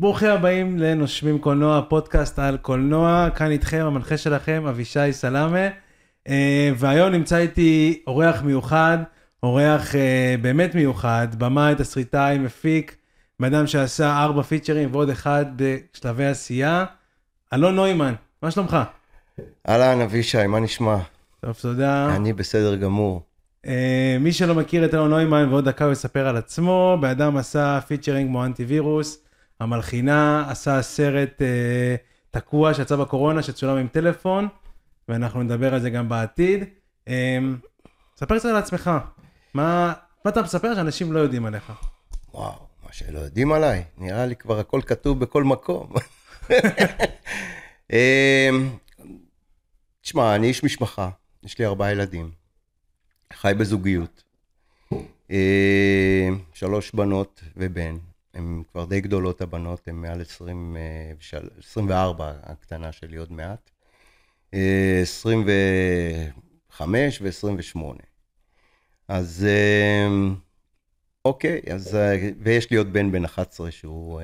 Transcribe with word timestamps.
ברוכים 0.00 0.28
הבאים 0.28 0.78
לנושמים 0.78 1.38
קולנוע, 1.38 1.82
פודקאסט 1.88 2.38
על 2.38 2.56
קולנוע, 2.56 3.28
כאן 3.34 3.50
איתכם 3.50 3.84
המנחה 3.86 4.16
שלכם 4.16 4.64
אבישי 4.68 5.12
סלאמה, 5.12 5.68
אה, 6.28 6.70
והיום 6.76 7.12
נמצא 7.12 7.36
איתי 7.36 8.02
אורח 8.06 8.42
מיוחד, 8.42 8.98
אורח 9.42 9.94
אה, 9.94 10.34
באמת 10.42 10.74
מיוחד, 10.74 11.28
במאי, 11.38 11.74
תסריטאי, 11.74 12.38
מפיק, 12.38 12.96
בן 13.40 13.54
אדם 13.54 13.66
שעשה 13.66 14.22
ארבע 14.22 14.42
פיצ'רים 14.42 14.88
ועוד 14.92 15.10
אחד 15.10 15.46
בשלבי 15.56 16.26
עשייה, 16.26 16.84
אלון 17.54 17.74
נוימן, 17.74 18.14
מה 18.42 18.50
שלומך? 18.50 18.76
אהלן, 19.68 20.00
אבישי, 20.00 20.46
מה 20.46 20.60
נשמע? 20.60 20.96
טוב, 21.40 21.56
תודה. 21.60 22.16
אני 22.16 22.32
בסדר 22.32 22.76
גמור. 22.76 23.22
אה, 23.66 24.16
מי 24.20 24.32
שלא 24.32 24.54
מכיר 24.54 24.84
את 24.84 24.94
אלון 24.94 25.10
נוימן 25.10 25.48
ועוד 25.50 25.68
דקה 25.68 25.84
הוא 25.84 25.92
יספר 25.92 26.28
על 26.28 26.36
עצמו, 26.36 26.98
בן 27.00 27.08
אדם 27.08 27.36
עשה 27.36 27.80
פיצ'רים 27.86 28.28
כמו 28.28 28.44
אנטיווירוס, 28.44 29.29
המלחינה 29.60 30.46
עשה 30.50 30.82
סרט 30.82 31.42
אה, 31.42 31.96
תקוע 32.30 32.74
שיצא 32.74 32.96
בקורונה 32.96 33.42
שצולם 33.42 33.76
עם 33.76 33.88
טלפון, 33.88 34.48
ואנחנו 35.08 35.42
נדבר 35.42 35.74
על 35.74 35.80
זה 35.80 35.90
גם 35.90 36.08
בעתיד. 36.08 36.64
אה, 37.08 37.38
ספר 38.16 38.38
קצת 38.38 38.48
על 38.48 38.56
עצמך, 38.56 38.90
מה, 39.54 39.92
מה 40.24 40.30
אתה 40.30 40.42
מספר 40.42 40.74
שאנשים 40.74 41.12
לא 41.12 41.18
יודעים 41.18 41.46
עליך? 41.46 41.72
וואו, 42.34 42.52
מה 42.86 42.92
שלא 42.92 43.18
יודעים 43.18 43.52
עליי, 43.52 43.84
נראה 43.98 44.26
לי 44.26 44.36
כבר 44.36 44.58
הכל 44.58 44.80
כתוב 44.86 45.20
בכל 45.20 45.44
מקום. 45.44 45.92
אמ, 47.92 48.70
תשמע, 50.00 50.34
אני 50.34 50.46
איש 50.46 50.64
משפחה, 50.64 51.10
יש 51.42 51.58
לי 51.58 51.66
ארבעה 51.66 51.92
ילדים, 51.92 52.30
חי 53.32 53.52
בזוגיות, 53.58 54.22
אמ, 55.30 56.38
שלוש 56.54 56.90
בנות 56.94 57.42
ובן, 57.56 57.96
הן 58.34 58.62
כבר 58.72 58.84
די 58.84 59.00
גדולות 59.00 59.40
הבנות, 59.40 59.88
הן 59.88 59.94
מעל 59.94 60.20
20, 60.20 60.76
24, 61.58 62.32
הקטנה 62.42 62.92
שלי 62.92 63.16
עוד 63.16 63.32
מעט, 63.32 63.70
25 64.52 67.22
ו-28. 67.22 67.80
אז 69.08 69.46
אמ, 70.06 70.34
אוקיי, 71.24 71.60
אז, 71.72 71.96
ויש 72.42 72.70
לי 72.70 72.76
עוד 72.76 72.92
בן 72.92 73.12
בן 73.12 73.24
11 73.24 73.70
שהוא 73.70 74.20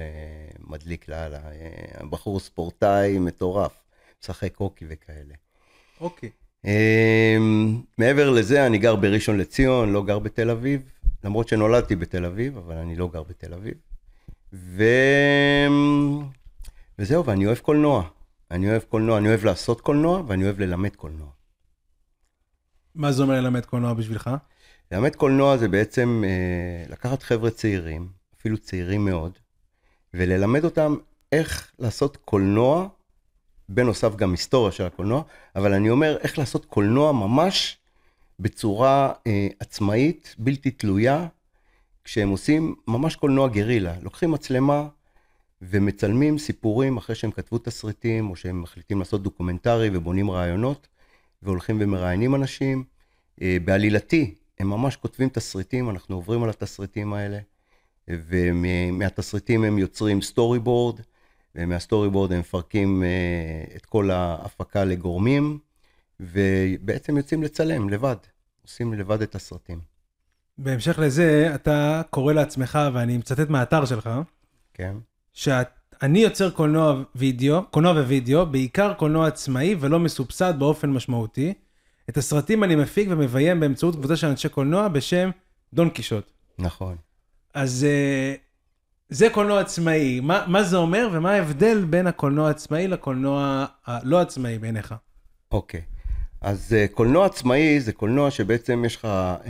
מדליק 0.61 1.09
לאללה, 1.09 1.41
בחור 2.11 2.41
ספורטאי 2.41 3.19
מטורף, 3.19 3.83
משחק 4.23 4.57
הוקי 4.57 4.85
וכאלה. 4.89 5.35
אוקיי. 6.01 6.31
מעבר 7.99 8.31
לזה, 8.31 8.67
אני 8.67 8.79
גר 8.79 8.97
בראשון 8.97 9.39
לציון, 9.39 9.93
לא 9.93 10.05
גר 10.05 10.19
בתל 10.19 10.51
אביב, 10.51 10.81
למרות 11.25 11.49
שנולדתי 11.49 11.97
בתל 11.97 12.25
אביב, 12.25 12.57
אבל 12.57 12.77
אני 12.77 12.97
לא 12.97 13.09
גר 13.09 13.23
בתל 13.23 13.55
אביב. 13.55 13.75
ו... 14.57 14.85
וזהו, 16.99 17.25
ואני 17.25 17.47
אוהב 17.47 17.59
קולנוע. 17.59 18.09
אני 18.51 18.71
אוהב 18.71 18.83
קולנוע, 18.83 19.19
אני 19.19 19.29
אוהב 19.29 19.45
לעשות 19.45 19.81
קולנוע, 19.81 20.23
ואני 20.27 20.45
אוהב 20.45 20.61
ללמד 20.61 20.97
קולנוע. 20.97 21.29
מה 22.95 23.13
זה 23.13 23.23
אומר 23.23 23.35
ללמד 23.35 23.65
קולנוע 23.65 23.95
בשבילך? 23.95 24.31
ללמד 24.93 25.17
קולנוע 25.17 25.57
זה 25.57 25.69
בעצם 25.69 26.23
אה, 26.27 26.93
לקחת 26.93 27.23
חבר'ה 27.23 27.51
צעירים, 27.51 28.09
אפילו 28.41 28.59
צעירים 28.59 29.05
מאוד, 29.05 29.39
וללמד 30.15 30.65
אותם 30.65 30.97
איך 31.33 31.73
לעשות 31.79 32.17
קולנוע, 32.17 32.89
בנוסף 33.69 34.17
גם 34.17 34.31
היסטוריה 34.31 34.73
של 34.73 34.87
הקולנוע, 34.87 35.23
אבל 35.57 35.73
אני 35.73 35.91
אומר 35.91 36.17
איך 36.21 36.39
לעשות 36.39 36.65
קולנוע 36.65 37.13
ממש 37.13 37.79
בצורה 38.41 39.13
אה, 39.27 39.49
עצמאית, 39.61 40.35
בלתי 40.39 40.71
תלויה, 40.71 41.27
כשהם 42.07 42.29
עושים 42.29 42.75
ממש 42.89 43.17
קולנוע 43.17 43.49
גרילה. 43.49 43.95
לוקחים 44.03 44.31
מצלמה 44.31 44.89
ומצלמים 45.63 46.39
סיפורים 46.39 46.97
אחרי 46.97 47.15
שהם 47.15 47.31
כתבו 47.31 47.59
תסריטים, 47.59 48.31
או 48.31 48.37
שהם 48.37 48.63
מחליטים 48.63 48.99
לעשות 48.99 49.23
דוקומנטרי 49.23 49.91
ובונים 49.93 50.31
רעיונות, 50.31 50.89
והולכים 51.43 51.77
ומראיינים 51.81 52.35
אנשים. 52.35 52.85
אה, 53.43 53.57
בעלילתי, 53.65 54.35
הם 54.59 54.71
ממש 54.71 54.97
כותבים 54.97 55.29
תסריטים, 55.29 55.91
אנחנו 55.91 56.17
עוברים 56.17 56.43
על 56.43 56.51
התסריטים 56.51 57.13
האלה, 57.13 57.39
ומהתסריטים 58.09 59.65
הם 59.65 59.79
יוצרים 59.79 60.23
storyboard, 60.23 61.01
ומה 61.55 62.11
storyboard 62.11 62.33
הם 62.33 62.41
מפרקים 62.41 63.03
אה, 63.03 63.77
את 63.77 63.87
כל 63.87 64.11
ההפקה 64.11 64.85
לגורמים, 64.85 65.59
ובעצם 66.21 67.17
יוצאים 67.17 67.43
לצלם 67.43 67.89
לבד, 67.89 68.17
עושים 68.63 68.95
לבד 68.95 69.23
את 69.23 69.35
הסרטים. 69.35 69.96
בהמשך 70.59 70.99
לזה, 70.99 71.51
אתה 71.55 72.03
קורא 72.11 72.33
לעצמך, 72.33 72.79
ואני 72.93 73.19
מצטט 73.19 73.49
מהאתר 73.49 73.85
שלך, 73.85 74.11
כן. 74.75 74.97
שאני 75.33 76.19
יוצר 76.19 76.51
קולנוע 76.51 77.03
וידאו, 77.15 77.63
קולנוע 77.71 77.93
ווידאו, 77.93 78.47
בעיקר 78.47 78.95
קולנוע 78.95 79.27
עצמאי 79.27 79.77
ולא 79.81 79.99
מסובסד 79.99 80.55
באופן 80.59 80.91
משמעותי. 80.91 81.55
את 82.09 82.17
הסרטים 82.17 82.65
אני 82.65 82.77
מפיק 82.77 83.09
ומביים 83.11 83.61
באמצעות 83.61 83.95
קבוצה 83.97 84.17
של 84.17 84.27
אנשי 84.27 84.49
קולנוע 84.49 84.89
בשם 84.89 85.31
דון 85.75 85.91
קישוט. 85.91 86.31
נכון. 86.59 86.97
אז 87.55 87.87
אה, 87.89 88.35
זה 89.09 89.29
קולנוע 89.31 89.61
עצמאי, 89.61 90.21
מה, 90.21 90.45
מה 90.47 90.63
זה 90.63 90.77
אומר 90.77 91.09
ומה 91.13 91.33
ההבדל 91.33 91.85
בין 91.85 92.07
הקולנוע 92.07 92.49
העצמאי 92.49 92.89
לקולנוע 92.89 93.67
הלא 93.87 94.21
עצמאי 94.21 94.59
בעיניך? 94.59 94.95
אוקיי. 95.53 95.83
אז 96.41 96.75
uh, 96.75 96.95
קולנוע 96.95 97.27
עצמאי 97.27 97.81
זה 97.81 97.93
קולנוע 97.93 98.31
שבעצם 98.31 98.85
יש 98.87 98.97
לך 98.97 99.09
uh, 99.45 99.49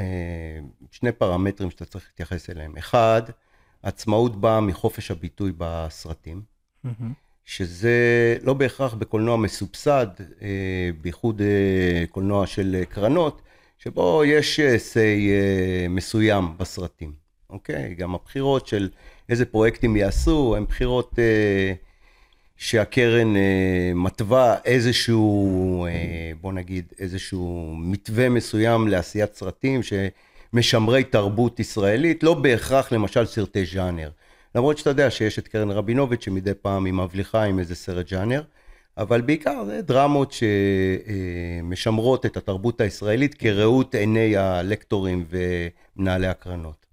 שני 0.90 1.12
פרמטרים 1.12 1.70
שאתה 1.70 1.84
צריך 1.84 2.04
להתייחס 2.10 2.50
אליהם. 2.50 2.76
אחד, 2.76 3.22
עצמאות 3.82 4.40
באה 4.40 4.60
מחופש 4.60 5.10
הביטוי 5.10 5.52
בסרטים, 5.58 6.42
mm-hmm. 6.86 6.88
שזה 7.44 8.36
לא 8.42 8.54
בהכרח 8.54 8.94
בקולנוע 8.94 9.36
מסובסד, 9.36 10.06
uh, 10.18 10.42
בייחוד 11.00 11.42
קולנוע 12.10 12.46
של 12.46 12.82
קרנות, 12.88 13.42
שבו 13.78 14.24
יש 14.24 14.60
סיי 14.76 15.30
מסוים 15.88 16.54
בסרטים, 16.58 17.12
אוקיי? 17.50 17.94
גם 17.94 18.14
הבחירות 18.14 18.66
של 18.66 18.88
איזה 19.28 19.44
פרויקטים 19.44 19.96
יעשו, 19.96 20.56
הן 20.56 20.64
בחירות... 20.64 21.12
Uh, 21.12 21.85
שהקרן 22.56 23.36
אה, 23.36 23.92
מתווה 23.94 24.56
איזשהו, 24.64 25.86
אה, 25.86 25.90
בוא 26.40 26.52
נגיד, 26.52 26.84
איזשהו 26.98 27.74
מתווה 27.78 28.28
מסוים 28.28 28.88
לעשיית 28.88 29.34
סרטים 29.34 29.80
שמשמרי 29.82 31.04
תרבות 31.04 31.60
ישראלית, 31.60 32.22
לא 32.22 32.34
בהכרח 32.34 32.92
למשל 32.92 33.26
סרטי 33.26 33.64
ז'אנר. 33.66 34.10
למרות 34.54 34.78
שאתה 34.78 34.90
יודע 34.90 35.10
שיש 35.10 35.38
את 35.38 35.48
קרן 35.48 35.70
רבינוביץ' 35.70 36.24
שמדי 36.24 36.54
פעם 36.54 36.84
היא 36.84 36.94
מבליחה 36.94 37.42
עם 37.42 37.58
איזה 37.58 37.74
סרט 37.74 38.08
ז'אנר, 38.08 38.42
אבל 38.98 39.20
בעיקר 39.20 39.64
זה 39.66 39.82
דרמות 39.82 40.34
שמשמרות 41.62 42.26
את 42.26 42.36
התרבות 42.36 42.80
הישראלית 42.80 43.34
כראות 43.34 43.94
עיני 43.94 44.36
הלקטורים 44.36 45.24
ומנהלי 45.30 46.26
הקרנות. 46.26 46.85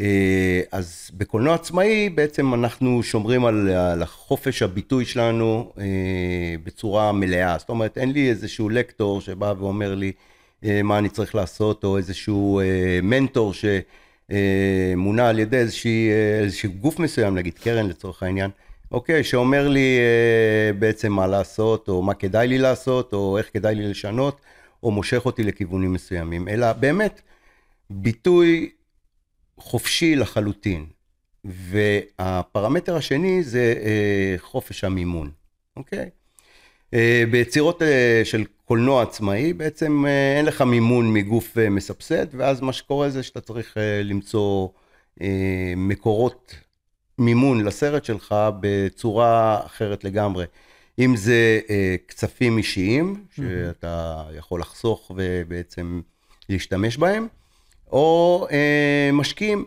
אה, 0.00 0.60
אז 0.72 1.10
בקולנוע 1.16 1.54
עצמאי 1.54 2.08
בעצם 2.08 2.54
אנחנו 2.54 3.02
שומרים 3.02 3.44
על, 3.44 3.68
על 3.70 4.02
החופש 4.02 4.62
הביטוי 4.62 5.04
שלנו 5.04 5.72
אה, 5.78 5.84
בצורה 6.64 7.12
מלאה. 7.12 7.58
זאת 7.58 7.68
אומרת, 7.68 7.98
אין 7.98 8.12
לי 8.12 8.30
איזשהו 8.30 8.68
לקטור 8.68 9.20
שבא 9.20 9.54
ואומר 9.58 9.94
לי 9.94 10.12
אה, 10.64 10.82
מה 10.82 10.98
אני 10.98 11.08
צריך 11.08 11.34
לעשות, 11.34 11.84
או 11.84 11.96
איזשהו 11.96 12.60
מנטור 13.02 13.52
שמונה 13.54 15.28
על 15.28 15.38
ידי 15.38 15.56
איזושהי, 15.56 16.08
איזשהו 16.42 16.72
גוף 16.72 16.98
מסוים, 16.98 17.34
נגיד 17.34 17.54
קרן 17.58 17.88
לצורך 17.88 18.22
העניין, 18.22 18.50
אוקיי, 18.92 19.24
שאומר 19.24 19.68
לי 19.68 19.98
בעצם 20.78 21.12
מה 21.12 21.26
לעשות, 21.26 21.88
או 21.88 22.02
מה 22.02 22.14
כדאי 22.14 22.48
לי 22.48 22.58
לעשות, 22.58 23.12
או 23.12 23.38
איך 23.38 23.50
כדאי 23.52 23.74
לי 23.74 23.88
לשנות, 23.88 24.40
או 24.82 24.90
מושך 24.90 25.26
אותי 25.26 25.42
לכיוונים 25.42 25.92
מסוימים, 25.92 26.48
אלא 26.48 26.72
באמת 26.72 27.20
ביטוי 27.90 28.70
חופשי 29.58 30.16
לחלוטין. 30.16 30.86
והפרמטר 31.44 32.96
השני 32.96 33.42
זה 33.42 33.74
אה, 33.84 34.34
חופש 34.38 34.84
המימון, 34.84 35.30
אוקיי? 35.76 36.10
אה, 36.94 37.24
ביצירות 37.30 37.82
אה, 37.82 38.20
של 38.24 38.44
קולנוע 38.64 39.02
עצמאי, 39.02 39.52
בעצם 39.52 40.04
אין 40.36 40.44
לך 40.44 40.62
מימון 40.62 41.12
מגוף 41.12 41.56
מסבסד, 41.70 42.26
ואז 42.32 42.60
מה 42.60 42.72
שקורה 42.72 43.10
זה 43.10 43.22
שאתה 43.22 43.40
צריך 43.40 43.76
למצוא 44.04 44.68
מקורות 45.76 46.54
מימון 47.18 47.64
לסרט 47.64 48.04
שלך 48.04 48.34
בצורה 48.60 49.60
אחרת 49.66 50.04
לגמרי. 50.04 50.44
אם 50.98 51.16
זה 51.16 51.60
כספים 52.08 52.58
אישיים, 52.58 53.24
שאתה 53.36 54.24
יכול 54.36 54.60
לחסוך 54.60 55.10
ובעצם 55.16 56.00
להשתמש 56.48 56.96
בהם, 56.96 57.26
או 57.92 58.46
אה, 58.50 59.10
משקיעים, 59.12 59.64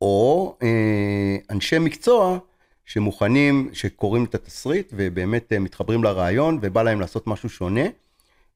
או 0.00 0.56
אה, 0.62 1.36
אנשי 1.50 1.78
מקצוע 1.78 2.38
שמוכנים, 2.84 3.70
שקוראים 3.72 4.24
את 4.24 4.34
התסריט 4.34 4.92
ובאמת 4.96 5.52
אה, 5.52 5.58
מתחברים 5.58 6.04
לרעיון 6.04 6.58
ובא 6.62 6.82
להם 6.82 7.00
לעשות 7.00 7.26
משהו 7.26 7.48
שונה, 7.48 7.84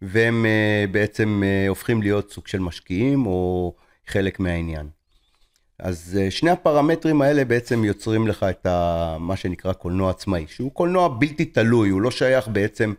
והם 0.03 0.47
אה, 0.47 0.85
בעצם 0.91 1.43
אה, 1.45 1.69
הופכים 1.69 2.03
להיות 2.03 2.33
סוג 2.33 2.47
של 2.47 2.59
משקיעים 2.59 3.27
או 3.27 3.75
חלק 4.07 4.41
מהעניין. 4.41 4.89
אז 5.79 6.19
אה, 6.21 6.31
שני 6.31 6.51
הפרמטרים 6.51 7.23
האלה 7.23 7.45
בעצם 7.45 7.85
יוצרים 7.85 8.29
לך 8.29 8.47
את 8.51 8.67
ה, 8.67 9.17
מה 9.21 9.37
שנקרא 9.37 9.73
קולנוע 9.73 10.11
עצמאי, 10.11 10.45
שהוא 10.49 10.73
קולנוע 10.73 11.09
בלתי 11.09 11.45
תלוי, 11.45 11.91
הוא 11.91 12.01
לא 12.01 12.11
שייך 12.11 12.49
בעצם 12.49 12.95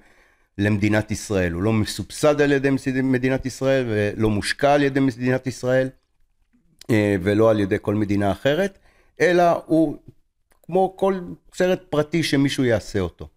למדינת 0.58 1.12
ישראל, 1.12 1.52
הוא 1.52 1.64
לא 1.64 1.74
מסובסד 1.74 2.42
על 2.42 2.52
ידי 2.52 2.70
מדינת 3.04 3.46
ישראל 3.46 3.86
ולא 3.88 4.30
מושקע 4.30 4.74
על 4.74 4.84
ידי 4.84 5.00
מדינת 5.00 5.48
ישראל 5.48 5.90
אה, 6.90 7.16
ולא 7.22 7.50
על 7.50 7.60
ידי 7.60 7.78
כל 7.82 7.96
מדינה 7.96 8.32
אחרת, 8.32 8.78
אלא 9.22 9.44
הוא 9.66 9.98
כמו 10.64 10.94
כל 10.98 11.20
סרט 11.56 11.82
פרטי 11.90 12.24
שמישהו 12.24 12.64
יעשה 12.64 13.00
אותו. 13.00 13.28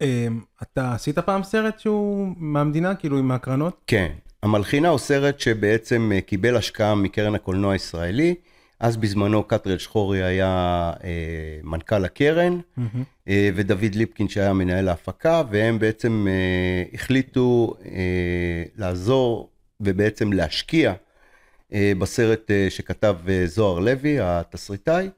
אמ, 0.00 0.40
אתה 0.62 0.92
עשית 0.92 1.18
פעם 1.18 1.42
סרט 1.42 1.78
שהוא 1.78 2.34
מהמדינה, 2.36 2.94
כאילו 2.94 3.18
עם 3.18 3.30
ההקרנות? 3.30 3.80
כן, 3.86 4.12
המלחינה 4.42 4.88
הוא 4.88 4.98
סרט 4.98 5.40
שבעצם 5.40 6.12
אה, 6.14 6.20
קיבל 6.20 6.56
השקעה 6.56 6.94
מקרן 6.94 7.34
הקולנוע 7.34 7.72
הישראלי. 7.72 8.34
אז 8.80 8.96
בזמנו 8.96 9.44
קטרל 9.44 9.78
שחורי 9.78 10.22
היה 10.22 10.92
אה, 11.04 11.10
מנכ"ל 11.62 12.04
הקרן, 12.04 12.60
mm-hmm. 12.60 12.98
אה, 13.28 13.50
ודוד 13.54 13.94
ליפקין 13.94 14.28
שהיה 14.28 14.52
מנהל 14.52 14.88
ההפקה, 14.88 15.42
והם 15.50 15.78
בעצם 15.78 16.26
אה, 16.28 16.84
החליטו 16.94 17.74
אה, 17.84 18.62
לעזור 18.76 19.50
ובעצם 19.80 20.32
להשקיע 20.32 20.92
אה, 21.72 21.92
בסרט 21.98 22.50
אה, 22.50 22.66
שכתב 22.70 23.16
אה, 23.28 23.46
זוהר 23.46 23.78
לוי, 23.78 24.20
התסריטאי, 24.20 25.08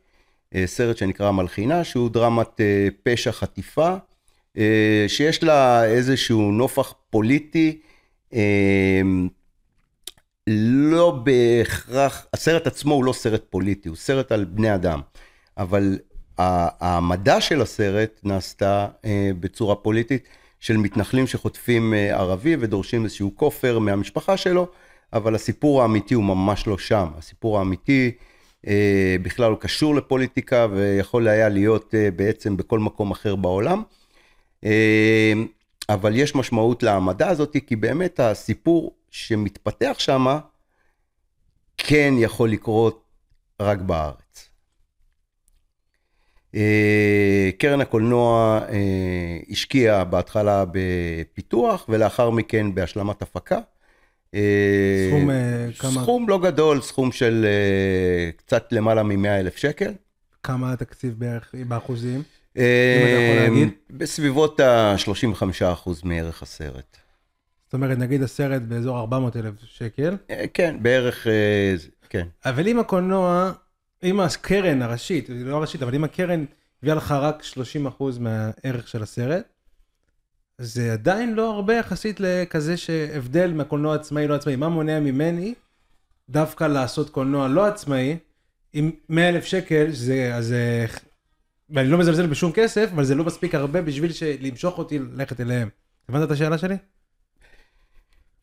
אה, 0.55 0.67
סרט 0.67 0.97
שנקרא 0.97 1.31
מלחינה, 1.31 1.85
שהוא 1.85 2.11
דרמת 2.11 2.61
אה, 2.61 2.89
פשע 3.03 3.33
חטיפה, 3.33 3.95
אה, 4.59 5.05
שיש 5.09 5.43
לה 5.43 5.85
איזשהו 5.85 6.53
נופח 6.53 6.95
פוליטי. 7.11 7.81
אה, 8.35 9.03
לא 10.47 11.11
בהכרח, 11.11 12.27
הסרט 12.35 12.67
עצמו 12.67 12.95
הוא 12.95 13.05
לא 13.05 13.13
סרט 13.13 13.45
פוליטי, 13.51 13.89
הוא 13.89 13.97
סרט 13.97 14.33
על 14.33 14.45
בני 14.45 14.75
אדם, 14.75 15.01
אבל 15.59 15.99
העמדה 16.39 17.41
של 17.41 17.63
הסרט 17.63 18.21
נעשתה 18.25 18.89
אה, 19.05 19.31
בצורה 19.41 19.75
פוליטית 19.75 20.29
של 20.61 20.77
מתנחלים 20.77 21.27
שחוטפים 21.27 21.95
אה, 21.95 22.17
ערבי 22.17 22.57
ודורשים 22.61 23.05
איזשהו 23.05 23.33
כופר 23.37 23.79
מהמשפחה 23.79 24.37
שלו, 24.37 24.67
אבל 25.13 25.35
הסיפור 25.35 25.83
האמיתי 25.83 26.15
הוא 26.15 26.25
ממש 26.25 26.67
לא 26.67 26.79
שם. 26.79 27.07
הסיפור 27.19 27.59
האמיתי 27.59 28.11
אה, 28.67 29.17
בכלל 29.23 29.51
הוא 29.51 29.59
קשור 29.59 29.95
לפוליטיקה 29.95 30.67
ויכול 30.73 31.29
היה 31.29 31.49
להיות 31.49 31.95
בעצם 32.17 32.57
בכל 32.57 32.79
מקום 32.79 33.11
אחר 33.11 33.37
בעולם. 33.37 33.83
אבל 35.89 36.17
יש 36.17 36.35
משמעות 36.35 36.83
לעמדה 36.83 37.29
הזאת, 37.29 37.57
כי 37.67 37.77
באמת 37.77 38.21
הסיפור 38.21 38.95
שמתפתח 39.11 39.97
שם, 39.99 40.39
כן 41.77 42.15
יכול 42.19 42.51
לקרות 42.51 43.05
רק 43.61 43.79
בארץ. 43.79 44.51
אה, 46.55 47.51
קרן 47.59 47.81
הקולנוע 47.81 48.61
אה, 48.69 49.39
השקיעה 49.51 50.05
בהתחלה 50.05 50.65
בפיתוח 50.73 51.87
ולאחר 51.89 52.31
מכן 52.31 52.75
בהשלמת 52.75 53.23
הפקה. 53.23 53.59
אה, 54.35 55.09
סכום 55.09 55.31
כמה? 55.79 56.03
סכום 56.03 56.29
לא 56.29 56.39
גדול, 56.39 56.81
סכום 56.81 57.13
של 57.13 57.47
קצת 58.37 58.73
למעלה 58.73 59.03
מ-100 59.03 59.29
אלף 59.29 59.57
שקל. 59.57 59.93
כמה 60.43 60.73
התקציב 60.73 61.15
בערך 61.19 61.55
באחוזים? 61.69 62.23
אם 62.57 62.63
אתה 63.03 63.11
יכול 63.11 63.37
להגיד? 63.37 63.69
בסביבות 63.91 64.61
ה-35% 64.61 65.91
מערך 66.05 66.43
הסרט. 66.43 66.97
זאת 67.71 67.75
אומרת, 67.75 67.99
נגיד 67.99 68.23
הסרט 68.23 68.63
באזור 68.63 68.99
400 68.99 69.37
אלף 69.37 69.55
שקל. 69.65 70.17
אה, 70.31 70.45
כן, 70.55 70.77
בערך, 70.83 71.27
אה, 71.27 71.75
כן. 72.09 72.27
אבל 72.45 72.69
אם 72.69 72.79
הקולנוע, 72.79 73.53
אם 74.03 74.21
הקרן 74.21 74.83
הראשית, 74.83 75.27
לא 75.29 75.57
הראשית, 75.57 75.83
אבל 75.83 75.95
אם 75.95 76.05
הקרן 76.05 76.45
הביאה 76.83 76.95
לך 76.95 77.13
רק 77.13 77.43
30 77.43 77.87
אחוז 77.87 78.19
מהערך 78.19 78.89
של 78.89 79.03
הסרט, 79.03 79.45
זה 80.59 80.93
עדיין 80.93 81.35
לא 81.35 81.55
הרבה 81.55 81.75
יחסית 81.75 82.21
לכזה 82.21 82.77
שהבדל 82.77 83.53
מהקולנוע 83.53 83.95
עצמאי 83.95 84.29
לא 84.29 84.35
עצמאי. 84.35 84.57
מה 84.57 84.69
מונע 84.69 85.01
ממני 85.01 85.55
דווקא 86.31 86.65
לעשות 86.65 87.11
קולנוע 87.11 87.49
לא 87.49 87.67
עצמאי, 87.67 88.17
עם 88.73 88.91
100 89.09 89.29
אלף 89.29 89.45
שקל, 89.45 89.91
זה, 89.91 90.35
אז, 90.35 90.55
ואני 91.71 91.89
לא 91.89 91.99
מזלזל 91.99 92.27
בשום 92.27 92.53
כסף, 92.53 92.91
אבל 92.95 93.05
זה 93.05 93.15
לא 93.15 93.25
מספיק 93.25 93.55
הרבה 93.55 93.83
בשביל 93.83 94.11
למשוך 94.41 94.79
אותי 94.79 94.99
ללכת 94.99 95.41
אליהם. 95.41 95.69
הבנת 96.09 96.27
את 96.27 96.31
השאלה 96.31 96.59
שלי? 96.59 96.77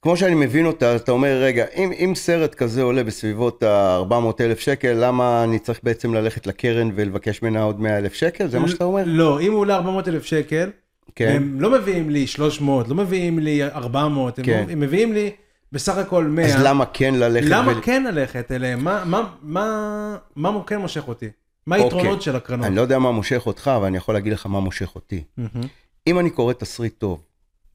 כמו 0.02 0.18
שאני 0.18 0.36
מבין 0.36 0.66
אותה, 0.66 0.96
אתה 0.96 1.12
אומר, 1.12 1.42
רגע, 1.42 1.66
אם, 1.76 1.92
אם 1.92 2.14
סרט 2.16 2.56
כזה 2.56 2.82
עולה 2.82 3.04
בסביבות 3.04 3.64
ה-400 3.64 4.14
אלף 4.40 4.60
שקל, 4.60 4.94
למה 4.96 5.44
אני 5.44 5.60
צריך 5.60 5.80
בעצם 5.84 6.14
ללכת 6.14 6.48
לקרן 6.48 6.92
ולבקש 6.96 7.42
ממנה 7.42 7.64
עוד 7.64 7.82
100 7.82 7.98
אלף 7.98 8.14
שקל? 8.14 8.48
זה 8.48 8.60
מה 8.60 8.68
שאתה 8.68 8.84
אומר? 8.84 9.04
לא, 9.06 9.42
אם 9.42 9.52
הוא 9.52 9.60
עולה 9.60 9.76
400 9.76 10.08
אלף 10.08 10.26
שקל, 10.26 10.70
כן. 11.16 11.36
הם 11.36 11.62
לא 11.62 11.72
מביאים 11.72 12.10
לי 12.10 12.28
300, 12.28 12.88
לא 12.88 12.96
מביאים 12.96 13.40
לי 13.40 13.64
400, 13.64 14.40
כן. 14.44 14.64
הם, 14.64 14.70
הם 14.70 14.80
מביאים 14.80 15.14
לי 15.14 15.32
בסך 15.72 15.98
הכל 15.98 16.26
100. 16.26 16.46
אז 16.46 16.64
למה 16.64 16.86
כן 16.86 17.16
ללכת? 17.16 17.48
למה 17.50 17.72
ול... 17.72 17.82
כן 17.82 18.04
ללכת 18.04 18.52
אליהם? 18.52 18.84
מה, 18.84 19.04
מה, 19.06 19.30
מה, 19.42 20.18
מה 20.36 20.64
כן 20.68 20.78
מושך 20.78 21.08
אותי? 21.08 21.30
מה 21.68 21.76
היתרונות 21.76 22.08
אוקיי. 22.08 22.22
של 22.22 22.36
הקרנות? 22.36 22.66
אני 22.66 22.76
לא 22.76 22.82
יודע 22.82 23.00
מה 23.00 23.12
מושך 23.12 23.44
אותך, 23.46 23.72
אבל 23.76 23.86
אני 23.86 23.98
יכול 23.98 24.16
להגיד 24.16 24.34
לך 24.34 24.46
מה 24.46 24.60
מושך 24.60 24.96
אותי. 24.96 25.24
Mm-hmm. 25.40 25.66
אם 26.08 26.20
אני 26.20 26.30
קורא 26.30 26.54
תסריט 26.54 26.94
טוב, 26.98 27.24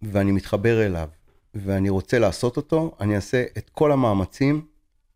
ואני 0.02 0.32
מתחבר 0.32 0.86
אליו, 0.86 1.08
ואני 1.54 1.88
רוצה 1.88 2.18
לעשות 2.18 2.56
אותו, 2.56 2.94
אני 3.00 3.16
אעשה 3.16 3.44
את 3.58 3.70
כל 3.70 3.92
המאמצים 3.92 4.66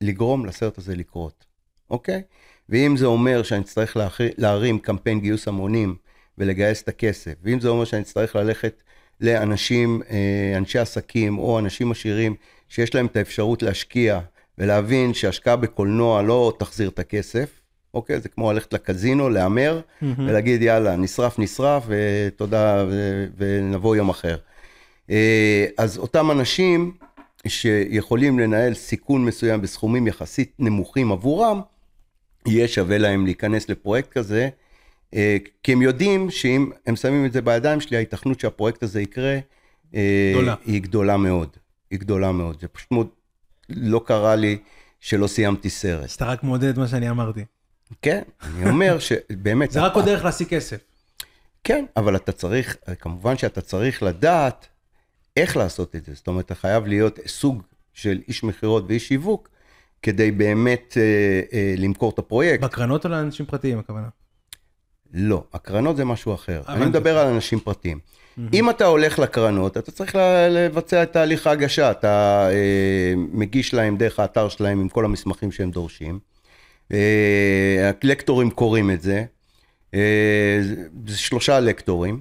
לגרום 0.01 0.47
לסרט 0.47 0.79
הזה 0.79 0.97
לקרות, 0.97 1.45
אוקיי? 1.91 2.23
ואם 2.69 2.97
זה 2.97 3.07
אומר 3.07 3.43
שאני 3.43 3.61
אצטרך 3.61 3.97
להרים 4.39 4.79
קמפיין 4.79 5.21
גיוס 5.21 5.49
המונים 5.49 5.97
ולגייס 6.39 6.83
את 6.83 6.89
הכסף, 6.89 7.33
ואם 7.43 7.61
זה 7.61 7.69
אומר 7.69 7.85
שאני 7.85 8.03
אצטרך 8.03 8.37
ללכת 8.37 8.83
לאנשים, 9.21 10.03
אה, 10.11 10.55
אנשי 10.57 10.79
עסקים 10.79 11.39
או 11.39 11.59
אנשים 11.59 11.91
עשירים 11.91 12.35
שיש 12.69 12.95
להם 12.95 13.07
את 13.07 13.17
האפשרות 13.17 13.63
להשקיע 13.63 14.21
ולהבין 14.59 15.15
שהשקעה 15.15 15.57
בקולנוע 15.57 16.23
לא 16.23 16.53
תחזיר 16.59 16.89
את 16.89 16.99
הכסף, 16.99 17.61
אוקיי? 17.95 18.21
זה 18.21 18.29
כמו 18.29 18.53
ללכת 18.53 18.73
לקזינו, 18.73 19.29
להמר, 19.29 19.81
mm-hmm. 19.81 20.05
ולהגיד 20.19 20.63
יאללה, 20.63 20.97
נשרף, 20.97 21.39
נשרף, 21.39 21.85
ותודה, 21.87 22.85
ונבוא 23.37 23.97
יום 23.97 24.09
אחר. 24.09 24.37
אה, 25.11 25.67
אז 25.79 25.99
אותם 25.99 26.31
אנשים 26.31 26.93
שיכולים 27.47 28.39
לנהל 28.39 28.75
סיכון 28.75 29.25
מסוים 29.25 29.63
בסכומים 29.63 30.07
יחסית 30.07 30.53
נמוכים 30.59 31.13
עבורם, 31.13 31.61
יהיה 32.47 32.69
שווה 32.69 32.99
להם 32.99 33.25
להיכנס 33.25 33.69
לפרויקט 33.69 34.13
כזה, 34.13 34.49
אה, 35.15 35.37
כי 35.63 35.73
הם 35.73 35.83
יודעים 35.83 36.31
שאם 36.31 36.71
הם 36.87 36.97
שמים 36.97 37.27
את 37.27 37.33
זה 37.33 37.43
בידיים 37.43 37.81
שלי, 37.81 37.97
ההיתכנות 37.97 38.41
שהפרויקט 38.41 38.83
הזה 38.83 39.01
יקרה, 39.01 39.39
אה, 39.95 40.31
גדולה. 40.33 40.55
היא 40.67 40.83
גדולה 40.83 41.17
מאוד. 41.17 41.57
היא 41.91 41.99
גדולה 41.99 42.33
מאוד. 42.33 42.61
זה 42.61 42.69
פשוט 42.69 42.91
מאוד 42.91 43.09
לא 43.69 44.03
קרה 44.07 44.37
לי 44.37 44.59
שלא 45.01 45.27
סיימתי 45.27 45.71
סרט. 45.71 46.05
אז 46.05 46.13
אתה 46.13 46.25
רק 46.25 46.43
מודד 46.43 46.69
את 46.69 46.79
מה 46.79 46.89
שאני 46.89 47.11
אמרתי. 47.11 47.45
כן, 48.03 48.23
אני 48.43 48.71
אומר 48.71 48.99
שבאמת... 49.07 49.71
זה 49.71 49.81
רק 49.81 49.95
עוד 49.95 50.05
דרך 50.05 50.25
להשיג 50.25 50.49
כסף. 50.49 50.79
כן, 51.65 51.85
אבל 51.97 52.17
אתה 52.17 52.33
צריך, 52.33 52.77
כמובן 52.99 53.37
שאתה 53.37 53.61
צריך 53.61 54.03
לדעת 54.03 54.67
איך 55.37 55.57
לעשות 55.57 55.97
את 55.97 56.05
זה. 56.05 56.15
זאת 56.15 56.27
אומרת, 56.27 56.45
אתה 56.45 56.55
חייב 56.55 56.87
להיות 56.87 57.19
סוג 57.27 57.63
של 57.95 58.21
איש 58.29 58.45
מכירות 58.45 58.85
ואיש 58.89 59.09
שיווק, 59.09 59.49
כדי 60.03 60.31
באמת 60.31 60.97
אה, 60.97 61.41
אה, 61.53 61.75
למכור 61.79 62.11
את 62.11 62.19
הפרויקט. 62.19 62.65
בקרנות 62.65 63.05
או 63.05 63.11
לאנשים 63.11 63.47
פרטיים 63.47 63.79
הכוונה? 63.79 64.09
לא, 65.15 65.45
הקרנות 65.53 65.97
זה 65.97 66.05
משהו 66.05 66.35
אחר. 66.35 66.63
אני 66.69 66.87
מדבר 66.87 67.19
על 67.19 67.27
אנשים 67.27 67.61
פרטיים. 67.61 67.99
אם 68.55 68.71
אתה 68.71 68.87
הולך 68.87 69.19
לקרנות, 69.19 69.77
אתה 69.77 69.93
צריך 69.93 70.15
לבצע 70.51 71.03
את 71.03 71.13
תהליך 71.13 71.47
ההגשה. 71.47 71.91
אתה 71.91 72.49
אה, 72.51 73.15
מגיש 73.17 73.75
להם 73.75 73.97
דרך 73.97 74.21
האתר 74.21 74.49
שלהם 74.49 74.81
עם 74.81 74.89
כל 74.89 75.05
המסמכים 75.05 75.53
שהם 75.53 75.71
דורשים. 75.71 76.19
אה, 76.93 77.91
הלקטורים 78.03 78.51
קוראים 78.51 78.91
את 78.91 79.03
זה. 79.03 79.25
אה, 79.95 80.61
זה 81.07 81.19
שלושה 81.19 81.61
לקטורים. 81.61 82.21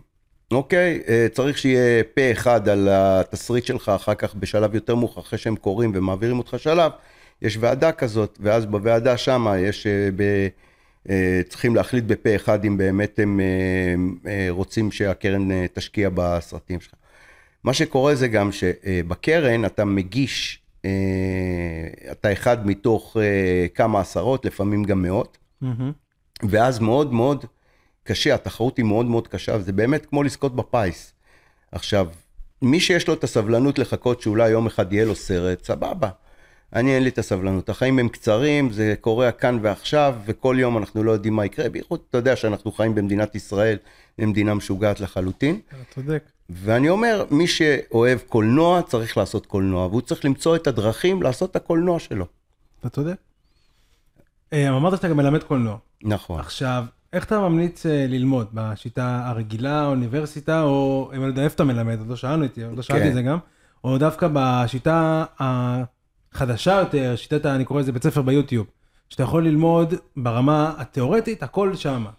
אוקיי? 0.55 1.01
אה, 1.07 1.27
צריך 1.31 1.57
שיהיה 1.57 2.03
פה 2.03 2.31
אחד 2.31 2.69
על 2.69 2.87
התסריט 2.91 3.65
שלך, 3.65 3.89
אחר 3.89 4.15
כך 4.15 4.35
בשלב 4.35 4.75
יותר 4.75 4.95
מאוחר, 4.95 5.21
אחרי 5.21 5.39
שהם 5.39 5.55
קוראים 5.55 5.91
ומעבירים 5.95 6.37
אותך 6.37 6.55
שלב, 6.57 6.91
יש 7.41 7.57
ועדה 7.59 7.91
כזאת, 7.91 8.37
ואז 8.41 8.65
בוועדה 8.65 9.17
שמה 9.17 9.59
יש, 9.59 9.87
אה, 9.87 10.09
ב, 10.15 10.47
אה, 11.09 11.41
צריכים 11.49 11.75
להחליט 11.75 12.03
בפה 12.03 12.35
אחד 12.35 12.65
אם 12.65 12.77
באמת 12.77 13.19
הם 13.19 13.39
רוצים 14.49 14.91
שהקרן 14.91 15.65
תשקיע 15.73 16.09
בסרטים 16.13 16.79
שלך. 16.79 16.93
מה 17.63 17.73
שקורה 17.73 18.15
זה 18.15 18.27
גם 18.27 18.51
שבקרן 18.51 19.65
אתה 19.65 19.85
מגיש, 19.85 20.59
אתה 22.11 22.31
אחד 22.31 22.67
מתוך 22.67 23.17
כמה 23.73 23.99
עשרות, 23.99 24.45
לפעמים 24.45 24.83
גם 24.83 25.01
מאות, 25.01 25.37
mm-hmm. 25.63 25.67
ואז 26.43 26.79
מאוד 26.79 27.13
מאוד 27.13 27.45
קשה, 28.07 28.35
התחרות 28.35 28.77
היא 28.77 28.85
מאוד 28.85 29.05
מאוד 29.05 29.27
קשה, 29.27 29.55
וזה 29.55 29.73
באמת 29.73 30.05
כמו 30.05 30.23
לזכות 30.23 30.55
בפיס. 30.55 31.13
עכשיו, 31.71 32.07
מי 32.61 32.79
שיש 32.79 33.07
לו 33.07 33.13
את 33.13 33.23
הסבלנות 33.23 33.79
לחכות 33.79 34.21
שאולי 34.21 34.49
יום 34.49 34.65
אחד 34.67 34.93
יהיה 34.93 35.05
לו 35.05 35.15
סרט, 35.15 35.65
סבבה. 35.65 36.09
אני 36.73 36.95
אין 36.95 37.03
לי 37.03 37.09
את 37.09 37.17
הסבלנות, 37.17 37.69
החיים 37.69 37.99
הם 37.99 38.09
קצרים, 38.09 38.71
זה 38.71 38.95
קורה 39.01 39.31
כאן 39.31 39.59
ועכשיו, 39.61 40.15
וכל 40.25 40.55
יום 40.59 40.77
אנחנו 40.77 41.03
לא 41.03 41.11
יודעים 41.11 41.33
מה 41.33 41.45
יקרה, 41.45 41.69
בייחוד 41.69 41.99
אתה 42.09 42.17
יודע 42.17 42.35
שאנחנו 42.35 42.71
חיים 42.71 42.95
במדינת 42.95 43.35
ישראל, 43.35 43.77
מדינה 44.19 44.53
משוגעת 44.53 44.99
לחלוטין. 44.99 45.59
אתה 45.67 45.77
צודק. 45.95 46.23
ואני 46.49 46.89
אומר, 46.89 47.25
מי 47.31 47.47
שאוהב 47.47 48.19
קולנוע 48.19 48.81
צריך 48.81 49.17
לעשות 49.17 49.45
קולנוע, 49.45 49.87
והוא 49.87 50.01
צריך 50.01 50.25
למצוא 50.25 50.55
את 50.55 50.67
הדרכים 50.67 51.23
לעשות 51.23 51.51
את 51.51 51.55
הקולנוע 51.55 51.99
שלו. 51.99 52.25
אתה 52.79 52.89
צודק. 52.89 53.15
אה, 54.53 54.69
אמרת 54.69 54.97
שאתה 54.97 55.07
גם 55.07 55.17
מלמד 55.17 55.43
קולנוע. 55.43 55.77
נכון. 56.03 56.39
עכשיו, 56.39 56.85
איך 57.15 57.25
אתה 57.25 57.39
ממליץ 57.39 57.85
אה, 57.85 58.05
ללמוד? 58.07 58.47
בשיטה 58.53 59.27
הרגילה, 59.27 59.85
אוניברסיטה, 59.85 60.61
או 60.61 61.09
אם 61.15 61.21
אני 61.21 61.27
יודע 61.27 61.43
איפה 61.43 61.55
אתה 61.55 61.63
מלמד, 61.63 61.99
עוד 61.99 62.07
לא 62.07 62.15
שאלנו 62.15 62.43
איתי, 62.43 62.63
עוד 62.63 62.77
לא 62.77 62.81
שאלתי 62.81 63.03
כן. 63.03 63.09
את 63.09 63.13
זה 63.13 63.21
גם, 63.21 63.37
או 63.83 63.97
דווקא 63.97 64.27
בשיטה 64.33 65.25
החדשה 65.39 66.71
יותר, 66.79 67.15
שיטת, 67.15 67.45
אני 67.45 67.65
קורא 67.65 67.79
לזה 67.79 67.91
בית 67.91 68.03
ספר 68.03 68.21
ביוטיוב, 68.21 68.67
שאתה 69.09 69.23
יכול 69.23 69.47
ללמוד 69.47 69.93
ברמה 70.17 70.73
התיאורטית, 70.77 71.43
הכל 71.43 71.75
שמה. 71.75 72.09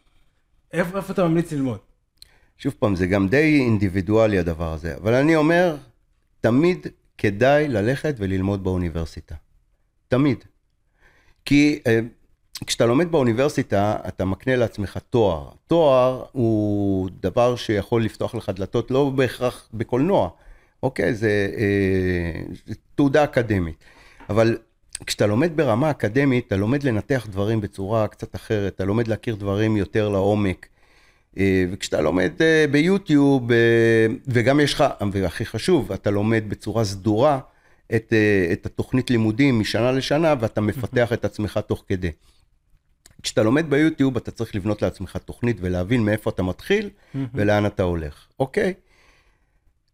איפה, 0.72 0.96
איפה 0.96 1.12
אתה 1.12 1.28
ממליץ 1.28 1.52
ללמוד? 1.52 1.78
שוב 2.58 2.74
פעם, 2.78 2.96
זה 2.96 3.06
גם 3.06 3.28
די 3.28 3.60
אינדיבידואלי 3.60 4.38
הדבר 4.38 4.72
הזה, 4.72 4.96
אבל 4.96 5.14
אני 5.14 5.36
אומר, 5.36 5.76
תמיד 6.40 6.86
כדאי 7.18 7.68
ללכת 7.68 8.14
וללמוד 8.18 8.64
באוניברסיטה. 8.64 9.34
תמיד. 10.08 10.44
כי 11.44 11.80
אה, 11.86 12.00
כשאתה 12.66 12.86
לומד 12.86 13.12
באוניברסיטה, 13.12 13.96
אתה 14.08 14.24
מקנה 14.24 14.56
לעצמך 14.56 14.98
תואר. 15.10 15.48
תואר 15.66 16.24
הוא 16.32 17.10
דבר 17.20 17.56
שיכול 17.56 18.04
לפתוח 18.04 18.34
לך 18.34 18.48
דלתות, 18.48 18.90
לא 18.90 19.10
בהכרח 19.10 19.68
בקולנוע, 19.74 20.28
אוקיי? 20.82 21.14
זה, 21.14 21.48
אה, 21.56 22.42
זה 22.66 22.74
תעודה 22.94 23.24
אקדמית. 23.24 23.76
אבל 24.30 24.58
כשאתה 25.06 25.26
לומד 25.26 25.56
ברמה 25.56 25.90
אקדמית, 25.90 26.46
אתה 26.46 26.56
לומד 26.56 26.82
לנתח 26.82 27.26
דברים 27.30 27.60
בצורה 27.60 28.08
קצת 28.08 28.34
אחרת, 28.34 28.74
אתה 28.74 28.84
לומד 28.84 29.08
להכיר 29.08 29.34
דברים 29.34 29.76
יותר 29.76 30.08
לעומק. 30.08 30.66
אה, 31.38 31.64
וכשאתה 31.70 32.00
לומד 32.00 32.32
אה, 32.40 32.64
ביוטיוב, 32.70 33.52
אה, 33.52 33.56
וגם 34.26 34.60
יש 34.60 34.74
לך, 34.74 34.84
והכי 35.12 35.44
חשוב, 35.46 35.92
אתה 35.92 36.10
לומד 36.10 36.44
בצורה 36.48 36.84
סדורה 36.84 37.38
את, 37.94 38.12
את 38.52 38.66
התוכנית 38.66 39.10
לימודים 39.10 39.60
משנה 39.60 39.92
לשנה, 39.92 40.34
ואתה 40.40 40.60
מפתח 40.60 41.12
את 41.12 41.24
עצמך 41.24 41.60
תוך 41.66 41.84
כדי. 41.88 42.10
כשאתה 43.22 43.42
לומד 43.42 43.70
ביוטיוב, 43.70 44.16
אתה 44.16 44.30
צריך 44.30 44.54
לבנות 44.54 44.82
לעצמך 44.82 45.16
תוכנית 45.16 45.56
ולהבין 45.60 46.04
מאיפה 46.04 46.30
אתה 46.30 46.42
מתחיל 46.42 46.90
ולאן 47.34 47.66
אתה 47.66 47.82
הולך, 47.82 48.26
אוקיי? 48.40 48.72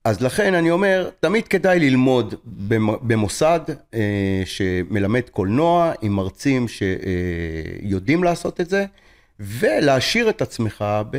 אז 0.05 0.21
לכן 0.23 0.55
אני 0.55 0.71
אומר, 0.71 1.11
תמיד 1.21 1.49
כדאי 1.49 1.81
ללמוד 1.81 2.35
במ- 2.45 3.09
במוסד 3.09 3.61
אה, 3.95 4.43
שמלמד 4.45 5.23
קולנוע, 5.31 5.93
עם 6.03 6.13
מרצים 6.13 6.67
שיודעים 6.69 8.25
לעשות 8.25 8.61
את 8.61 8.71
זה, 8.71 8.85
ולהעשיר 9.41 10.31
את 10.31 10.43
עצמך, 10.43 10.85
ב... 11.11 11.17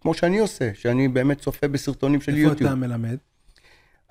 כמו 0.00 0.14
שאני 0.14 0.38
עושה, 0.38 0.70
שאני 0.74 1.08
באמת 1.08 1.38
צופה 1.40 1.68
בסרטונים 1.68 2.20
של 2.20 2.32
איפה 2.32 2.40
יוטיוב. 2.42 2.70
אתה 2.70 2.80
מלמד? 2.80 3.16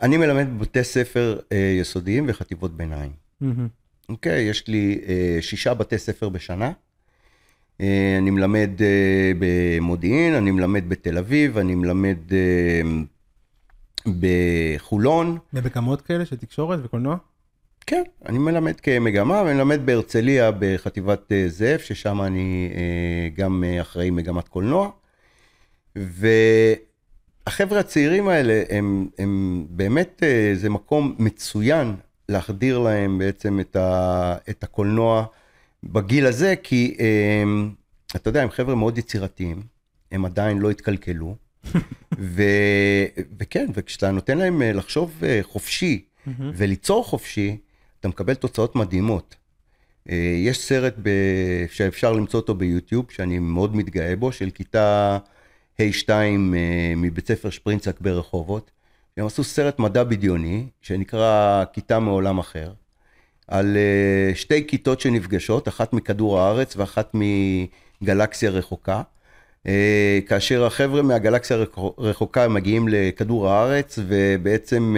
אני 0.02 0.18
מלמד 0.18 0.48
בבתי 0.58 0.84
ספר 0.84 1.40
אה, 1.52 1.76
יסודיים 1.82 2.26
וחטיבות 2.28 2.78
ביניים. 2.78 3.12
מהמם. 3.42 3.68
אוקיי, 4.12 4.42
יש 4.42 4.68
לי 4.68 5.02
אה, 5.08 5.38
שישה 5.42 5.74
בתי 5.74 5.98
ספר 5.98 6.30
בשנה. 6.30 6.72
אה, 7.82 8.16
אני 8.18 8.32
מלמד 8.32 8.70
אה, 8.82 9.32
במודיעין, 9.40 10.34
אני 10.34 10.52
מלמד 10.52 10.90
בתל 10.90 11.18
אביב, 11.18 11.58
אני 11.58 11.76
מלמד 11.76 12.18
אה, 12.32 12.82
בחולון. 14.20 15.38
במגמות 15.54 16.02
כאלה 16.02 16.26
של 16.26 16.36
תקשורת 16.36 16.80
וקולנוע? 16.84 17.18
כן, 17.86 18.04
אני 18.26 18.38
מלמד 18.38 18.80
כמגמה, 18.80 19.42
ואני 19.46 19.54
מלמד 19.54 19.86
בהרצליה 19.86 20.52
בחטיבת 20.60 21.32
אה, 21.32 21.46
זאב, 21.48 21.80
ששם 21.80 22.22
אני 22.22 22.72
אה, 22.76 23.30
גם 23.36 23.64
אה, 23.64 23.82
אחראי 23.82 24.10
מגמת 24.10 24.48
קולנוע. 24.48 24.90
והחבר'ה 25.96 27.80
הצעירים 27.80 28.28
האלה, 28.28 28.64
הם, 28.70 29.08
הם 29.18 29.66
באמת, 29.70 30.24
זה 30.54 30.70
מקום 30.70 31.16
מצוין 31.20 31.96
להחדיר 32.32 32.80
להם 32.80 33.18
בעצם 33.18 33.60
את, 33.60 33.76
ה, 33.76 34.36
את 34.50 34.64
הקולנוע 34.64 35.26
בגיל 35.84 36.26
הזה, 36.26 36.56
כי 36.64 36.98
אה, 37.00 37.44
אתה 38.16 38.30
יודע, 38.30 38.44
הם 38.44 38.50
חבר'ה 38.50 38.76
מאוד 38.76 38.98
יצירתיים, 38.98 39.64
הם 40.12 40.26
עדיין 40.26 40.58
לא 40.58 40.70
התקלקלו. 40.70 41.36
ו, 42.20 42.44
וכן, 43.40 43.68
וכשאתה 43.74 44.12
נותן 44.12 44.38
להם 44.38 44.62
אה, 44.62 44.74
לחשוב 44.74 45.24
אה, 45.24 45.40
חופשי 45.44 46.06
וליצור 46.38 47.06
חופשי, 47.06 47.58
אתה 48.00 48.08
מקבל 48.08 48.34
תוצאות 48.34 48.76
מדהימות. 48.76 49.36
אה, 50.10 50.16
יש 50.38 50.60
סרט 50.60 50.96
ב... 51.02 51.10
שאפשר 51.72 52.14
למצוא 52.14 52.40
אותו 52.40 52.56
ביוטיוב, 52.56 53.06
שאני 53.10 53.40
מאוד 53.40 53.76
מתגאה 53.76 54.16
בו, 54.16 54.32
של 54.32 54.50
כיתה 54.50 55.18
ה'2 55.80 56.10
אה, 56.10 56.94
מבית 56.98 57.28
ספר 57.28 57.50
שפרינצק 57.50 58.02
ברחובות. 58.02 58.72
הם 59.18 59.26
עשו 59.26 59.44
סרט 59.44 59.80
מדע 59.80 60.04
בדיוני, 60.04 60.66
שנקרא 60.82 61.64
כיתה 61.74 62.00
מעולם 62.00 62.40
אחר, 62.40 62.72
על 63.48 63.78
אה, 63.78 64.36
שתי 64.36 64.68
כיתות 64.68 65.02
שנפגשות, 65.02 65.68
אחת 65.68 65.94
מכדור 65.94 66.40
הארץ 66.40 66.76
ואחת 66.78 67.16
מגלקסיה 68.02 68.50
רחוקה. 68.50 69.02
אה, 69.68 70.20
כאשר 70.28 70.66
החבר'ה 70.66 71.02
מהגלקסיה 71.02 71.58
הרחוקה 71.98 72.48
מגיעים 72.48 72.88
לכדור 72.88 73.50
הארץ 73.50 74.00
ובעצם 74.08 74.96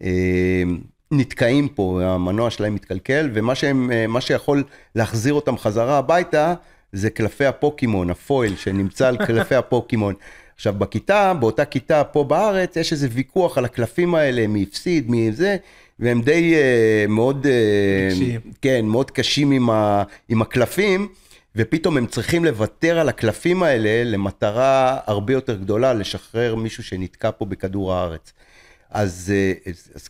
אה, 0.00 0.62
נתקעים 1.10 1.68
פה, 1.68 2.00
המנוע 2.02 2.50
שלהם 2.50 2.74
מתקלקל, 2.74 3.30
ומה 3.34 3.54
שהם, 3.54 3.90
שיכול 4.20 4.64
להחזיר 4.94 5.34
אותם 5.34 5.58
חזרה 5.58 5.98
הביתה 5.98 6.54
זה 6.92 7.10
קלפי 7.10 7.46
הפוקימון, 7.46 8.10
הפויל 8.10 8.56
שנמצא 8.56 9.08
על 9.08 9.16
קלפי 9.26 9.54
הפוקימון. 9.54 10.14
עכשיו 10.56 10.74
בכיתה, 10.78 11.34
באותה 11.34 11.64
כיתה 11.64 12.04
פה 12.04 12.24
בארץ, 12.24 12.76
יש 12.76 12.92
איזה 12.92 13.08
ויכוח 13.12 13.58
על 13.58 13.64
הקלפים 13.64 14.14
האלה, 14.14 14.46
מי 14.46 14.62
הפסיד, 14.62 15.10
מי 15.10 15.32
זה, 15.32 15.56
והם 15.98 16.22
די 16.22 16.54
אה, 16.54 17.04
מאוד, 17.08 17.46
רגשיים. 18.10 18.40
כן, 18.62 18.84
מאוד 18.84 19.10
קשים 19.10 19.50
עם, 19.50 19.70
ה, 19.70 20.02
עם 20.28 20.42
הקלפים. 20.42 21.08
ופתאום 21.56 21.96
הם 21.96 22.06
צריכים 22.06 22.44
לוותר 22.44 22.98
על 22.98 23.08
הקלפים 23.08 23.62
האלה 23.62 24.04
למטרה 24.04 24.98
הרבה 25.06 25.32
יותר 25.32 25.56
גדולה, 25.56 25.94
לשחרר 25.94 26.54
מישהו 26.54 26.82
שנתקע 26.82 27.30
פה 27.30 27.44
בכדור 27.44 27.94
הארץ. 27.94 28.32
אז, 28.90 29.32
אה, 29.34 29.70
אז, 29.70 29.90
אז 29.94 30.08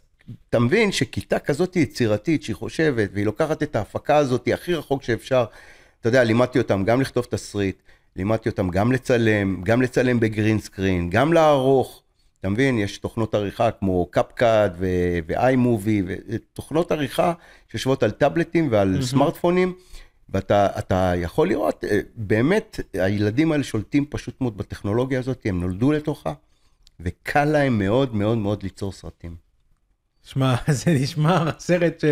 אתה 0.48 0.58
מבין 0.58 0.92
שכיתה 0.92 1.38
כזאת 1.38 1.76
יצירתית, 1.76 2.42
שהיא 2.42 2.56
חושבת, 2.56 3.10
והיא 3.12 3.26
לוקחת 3.26 3.62
את 3.62 3.76
ההפקה 3.76 4.16
הזאת 4.16 4.48
הכי 4.54 4.74
רחוק 4.74 5.02
שאפשר, 5.02 5.44
אתה 6.00 6.08
יודע, 6.08 6.24
לימדתי 6.24 6.58
אותם 6.58 6.84
גם 6.84 7.00
לכתוב 7.00 7.26
תסריט, 7.30 7.76
לימדתי 8.16 8.48
אותם 8.48 8.70
גם 8.70 8.92
לצלם, 8.92 9.62
גם 9.62 9.82
לצלם 9.82 10.20
בגרין 10.20 10.58
סקרין, 10.58 11.10
גם 11.10 11.32
לערוך. 11.32 12.02
אתה 12.40 12.48
מבין, 12.48 12.78
יש 12.78 12.98
תוכנות 12.98 13.34
עריכה 13.34 13.70
כמו 13.70 14.06
קפקאט 14.10 14.72
ואיי-מובי, 15.26 16.02
ותוכנות 16.06 16.92
עריכה 16.92 17.32
שיושבות 17.68 18.02
על 18.02 18.10
טאבלטים 18.10 18.68
ועל 18.70 19.02
סמארטפונים. 19.02 19.74
ואתה 20.28 20.66
אתה 20.78 21.12
יכול 21.16 21.48
לראות, 21.48 21.84
אה, 21.84 22.00
באמת, 22.14 22.80
הילדים 22.92 23.52
האלה 23.52 23.64
שולטים 23.64 24.06
פשוט 24.06 24.40
מאוד 24.40 24.56
בטכנולוגיה 24.56 25.18
הזאת, 25.18 25.42
הם 25.44 25.60
נולדו 25.60 25.92
לתוכה, 25.92 26.32
וקל 27.00 27.44
להם 27.44 27.78
מאוד 27.78 28.14
מאוד 28.14 28.38
מאוד 28.38 28.62
ליצור 28.62 28.92
סרטים. 28.92 29.36
שמע, 30.22 30.54
זה 30.82 30.90
נשמע 30.90 31.50
סרט 31.58 32.00
ש... 32.00 32.04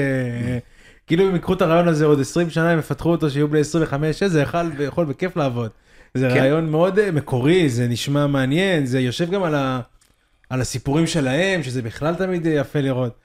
כאילו 1.06 1.28
אם 1.28 1.34
ייקחו 1.34 1.52
את 1.52 1.62
הרעיון 1.62 1.88
הזה 1.88 2.04
עוד 2.04 2.20
20 2.20 2.50
שנה, 2.50 2.70
הם 2.70 2.78
יפתחו 2.78 3.10
אותו 3.10 3.30
שיהיו 3.30 3.48
בני 3.48 3.60
25, 3.60 4.22
זה 4.22 4.40
יכול, 4.40 4.72
יכול 4.80 5.04
בכיף 5.06 5.36
לעבוד. 5.36 5.70
זה 6.14 6.28
כן. 6.28 6.36
רעיון 6.36 6.70
מאוד 6.70 6.98
אה, 6.98 7.10
מקורי, 7.10 7.68
זה 7.68 7.88
נשמע 7.88 8.26
מעניין, 8.26 8.86
זה 8.86 9.00
יושב 9.00 9.30
גם 9.30 9.42
על, 9.42 9.54
ה... 9.54 9.80
על 10.48 10.60
הסיפורים 10.60 11.06
שלהם, 11.06 11.62
שזה 11.62 11.82
בכלל 11.82 12.14
תמיד 12.14 12.46
אה, 12.46 12.52
יפה 12.52 12.80
לראות. 12.80 13.18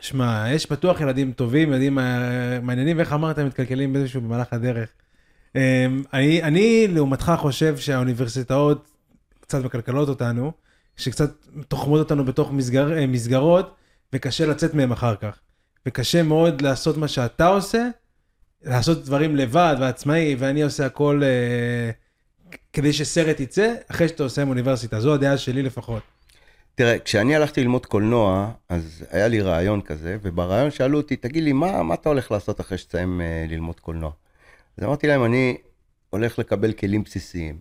שמע, 0.00 0.44
יש 0.50 0.72
בטוח 0.72 1.00
ילדים 1.00 1.32
טובים, 1.32 1.72
ילדים 1.72 1.98
אה, 1.98 2.60
מעניינים, 2.62 2.96
ואיך 2.96 3.12
אמרת, 3.12 3.38
מתקלקלים 3.38 3.92
באיזשהו 3.92 4.20
במהלך 4.20 4.52
הדרך. 4.52 4.88
אה, 5.56 5.86
אני, 6.12 6.42
אני 6.42 6.88
לעומתך 6.88 7.32
חושב 7.38 7.76
שהאוניברסיטאות 7.76 8.90
קצת 9.40 9.64
מקלקלות 9.64 10.08
אותנו, 10.08 10.52
שקצת 10.96 11.30
תוחמות 11.68 11.98
אותנו 11.98 12.24
בתוך 12.24 12.52
מסגר, 12.52 13.06
מסגרות, 13.08 13.74
וקשה 14.12 14.46
לצאת 14.46 14.74
מהם 14.74 14.92
אחר 14.92 15.16
כך. 15.16 15.38
וקשה 15.86 16.22
מאוד 16.22 16.60
לעשות 16.60 16.96
מה 16.96 17.08
שאתה 17.08 17.46
עושה, 17.46 17.88
לעשות 18.62 19.04
דברים 19.04 19.36
לבד 19.36 19.76
ועצמאי, 19.80 20.36
ואני 20.38 20.62
עושה 20.62 20.86
הכל 20.86 21.22
אה, 21.24 21.90
כדי 22.78 22.92
שסרט 22.92 23.40
יצא, 23.40 23.74
אחרי 23.90 24.08
שאתה 24.08 24.22
עושה 24.22 24.42
עם 24.42 24.48
אוניברסיטה. 24.48 25.00
זו 25.00 25.14
הדעה 25.14 25.38
שלי 25.38 25.62
לפחות. 25.62 26.02
תראה, 26.74 26.98
כשאני 26.98 27.36
הלכתי 27.36 27.60
ללמוד 27.60 27.86
קולנוע, 27.86 28.50
אז 28.68 29.04
היה 29.10 29.28
לי 29.28 29.40
רעיון 29.40 29.80
כזה, 29.80 30.16
וברעיון 30.22 30.70
שאלו 30.70 30.98
אותי, 30.98 31.16
תגיד 31.16 31.44
לי, 31.44 31.52
מה, 31.52 31.82
מה 31.82 31.94
אתה 31.94 32.08
הולך 32.08 32.30
לעשות 32.30 32.60
אחרי 32.60 32.78
שתסיים 32.78 33.20
אה, 33.20 33.46
ללמוד 33.48 33.80
קולנוע? 33.80 34.10
אז 34.76 34.84
אמרתי 34.84 35.06
להם, 35.06 35.24
אני 35.24 35.56
הולך 36.10 36.38
לקבל 36.38 36.72
כלים 36.72 37.04
בסיסיים, 37.04 37.58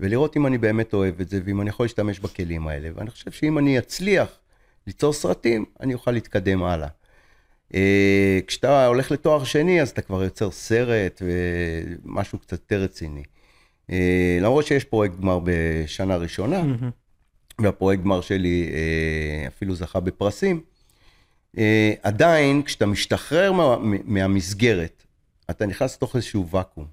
ולראות 0.00 0.36
אם 0.36 0.46
אני 0.46 0.58
באמת 0.58 0.94
אוהב 0.94 1.20
את 1.20 1.28
זה, 1.28 1.40
ואם 1.44 1.60
אני 1.60 1.70
יכול 1.70 1.84
להשתמש 1.84 2.20
בכלים 2.20 2.68
האלה, 2.68 2.88
ואני 2.94 3.10
חושב 3.10 3.30
שאם 3.30 3.58
אני 3.58 3.78
אצליח 3.78 4.38
ליצור 4.86 5.12
סרטים, 5.12 5.64
אני 5.80 5.94
אוכל 5.94 6.10
להתקדם 6.10 6.62
הלאה. 6.62 6.88
אה, 7.74 8.38
כשאתה 8.46 8.86
הולך 8.86 9.10
לתואר 9.10 9.44
שני, 9.44 9.82
אז 9.82 9.90
אתה 9.90 10.02
כבר 10.02 10.24
יוצר 10.24 10.50
סרט 10.50 11.22
ומשהו 12.04 12.38
קצת 12.38 12.52
יותר 12.52 12.80
רציני. 12.80 13.22
אה, 13.92 14.38
למרות 14.40 14.66
שיש 14.66 14.84
פרויקט 14.84 15.14
גמר 15.20 15.38
בשנה 15.44 16.16
ראשונה, 16.16 16.62
והפרויקט 17.60 18.02
גמר 18.02 18.20
שלי 18.20 18.70
אה, 18.72 19.48
אפילו 19.48 19.74
זכה 19.74 20.00
בפרסים, 20.00 20.60
אה, 21.58 21.92
עדיין 22.02 22.62
כשאתה 22.62 22.86
משתחרר 22.86 23.52
מה, 23.52 23.76
מהמסגרת, 24.04 25.02
אתה 25.50 25.66
נכנס 25.66 25.96
לתוך 25.96 26.16
איזשהו 26.16 26.48
ואקום. 26.48 26.86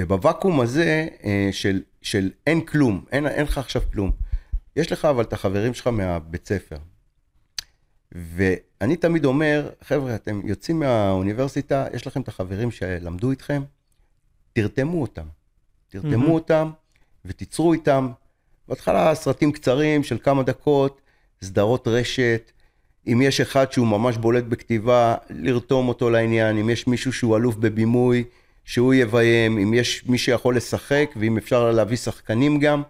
ובוואקום 0.00 0.60
הזה 0.60 1.08
של, 1.52 1.82
של 2.02 2.30
אין 2.46 2.60
כלום, 2.60 3.04
אין, 3.12 3.26
אין 3.26 3.42
לך 3.42 3.58
עכשיו 3.58 3.82
כלום. 3.92 4.10
יש 4.76 4.92
לך 4.92 5.04
אבל 5.04 5.24
את 5.24 5.32
החברים 5.32 5.74
שלך 5.74 5.86
מהבית 5.86 6.48
ספר. 6.48 6.76
ואני 8.12 8.96
תמיד 8.96 9.24
אומר, 9.24 9.70
חבר'ה, 9.82 10.14
אתם 10.14 10.40
יוצאים 10.44 10.78
מהאוניברסיטה, 10.78 11.86
יש 11.94 12.06
לכם 12.06 12.20
את 12.20 12.28
החברים 12.28 12.70
שלמדו 12.70 13.30
איתכם, 13.30 13.62
תרתמו 14.52 15.02
אותם. 15.02 15.26
תרתמו 15.92 16.26
mm-hmm. 16.26 16.30
אותם 16.30 16.70
ותיצרו 17.24 17.72
איתם. 17.72 18.08
בהתחלה 18.68 19.14
סרטים 19.14 19.52
קצרים 19.52 20.02
של 20.02 20.18
כמה 20.22 20.42
דקות, 20.42 21.00
סדרות 21.42 21.88
רשת. 21.88 22.52
אם 23.06 23.22
יש 23.22 23.40
אחד 23.40 23.72
שהוא 23.72 23.86
ממש 23.86 24.16
בולט 24.16 24.44
בכתיבה, 24.44 25.14
לרתום 25.30 25.88
אותו 25.88 26.10
לעניין. 26.10 26.58
אם 26.58 26.70
יש 26.70 26.86
מישהו 26.86 27.12
שהוא 27.12 27.36
אלוף 27.36 27.56
בבימוי, 27.56 28.24
שהוא 28.64 28.94
יביים. 28.94 29.58
אם 29.58 29.74
יש 29.74 30.06
מי 30.06 30.18
שיכול 30.18 30.56
לשחק, 30.56 31.10
ואם 31.16 31.38
אפשר 31.38 31.70
להביא 31.70 31.96
שחקנים 31.96 32.58
גם. 32.58 32.82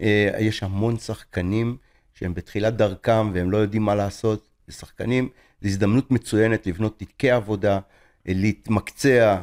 אה, 0.00 0.30
יש 0.38 0.62
המון 0.62 0.98
שחקנים 0.98 1.76
שהם 2.14 2.34
בתחילת 2.34 2.76
דרכם 2.76 3.30
והם 3.34 3.50
לא 3.50 3.56
יודעים 3.56 3.82
מה 3.82 3.94
לעשות. 3.94 4.48
זה 4.66 4.72
שחקנים, 4.72 5.28
זו 5.60 5.68
הזדמנות 5.68 6.10
מצוינת 6.10 6.66
לבנות 6.66 6.98
תיקי 6.98 7.30
עבודה, 7.30 7.78
להתמקצע, 8.26 9.38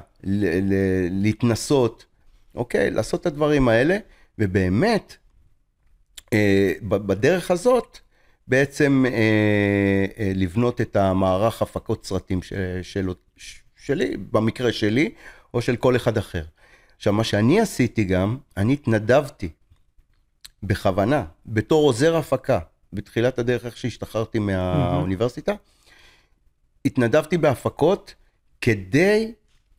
להתנסות, 1.12 2.06
אוקיי? 2.60 2.92
לעשות 2.92 3.22
את 3.22 3.26
הדברים 3.26 3.70
האלה, 3.70 3.98
ובאמת, 4.40 5.18
אה, 6.34 6.74
בדרך 6.82 7.52
הזאת, 7.52 7.98
בעצם 8.48 9.06
אה, 9.08 9.12
אה, 10.20 10.32
לבנות 10.36 10.82
את 10.82 10.96
המערך 10.96 11.62
הפקות 11.62 12.06
סרטים 12.06 12.42
של, 12.42 12.80
של, 12.82 13.10
שלי, 13.76 14.18
במקרה 14.32 14.72
שלי, 14.72 15.12
או 15.54 15.62
של 15.62 15.76
כל 15.76 15.96
אחד 15.96 16.18
אחר. 16.18 16.44
עכשיו, 16.98 17.14
מה 17.14 17.24
שאני 17.24 17.60
עשיתי 17.60 18.04
גם, 18.04 18.38
אני 18.58 18.74
התנדבתי 18.74 19.50
בכוונה, 20.64 21.26
בתור 21.46 21.86
עוזר 21.86 22.16
הפקה, 22.16 22.60
בתחילת 22.94 23.40
הדרך, 23.40 23.66
איך 23.66 23.78
שהשתחררתי 23.78 24.40
מהאוניברסיטה, 24.40 25.54
התנדבתי 26.86 27.38
בהפקות 27.38 28.16
כדי 28.62 29.34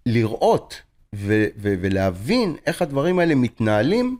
לראות 0.06 0.82
ו- 1.14 1.46
ו- 1.56 1.74
ולהבין 1.80 2.56
איך 2.66 2.82
הדברים 2.82 3.18
האלה 3.18 3.34
מתנהלים 3.34 4.18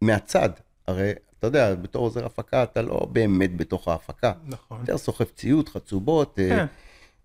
מהצד. 0.00 0.50
הרי, 0.86 1.12
אתה 1.38 1.46
יודע, 1.46 1.74
בתור 1.74 2.02
עוזר 2.02 2.26
הפקה, 2.26 2.62
אתה 2.62 2.82
לא 2.82 3.08
באמת 3.12 3.56
בתוך 3.56 3.88
ההפקה. 3.88 4.32
נכון. 4.46 4.80
יותר 4.80 4.98
סוחב 4.98 5.24
ציוד, 5.24 5.68
חצובות, 5.68 6.38
אה, 6.38 6.48
כן. 6.48 6.66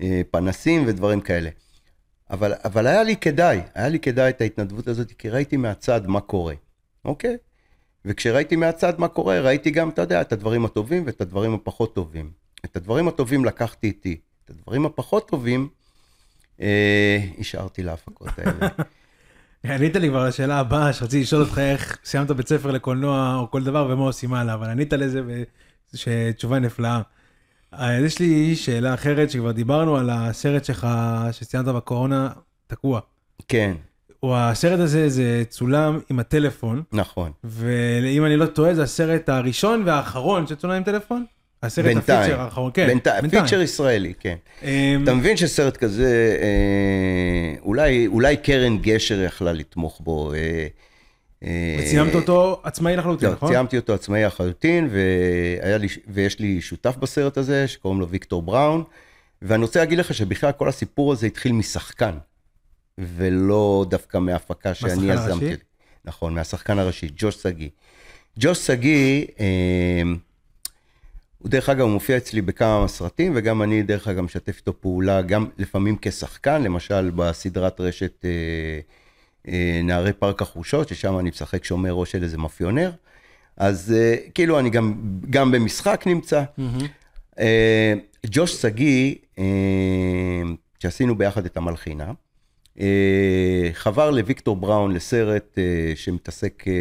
אה, 0.01 0.21
פנסים 0.31 0.83
ודברים 0.87 1.21
כאלה. 1.21 1.49
אבל, 2.31 2.53
אבל 2.65 2.87
היה 2.87 3.03
לי 3.03 3.15
כדאי, 3.15 3.61
היה 3.73 3.89
לי 3.89 3.99
כדאי 3.99 4.29
את 4.29 4.41
ההתנדבות 4.41 4.87
הזאת, 4.87 5.11
כי 5.11 5.29
ראיתי 5.29 5.57
מהצד 5.57 6.07
מה 6.07 6.21
קורה, 6.21 6.53
אוקיי? 7.05 7.37
וכשראיתי 8.05 8.55
מהצד 8.55 8.99
מה 8.99 9.07
קורה, 9.07 9.41
ראיתי 9.41 9.71
גם, 9.71 9.89
אתה 9.89 10.01
יודע, 10.01 10.21
את 10.21 10.33
הדברים 10.33 10.65
הטובים 10.65 11.03
ואת 11.05 11.21
הדברים 11.21 11.53
הפחות 11.53 11.95
טובים. 11.95 12.31
את 12.65 12.75
הדברים 12.75 13.07
הטובים 13.07 13.45
לקחתי 13.45 13.87
איתי, 13.87 14.19
את 14.45 14.49
הדברים 14.49 14.85
הפחות 14.85 15.29
טובים 15.29 15.69
השארתי 17.39 17.83
להפקות 17.83 18.29
האלה. 18.37 18.67
ענית 19.63 19.95
לי 19.95 20.09
כבר 20.09 20.19
על 20.19 20.27
השאלה 20.27 20.59
הבאה 20.59 20.93
שרציתי 20.93 21.21
לשאול 21.23 21.41
אותך 21.41 21.59
איך 21.59 21.97
סיימת 22.05 22.31
בית 22.31 22.47
ספר 22.47 22.71
לקולנוע 22.71 23.35
או 23.35 23.51
כל 23.51 23.63
דבר 23.63 23.87
ומה 23.89 24.03
עושים 24.03 24.33
הלאה, 24.33 24.53
אבל 24.53 24.69
ענית 24.69 24.93
לזה 24.93 25.21
תשובה 26.35 26.59
נפלאה. 26.59 27.01
אז 27.71 28.03
יש 28.03 28.19
לי 28.19 28.55
שאלה 28.55 28.93
אחרת 28.93 29.31
שכבר 29.31 29.51
דיברנו 29.51 29.97
על 29.97 30.09
הסרט 30.09 30.65
שלך 30.65 30.87
שציינת 31.31 31.65
בקורונה, 31.65 32.29
תקוע. 32.67 32.99
כן, 33.47 33.73
או 34.23 34.37
הסרט 34.37 34.79
הזה 34.79 35.09
זה 35.09 35.43
צולם 35.49 35.99
עם 36.09 36.19
הטלפון, 36.19 36.83
נכון. 36.91 37.31
ואם 37.43 38.25
אני 38.25 38.37
לא 38.37 38.45
טועה 38.45 38.73
זה 38.73 38.83
הסרט 38.83 39.29
הראשון 39.29 39.83
והאחרון 39.85 40.47
שצולם 40.47 40.73
עם 40.73 40.83
טלפון? 40.83 41.25
הסרט 41.65 41.85
בינתיים. 41.85 42.21
הפיצ'ר 42.21 42.41
האחרון, 42.41 42.71
כן. 42.73 42.87
בינתיים, 42.87 43.29
פיצ'ר 43.29 43.61
ישראלי, 43.61 44.13
כן. 44.19 44.35
אמ, 44.63 45.03
אתה 45.03 45.13
מבין 45.13 45.37
שסרט 45.37 45.77
כזה, 45.77 46.37
אה, 46.41 47.61
אולי, 47.61 48.07
אולי 48.07 48.37
קרן 48.37 48.77
גשר 48.77 49.21
יכלה 49.21 49.53
לתמוך 49.53 50.01
בו. 50.03 50.33
אה, 50.33 50.67
אה, 51.43 51.77
וציימת 51.79 52.15
אותו 52.15 52.61
עצמאי 52.63 52.95
לחלוטין, 52.95 53.29
לא, 53.29 53.35
נכון? 53.35 53.49
ציימתי 53.49 53.77
אותו 53.77 53.93
עצמאי 53.93 54.23
לחלוטין, 54.23 54.89
ויש 56.07 56.39
לי 56.39 56.61
שותף 56.61 56.95
בסרט 56.99 57.37
הזה, 57.37 57.67
שקוראים 57.67 57.99
לו 57.99 58.09
ויקטור 58.09 58.41
בראון, 58.41 58.83
ואני 59.41 59.61
רוצה 59.61 59.79
להגיד 59.79 59.99
לך 59.99 60.13
שבכלל 60.13 60.51
כל 60.51 60.69
הסיפור 60.69 61.11
הזה 61.11 61.27
התחיל 61.27 61.51
משחקן, 61.51 62.17
ולא 62.97 63.85
דווקא 63.89 64.17
מהפקה 64.17 64.73
שאני 64.73 65.11
יזמתי. 65.11 65.55
נכון, 66.05 66.33
מהשחקן 66.33 66.79
הראשי, 66.79 67.09
ג'וש 67.17 67.35
שגיא. 67.35 67.69
ג'וש 68.39 68.67
שגיא, 68.67 69.25
אה, 69.39 70.01
הוא 71.45 71.51
דרך 71.51 71.69
אגב, 71.69 71.85
מופיע 71.85 72.17
אצלי 72.17 72.41
בכמה 72.41 72.81
מהסרטים, 72.81 73.31
וגם 73.35 73.61
אני 73.61 73.83
דרך 73.83 74.07
אגב 74.07 74.21
משתף 74.21 74.57
איתו 74.57 74.81
פעולה, 74.81 75.21
גם 75.21 75.47
לפעמים 75.57 75.97
כשחקן, 76.01 76.63
למשל 76.63 77.11
בסדרת 77.15 77.81
רשת 77.81 78.25
אה, 78.25 78.29
אה, 79.47 79.81
נערי 79.83 80.13
פארק 80.13 80.41
החושות, 80.41 80.89
ששם 80.89 81.19
אני 81.19 81.29
משחק 81.29 81.63
שומר 81.63 81.91
ראש 81.91 82.11
של 82.11 82.23
איזה 82.23 82.37
מאפיונר. 82.37 82.91
אז 83.57 83.93
אה, 83.97 84.15
כאילו 84.33 84.59
אני 84.59 84.69
גם, 84.69 84.93
גם 85.29 85.51
במשחק 85.51 86.03
נמצא. 86.07 86.43
מהמם. 86.57 86.87
אה, 87.39 87.93
ג'וש 88.25 88.51
שגיא, 88.61 89.15
אה, 89.39 89.43
שעשינו 90.79 91.15
ביחד 91.17 91.45
את 91.45 91.57
המלחינה, 91.57 92.11
אה, 92.79 93.69
חבר 93.73 94.11
לוויקטור 94.11 94.55
בראון 94.55 94.93
לסרט 94.93 95.57
אה, 95.57 95.93
שמתעסק 95.95 96.63
אה, 96.67 96.73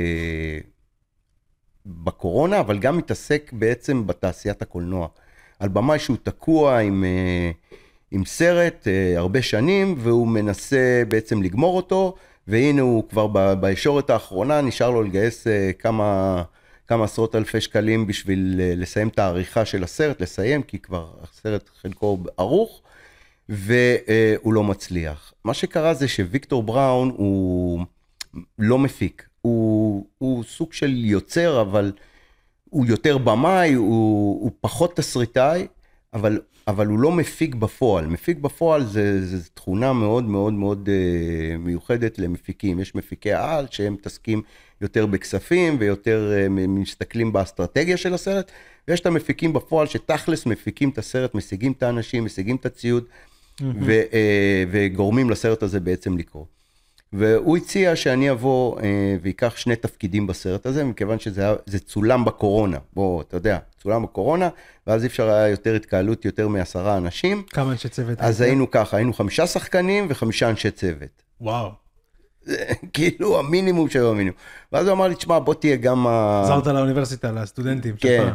בקורונה, 1.87 2.61
אבל 2.61 2.79
גם 2.79 2.97
מתעסק 2.97 3.51
בעצם 3.53 4.07
בתעשיית 4.07 4.63
הקולנוע. 4.63 5.09
על 5.59 5.69
במאי 5.69 5.99
שהוא 5.99 6.17
תקוע 6.23 6.79
עם, 6.79 7.05
אה, 7.05 7.51
עם 8.11 8.25
סרט 8.25 8.89
אה, 8.89 9.19
הרבה 9.19 9.43
שנים, 9.43 9.95
והוא 9.99 10.29
מנסה 10.29 11.03
בעצם 11.09 11.43
לגמור 11.43 11.77
אותו, 11.77 12.15
והנה 12.49 12.83
הוא 12.83 13.09
כבר 13.09 13.55
בישורת 13.55 14.11
האחרונה, 14.11 14.61
נשאר 14.61 14.91
לו 14.91 15.03
לגייס 15.03 15.47
אה, 15.47 15.71
כמה, 15.79 16.43
כמה 16.87 17.05
עשרות 17.05 17.35
אלפי 17.35 17.61
שקלים 17.61 18.07
בשביל 18.07 18.61
לסיים 18.77 19.09
את 19.09 19.19
העריכה 19.19 19.65
של 19.65 19.85
הסרט, 19.85 20.21
לסיים, 20.21 20.63
כי 20.63 20.79
כבר 20.79 21.11
הסרט 21.23 21.71
חלקו 21.83 22.19
ערוך, 22.37 22.83
והוא 23.49 24.55
לא 24.55 24.65
מצליח. 24.65 25.33
מה 25.45 25.55
שקרה 25.55 25.95
זה 25.95 26.09
שוויקטור 26.09 26.63
בראון 26.63 27.11
הוא 27.17 27.85
לא 28.59 28.79
מפיק, 28.79 29.27
הוא, 29.45 30.07
הוא 30.19 30.45
סוג 30.45 30.73
של 30.73 31.05
יוצר, 31.05 31.61
אבל 31.61 31.93
הוא 32.71 32.87
יותר 32.87 33.19
במאי, 33.19 33.73
הוא, 33.73 34.43
הוא 34.43 34.51
פחות 34.61 34.97
תסריטאי, 34.97 35.67
אבל, 36.15 36.41
אבל 36.69 36.87
הוא 36.87 36.99
לא 36.99 37.13
מפיק 37.13 37.55
בפועל. 37.55 38.07
מפיק 38.07 38.39
בפועל 38.39 38.85
זה, 38.85 39.27
זה 39.27 39.49
תכונה 39.55 39.93
מאוד 39.93 40.25
מאוד 40.25 40.53
מאוד 40.53 40.89
אה, 40.93 41.57
מיוחדת 41.59 42.19
למפיקים. 42.19 42.81
יש 42.81 42.95
מפיקי 42.95 43.33
על 43.33 43.67
שהם 43.71 43.93
מתעסקים 43.93 44.43
יותר 44.81 45.07
בכספים 45.07 45.77
ויותר 45.81 46.33
אה, 46.37 46.49
מסתכלים 46.49 47.33
באסטרטגיה 47.33 47.97
של 47.97 48.15
הסרט, 48.15 48.53
ויש 48.89 49.01
את 49.01 49.07
המפיקים 49.07 49.53
בפועל 49.53 49.87
שתכלס 49.87 50.47
מפיקים 50.47 50.89
את 50.89 50.99
הסרט, 50.99 51.35
משיגים 51.35 51.73
את 51.73 51.83
האנשים, 51.83 52.25
משיגים 52.25 52.57
את 52.57 52.67
הציוד, 52.67 53.05
ו, 53.61 53.91
אה, 54.13 54.65
וגורמים 54.71 55.31
לסרט 55.31 55.63
הזה 55.63 55.81
בעצם 55.81 56.19
לקרות. 56.19 56.54
והוא 57.17 57.57
הציע 57.57 57.97
שאני 57.97 58.31
אבוא 58.31 58.81
אה, 58.81 59.17
ואקח 59.23 59.57
שני 59.57 59.77
תפקידים 59.77 60.27
בסרט 60.27 60.67
הזה, 60.67 60.85
מכיוון 60.85 61.19
שזה 61.19 61.41
היה, 61.41 61.55
צולם 61.87 62.25
בקורונה. 62.25 62.79
בוא, 62.93 63.23
אתה 63.23 63.37
יודע, 63.37 63.59
צולם 63.83 64.03
בקורונה, 64.03 64.49
ואז 64.87 65.03
אי 65.03 65.07
אפשר 65.07 65.31
היה 65.31 65.49
יותר 65.49 65.75
התקהלות, 65.75 66.25
יותר 66.25 66.49
מעשרה 66.49 66.97
אנשים. 66.97 67.43
כמה 67.51 67.73
אנשי 67.73 67.89
צוות? 67.89 68.21
אז 68.21 68.41
היית? 68.41 68.51
היינו 68.51 68.71
ככה, 68.71 68.97
היינו 68.97 69.13
חמישה 69.13 69.47
שחקנים 69.47 70.07
וחמישה 70.11 70.51
אנשי 70.51 70.71
צוות. 70.71 71.23
וואו. 71.41 71.71
כאילו 72.93 73.39
המינימום 73.39 73.89
של 73.89 74.07
המינימום. 74.07 74.39
ואז 74.73 74.87
הוא 74.87 74.93
אמר 74.93 75.09
לי, 75.09 75.15
תשמע, 75.15 75.39
בוא 75.39 75.55
תהיה 75.55 75.77
גם. 75.77 76.07
עזרת 76.07 76.67
לאוניברסיטה, 76.67 77.33
לסטודנטים 77.33 77.97
כן. 77.97 78.25
שלך. 78.27 78.35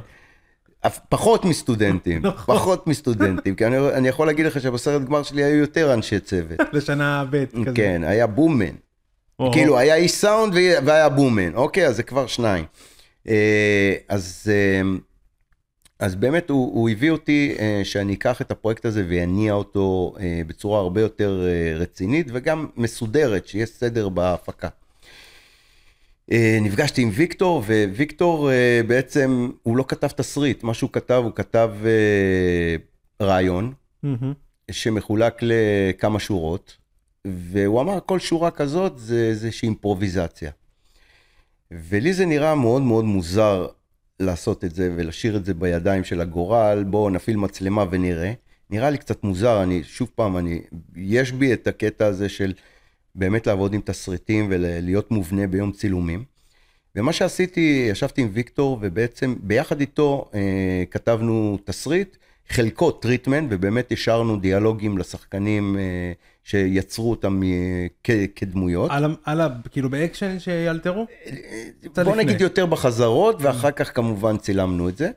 פחות 1.10 1.46
מסטודנטים, 1.46 2.26
נכון. 2.26 2.56
פחות 2.56 2.88
מסטודנטים, 2.88 3.56
כי 3.56 3.66
אני, 3.66 3.78
אני 3.78 4.08
יכול 4.08 4.28
להגיד 4.28 4.46
לך 4.46 4.62
שבסרט 4.62 5.02
גמר 5.02 5.24
שלי 5.24 5.44
היו 5.44 5.56
יותר 5.58 5.94
אנשי 5.94 6.20
צוות. 6.20 6.60
לשנה 6.74 7.26
ב' 7.30 7.46
כזה. 7.46 7.76
כן, 7.76 8.02
היה 8.06 8.28
בומן. 8.28 8.76
כאילו, 9.52 9.78
היה 9.78 9.96
איש 9.96 10.12
סאונד 10.12 10.54
והיה- 10.86 11.10
בומן, 11.10 11.56
אוקיי? 11.56 11.88
אז 11.88 11.96
זה 11.96 12.04
כבר 12.04 12.28
שניים. 12.28 12.66
אה, 13.30 13.94
אז 14.10 14.52
אה, 14.54 14.82
אז 16.00 16.16
באמת 16.16 16.50
הוא, 16.50 16.74
הוא 16.76 16.90
הביא 16.90 17.12
אותי 17.12 17.56
אה, 17.60 17.82
שאני 17.84 18.14
אקח 18.14 18.42
את 18.42 18.52
הפרויקט 18.52 18.86
הזה 18.86 19.06
ואניע 19.10 19.54
אותו 19.54 20.16
בצורה 20.48 20.80
הרבה 20.80 21.02
יותר 21.02 21.42
רצינית 21.76 22.28
וגם 22.34 22.68
מסודרת, 22.78 23.48
שיש 23.48 23.70
סדר 23.70 24.10
בהפקה. 24.10 24.68
אה, 26.32 26.58
נפגשתי 26.62 27.02
עם 27.02 27.10
ויקטור, 27.14 27.64
וויקטור 27.96 28.52
אה, 28.52 28.82
בעצם, 28.88 29.52
הוא 29.64 29.78
לא 29.78 29.86
כתב 29.88 30.08
תסריט, 30.08 30.64
מה 30.64 30.74
שהוא 30.74 30.90
כתב, 30.94 31.22
הוא 31.24 31.32
כתב 31.36 31.72
אה, 31.86 32.76
רעיון, 33.26 33.74
שמחולק 34.72 35.40
לכמה 35.42 36.20
שורות, 36.20 36.78
והוא 37.26 37.82
אמר, 37.82 38.00
כל 38.06 38.20
שורה 38.20 38.52
כזאת 38.52 39.00
זה 39.00 39.28
איזושהי 39.30 39.66
אימפרוביזציה. 39.66 40.52
ולי 41.72 42.14
זה 42.14 42.26
נראה 42.26 42.56
מאוד 42.56 42.82
מאוד 42.82 43.06
מוזר 43.06 43.68
לעשות 44.20 44.64
את 44.64 44.76
זה 44.76 44.94
ולהשאיר 44.96 45.38
את 45.38 45.46
זה 45.46 45.54
בידיים 45.54 46.04
של 46.04 46.22
הגורל, 46.22 46.84
בואו 46.88 47.10
נפעיל 47.10 47.38
מצלמה 47.38 47.86
ונראה. 47.90 48.34
נראה 48.70 48.90
לי 48.90 48.98
קצת 48.98 49.24
מוזר, 49.24 49.64
אני, 49.64 49.84
שוב 49.84 50.12
פעם, 50.16 50.38
אני, 50.38 50.62
יש 50.96 51.32
בי 51.32 51.54
את 51.54 51.68
הקטע 51.68 52.06
הזה 52.06 52.30
של 52.30 52.54
באמת 53.20 53.48
לעבוד 53.48 53.74
עם 53.74 53.82
תסריטים 53.86 54.48
ולהיות 54.50 55.12
מובנה 55.12 55.48
ביום 55.48 55.72
צילומים. 55.72 56.24
ומה 56.96 57.14
שעשיתי, 57.14 57.88
ישבתי 57.92 58.22
עם 58.22 58.30
ויקטור, 58.34 58.78
ובעצם 58.82 59.36
ביחד 59.40 59.80
איתו 59.80 60.30
אה, 60.34 60.84
כתבנו 60.92 61.58
תסריט, 61.66 62.18
חלקו 62.50 62.92
treatment, 62.92 63.48
ובאמת 63.52 63.92
השארנו 63.92 64.38
דיאלוגים 64.38 64.98
לשחקנים 64.98 65.78
אה, 65.80 66.12
שיצרו 66.44 67.10
אותם 67.10 67.44
אה, 67.44 67.88
כ, 68.04 68.10
כדמויות. 68.36 68.92
על, 68.92 69.16
על, 69.24 69.42
כאילו 69.72 69.90
באקשן 69.90 70.40
שיאלתרו? 70.40 71.06
אה, 71.98 72.04
בוא 72.04 72.16
נגיד 72.16 72.42
יותר 72.42 72.66
בחזרות, 72.66 73.36
ואחר 73.42 73.72
כך 73.72 73.96
כמובן 73.96 74.38
צילמנו 74.38 74.90
את 74.90 74.98
זה. 74.98 75.10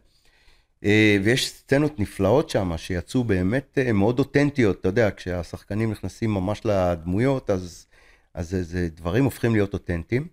אה, 0.84 1.16
ויש 1.24 1.48
סצנות 1.48 2.00
נפלאות 2.00 2.50
שם, 2.50 2.72
שיצאו 2.76 3.24
באמת 3.24 3.78
אה, 3.78 3.92
מאוד 3.92 4.18
אותנטיות, 4.18 4.80
אתה 4.80 4.88
יודע, 4.88 5.08
כשהשחקנים 5.16 5.90
נכנסים 5.90 6.34
ממש 6.34 6.60
לדמויות, 6.64 7.50
אז, 7.50 7.86
אז 8.34 8.50
זה, 8.50 8.62
זה 8.62 8.88
דברים 8.96 9.24
הופכים 9.24 9.54
להיות 9.54 9.74
אותנטיים. 9.74 10.26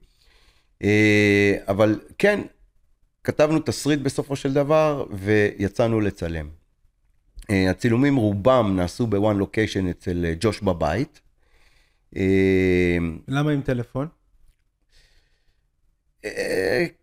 אה, 0.84 1.58
אבל 1.68 2.00
כן, 2.18 2.42
כתבנו 3.24 3.60
תסריט 3.60 4.00
בסופו 4.00 4.36
של 4.36 4.54
דבר, 4.54 5.06
ויצאנו 5.12 6.02
לצלם. 6.02 6.50
הצילומים 7.50 8.16
רובם 8.16 8.74
נעשו 8.76 9.08
בוואן 9.08 9.38
לוקיישן 9.38 9.88
אצל 9.88 10.26
ג'וש 10.40 10.62
בבית. 10.62 11.22
למה 13.28 13.52
עם 13.52 13.62
טלפון? 13.62 14.08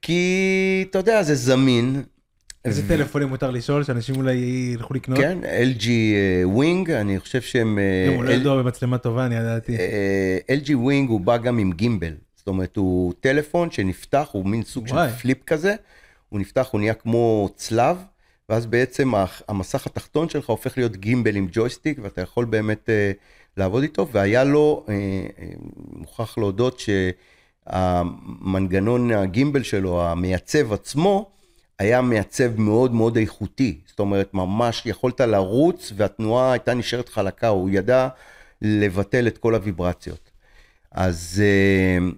כי, 0.03 0.85
אתה 0.91 0.99
יודע, 0.99 1.23
זה 1.23 1.35
זמין. 1.35 2.03
איזה 2.67 2.89
טלפונים 2.89 3.29
מותר 3.29 3.51
לשאול, 3.51 3.85
שאנשים 3.85 4.17
אולי 4.17 4.35
ילכו 4.75 4.95
לקנות? 4.95 5.19
כן, 5.19 5.39
LG 5.43 5.87
Wing, 6.45 6.91
אה, 6.91 7.01
אני 7.01 7.21
חושב 7.21 7.41
שהם... 7.41 7.79
אה, 7.79 8.15
הוא 8.17 8.25
לא 8.25 8.31
ידוע 8.31 8.63
במצלמה 8.63 8.99
טובה, 8.99 9.27
אני 9.27 9.35
ידעתי. 9.35 9.77
אה, 9.77 10.39
LG 10.49 10.71
Wing 10.75 11.09
הוא 11.11 11.21
בא 11.21 11.37
גם 11.37 11.59
עם 11.59 11.73
gimbal. 11.73 12.13
זאת 12.37 12.49
אומרת, 12.49 12.77
הוא 12.77 13.13
טלפון 13.21 13.71
שנפתח, 13.71 14.29
הוא 14.33 14.47
מין 14.47 14.63
סוג 14.63 14.87
של 14.87 15.09
flip 15.21 15.45
כזה. 15.45 15.75
הוא 16.29 16.41
נפתח, 16.41 16.69
הוא 16.71 16.81
נהיה 16.81 16.95
כמו 16.95 17.49
צלב, 17.57 17.97
ואז 18.49 18.67
בעצם 18.67 19.13
המסך 19.49 19.87
התחתון 19.87 20.29
שלך 20.29 20.51
הופך 20.51 20.79
להיות 20.79 20.97
gimbal 20.97 21.37
עם 21.37 21.49
ג'ויסטיק, 21.53 21.99
ואתה 22.03 22.21
יכול 22.21 22.45
באמת 22.45 22.91
לעבוד 23.57 23.83
איתו, 23.83 24.09
והיה 24.13 24.45
לו, 24.45 24.87
מוכרח 25.93 26.39
להודות 26.39 26.83
שהמנגנון 27.71 29.11
ה 29.13 29.20
gimbal 29.20 29.63
שלו, 29.63 30.03
המייצב 30.03 30.73
עצמו, 30.73 31.36
היה 31.79 32.01
מעצב 32.01 32.61
מאוד 32.61 32.95
מאוד 32.95 33.17
איכותי. 33.17 33.81
זאת 33.87 33.99
אומרת, 33.99 34.35
ממש 34.35 34.83
יכולת 34.87 35.21
לרוץ 35.21 35.93
והתנועה 35.97 36.53
הייתה 36.53 36.75
נשארת 36.75 37.09
חלקה, 37.09 37.49
הוא 37.49 37.71
ידע 37.71 38.09
לבטל 38.63 39.27
את 39.27 39.39
כל 39.39 39.55
הוויברציות. 39.55 40.31
אז, 40.91 41.43
אה, 41.45 42.09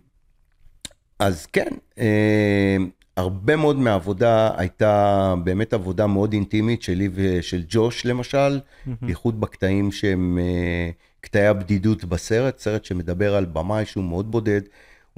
אז 1.19 1.47
כן, 1.47 1.69
אה, 1.99 2.77
הרבה 3.17 3.57
מאוד 3.57 3.77
מהעבודה 3.77 4.51
הייתה 4.57 5.35
באמת 5.45 5.73
עבודה 5.73 6.07
מאוד 6.07 6.33
אינטימית 6.33 6.83
שלי 6.83 7.09
ושל 7.15 7.65
ג'וש 7.69 8.07
למשל, 8.07 8.61
בייחוד 9.03 9.35
mm-hmm. 9.35 9.39
בקטעים 9.41 9.93
שהם 9.93 10.39
אה, 10.39 10.91
קטעי 11.21 11.47
הבדידות 11.47 12.05
בסרט, 12.05 12.59
סרט 12.59 12.85
שמדבר 12.85 13.35
על 13.35 13.45
במאי 13.45 13.87
שהוא 13.87 14.05
מאוד 14.05 14.31
בודד. 14.31 14.61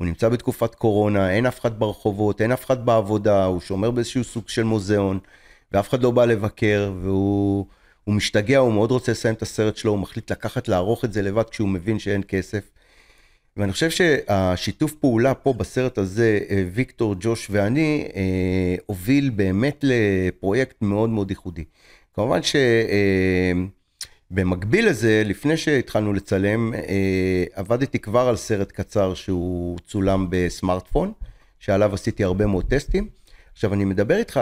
הוא 0.01 0.07
נמצא 0.07 0.29
בתקופת 0.29 0.75
קורונה, 0.75 1.31
אין 1.31 1.47
אף 1.47 1.61
אחד 1.61 1.79
ברחובות, 1.79 2.41
אין 2.41 2.53
אף 2.53 2.65
אחד 2.65 2.87
בעבודה, 2.87 3.45
הוא 3.45 3.61
שומר 3.61 3.91
באיזשהו 3.91 4.25
סוג 4.25 4.49
של 4.49 4.63
מוזיאון, 4.63 5.19
ואף 5.73 5.89
אחד 5.89 6.03
לא 6.03 6.11
בא 6.11 6.25
לבקר, 6.25 6.93
והוא 7.03 7.67
משתגע, 8.07 8.59
הוא 8.59 8.73
מאוד 8.73 8.91
רוצה 8.91 9.13
לסיים 9.13 9.35
את 9.35 9.43
הסרט 9.43 9.77
שלו, 9.77 9.91
הוא 9.91 9.99
מחליט 9.99 10.33
לקחת, 10.33 10.69
לערוך 10.69 11.05
את 11.05 11.13
זה 11.13 11.23
לבד 11.23 11.43
כשהוא 11.51 11.69
מבין 11.69 11.99
שאין 11.99 12.23
כסף. 12.29 12.71
ואני 13.57 13.73
חושב 13.73 13.91
שהשיתוף 13.91 14.93
פעולה 14.93 15.35
פה 15.35 15.53
בסרט 15.53 15.99
הזה, 15.99 16.39
אה, 16.51 16.65
ויקטור, 16.73 17.15
ג'וש 17.21 17.47
ואני, 17.51 18.09
אה, 18.17 18.75
הוביל 18.87 19.31
באמת 19.31 19.85
לפרויקט 19.89 20.83
מאוד 20.83 21.11
מאוד 21.11 21.31
ייחודי. 21.31 21.65
כמובן 22.15 22.43
ש... 22.43 22.57
אה, 24.31 24.37
במקביל 24.37 24.89
לזה, 24.89 25.23
לפני 25.27 25.57
שהתחלנו 25.57 26.13
לצלם, 26.13 26.75
אה, 26.75 27.45
עבדתי 27.55 27.99
כבר 27.99 28.29
על 28.29 28.37
סרט 28.37 28.73
קצר 28.73 29.15
שהוא 29.15 29.79
צולם 29.87 30.27
בסמארטפון, 30.31 31.13
שעליו 31.59 31.95
עשיתי 31.95 32.25
הרבה 32.25 32.47
מאוד 32.47 32.65
טסטים. 32.65 33.09
עכשיו, 33.53 33.75
אני 33.75 33.85
מדבר 33.85 34.17
איתך, 34.17 34.41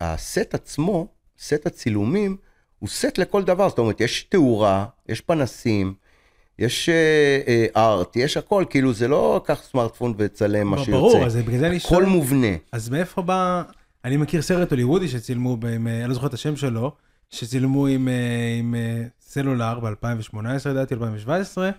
הסט 0.00 0.54
עצמו, 0.54 1.06
סט 1.38 1.66
הצילומים, 1.66 2.36
הוא 2.78 2.88
סט 2.88 3.18
לכל 3.18 3.42
דבר, 3.42 3.68
זאת 3.68 3.78
אומרת, 3.78 4.00
יש 4.00 4.22
תאורה, 4.22 4.86
יש 5.08 5.20
פנסים, 5.20 5.94
יש 6.58 6.88
ארט, 7.76 8.16
uh, 8.16 8.18
uh, 8.18 8.22
יש 8.22 8.36
הכל, 8.36 8.64
כאילו 8.70 8.92
זה 8.92 9.08
לא 9.08 9.40
קח 9.44 9.62
סמארטפון 9.70 10.14
וצלם 10.16 10.66
מה 10.66 10.76
שיוצא. 10.78 10.90
ברור, 10.92 11.26
אז 11.26 11.36
בגלל 11.36 11.58
זה 11.58 11.66
אני 11.66 11.80
שואל. 11.80 12.02
הכל 12.02 12.10
מובנה. 12.10 12.56
אז 12.72 12.88
מאיפה 12.88 13.22
בא, 13.22 13.62
אני 14.04 14.16
מכיר 14.16 14.42
סרט 14.42 14.70
הוליוודי 14.70 15.08
שצילמו, 15.08 15.58
אני 15.62 16.08
לא 16.08 16.14
זוכר 16.14 16.26
את 16.26 16.34
השם 16.34 16.56
שלו, 16.56 16.92
שצילמו 17.30 17.86
עם, 17.86 18.08
אה, 18.08 18.56
עם 18.58 18.74
אה, 18.74 19.02
סלולר 19.20 19.80
ב-2018, 19.80 20.68
לדעתי, 20.68 20.94
2017, 20.94 21.70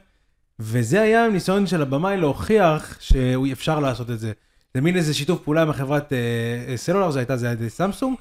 וזה 0.59 1.01
היה 1.01 1.27
ניסיון 1.27 1.67
של 1.67 1.81
הבמאי 1.81 2.17
להוכיח 2.17 2.97
שאפשר 2.99 3.79
לעשות 3.79 4.09
את 4.09 4.19
זה. 4.19 4.31
זה 4.73 4.81
מין 4.81 4.97
איזה 4.97 5.13
שיתוף 5.13 5.41
פעולה 5.43 5.61
עם 5.61 5.69
החברת 5.69 6.13
אה, 6.13 6.77
סלולר, 6.77 7.11
זה 7.11 7.19
הייתה, 7.19 7.37
זה 7.37 7.45
היה 7.47 7.69
סמסונג, 7.69 8.15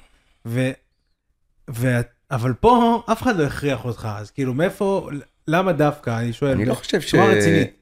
ו, 0.45 0.71
ו, 1.69 1.99
אבל 2.31 2.53
פה 2.53 3.03
אף 3.11 3.21
אחד 3.21 3.35
לא 3.37 3.43
הכריח 3.43 3.85
אותך, 3.85 4.09
אז 4.17 4.31
כאילו 4.31 4.53
מאיפה, 4.53 5.09
למה 5.47 5.71
דווקא, 5.71 6.19
אני 6.19 6.33
שואל, 6.33 6.51
אני 6.51 6.65
לא 6.65 6.73
חושב 6.73 7.01
ש... 7.01 7.15
רצינית. 7.15 7.73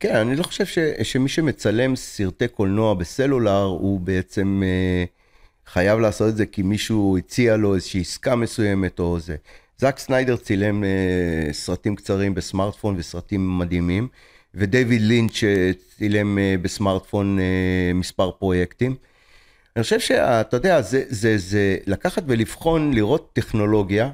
כן, 0.00 0.16
אני 0.16 0.36
לא 0.36 0.42
חושב 0.42 0.66
ש, 0.66 0.78
שמי 1.02 1.28
שמצלם 1.28 1.96
סרטי 1.96 2.48
קולנוע 2.48 2.94
בסלולר 2.94 3.62
הוא 3.62 4.00
בעצם... 4.00 4.62
אה, 4.64 5.04
חייב 5.72 6.00
לעשות 6.00 6.28
את 6.28 6.36
זה 6.36 6.46
כי 6.46 6.62
מישהו 6.62 7.18
הציע 7.18 7.56
לו 7.56 7.74
איזושהי 7.74 8.00
עסקה 8.00 8.36
מסוימת 8.36 8.98
או 8.98 9.20
זה. 9.20 9.36
זאק 9.78 9.98
סניידר 9.98 10.36
צילם 10.36 10.82
uh, 10.82 11.52
סרטים 11.52 11.96
קצרים 11.96 12.34
בסמארטפון 12.34 12.94
וסרטים 12.98 13.58
מדהימים, 13.58 14.08
ודייוויד 14.54 15.00
לינץ' 15.00 15.44
אה, 15.44 15.70
צילם 15.96 16.38
uh, 16.38 16.62
בסמארטפון 16.62 17.38
uh, 17.38 17.94
מספר 17.94 18.30
פרויקטים. 18.30 18.94
אני 19.76 19.82
חושב 19.82 20.00
שאתה 20.00 20.56
יודע, 20.56 20.82
זה, 20.82 21.04
זה, 21.08 21.38
זה 21.38 21.76
לקחת 21.86 22.22
ולבחון, 22.26 22.94
לראות 22.94 23.30
טכנולוגיה, 23.32 24.10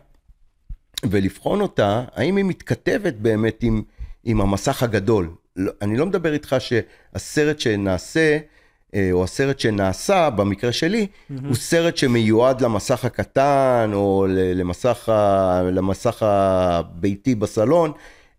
ולבחון 1.11 1.61
אותה, 1.61 2.05
האם 2.15 2.37
היא 2.37 2.45
מתכתבת 2.45 3.15
באמת 3.15 3.63
עם, 3.63 3.83
עם 4.25 4.41
המסך 4.41 4.83
הגדול. 4.83 5.31
לא, 5.57 5.73
אני 5.83 5.97
לא 5.97 6.07
מדבר 6.07 6.33
איתך 6.33 6.57
שהסרט 6.59 7.61
שנעשה, 7.61 8.21
אה, 8.21 8.39
או 9.13 9.25
הסרט 9.25 9.61
שנעשה, 9.61 10.31
במקרה 10.31 10.73
שלי, 10.73 11.07
mm-hmm. 11.07 11.35
הוא 11.47 11.55
סרט 11.55 11.97
שמיועד 11.97 12.61
למסך 12.61 13.05
הקטן, 13.05 13.91
או 13.95 14.27
למסך, 14.31 15.09
ה, 15.09 15.63
למסך 15.73 16.23
הביתי 16.23 17.35
בסלון, 17.35 17.93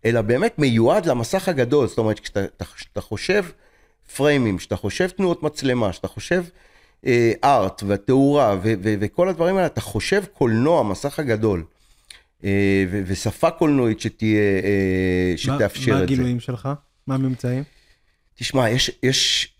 אלא 0.05 0.21
באמת 0.21 0.59
מיועד 0.59 1.05
למסך 1.05 1.49
הגדול. 1.49 1.87
זאת 1.87 1.97
אומרת, 1.97 2.19
כשאתה 2.75 3.01
חושב 3.01 3.45
פריימים, 4.17 4.57
כשאתה 4.57 4.75
חושב 4.75 5.07
תנועות 5.07 5.43
מצלמה, 5.43 5.91
כשאתה 5.91 6.07
חושב 6.07 6.43
אה, 7.05 7.31
ארט 7.43 7.83
והתאורה 7.87 8.55
ו- 8.63 8.73
ו- 8.83 8.95
וכל 8.99 9.29
הדברים 9.29 9.55
האלה, 9.55 9.67
אתה 9.67 9.81
חושב 9.81 10.23
קולנוע, 10.33 10.83
מסך 10.83 11.19
הגדול. 11.19 11.63
אה, 12.43 12.85
ו- 12.91 13.01
ושפה 13.05 13.51
קולנועית 13.51 13.99
שתהיה, 13.99 14.61
אה, 14.63 15.33
שתאפשר 15.37 15.57
מה, 15.57 15.67
את 15.67 15.77
זה. 15.77 15.91
מה 15.91 15.99
הגילויים 16.01 16.39
שלך? 16.39 16.69
מה 17.07 17.15
הממצאים? 17.15 17.63
תשמע, 18.35 18.69
יש, 18.69 18.91
יש, 19.03 19.53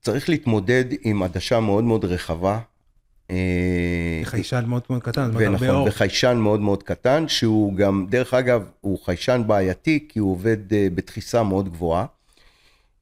צריך 0.00 0.28
להתמודד 0.28 0.84
עם 1.02 1.22
עדשה 1.22 1.60
מאוד 1.60 1.84
מאוד 1.84 2.04
רחבה. 2.04 2.58
אה, 3.30 4.20
חיישן 4.24 4.64
מאוד 4.66 4.82
מאוד 4.90 5.02
קטן, 5.02 5.26
זאת 5.32 5.34
אומרת 5.34 5.62
הרבה 5.62 5.70
אור. 5.70 5.88
וחיישן 5.88 6.36
מאוד 6.36 6.60
מאוד 6.60 6.82
קטן, 6.82 7.28
שהוא 7.28 7.74
גם, 7.74 8.06
דרך 8.08 8.34
אגב, 8.34 8.64
הוא 8.80 8.98
חיישן 9.04 9.42
בעייתי, 9.46 10.06
כי 10.08 10.18
הוא 10.18 10.32
עובד 10.32 10.72
אה, 10.72 10.88
בתחיסה 10.94 11.42
מאוד 11.42 11.68
גבוהה. 11.68 12.06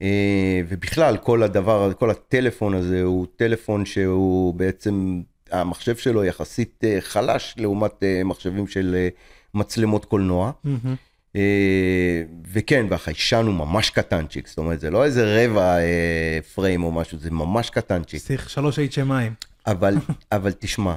אה, 0.01 0.61
ובכלל, 0.69 1.17
כל 1.17 1.43
הדבר, 1.43 1.93
כל 1.93 2.09
הטלפון 2.09 2.73
הזה 2.73 3.03
הוא 3.03 3.27
טלפון 3.35 3.85
שהוא 3.85 4.53
בעצם 4.53 5.21
המחשב 5.51 5.95
שלו 5.95 6.23
יחסית 6.23 6.83
חלש 6.99 7.55
לעומת 7.57 8.03
מחשבים 8.25 8.67
של 8.67 9.07
מצלמות 9.53 10.05
קולנוע. 10.05 10.51
מהמם. 10.63 10.95
אה, 11.35 12.21
וכן, 12.51 12.85
והחיישן 12.89 13.45
הוא 13.45 13.53
ממש 13.53 13.89
קטנצ'יק, 13.89 14.47
זאת 14.47 14.57
אומרת, 14.57 14.79
זה 14.79 14.89
לא 14.89 15.05
איזה 15.05 15.45
רבע 15.45 15.77
אה, 15.77 16.39
פריים 16.55 16.83
או 16.83 16.91
משהו, 16.91 17.17
זה 17.17 17.31
ממש 17.31 17.69
קטנצ'יק. 17.69 18.21
צריך 18.21 18.49
שלוש 18.49 18.79
HMI. 18.79 19.45
אבל, 19.67 19.95
אבל 20.31 20.51
תשמע, 20.59 20.95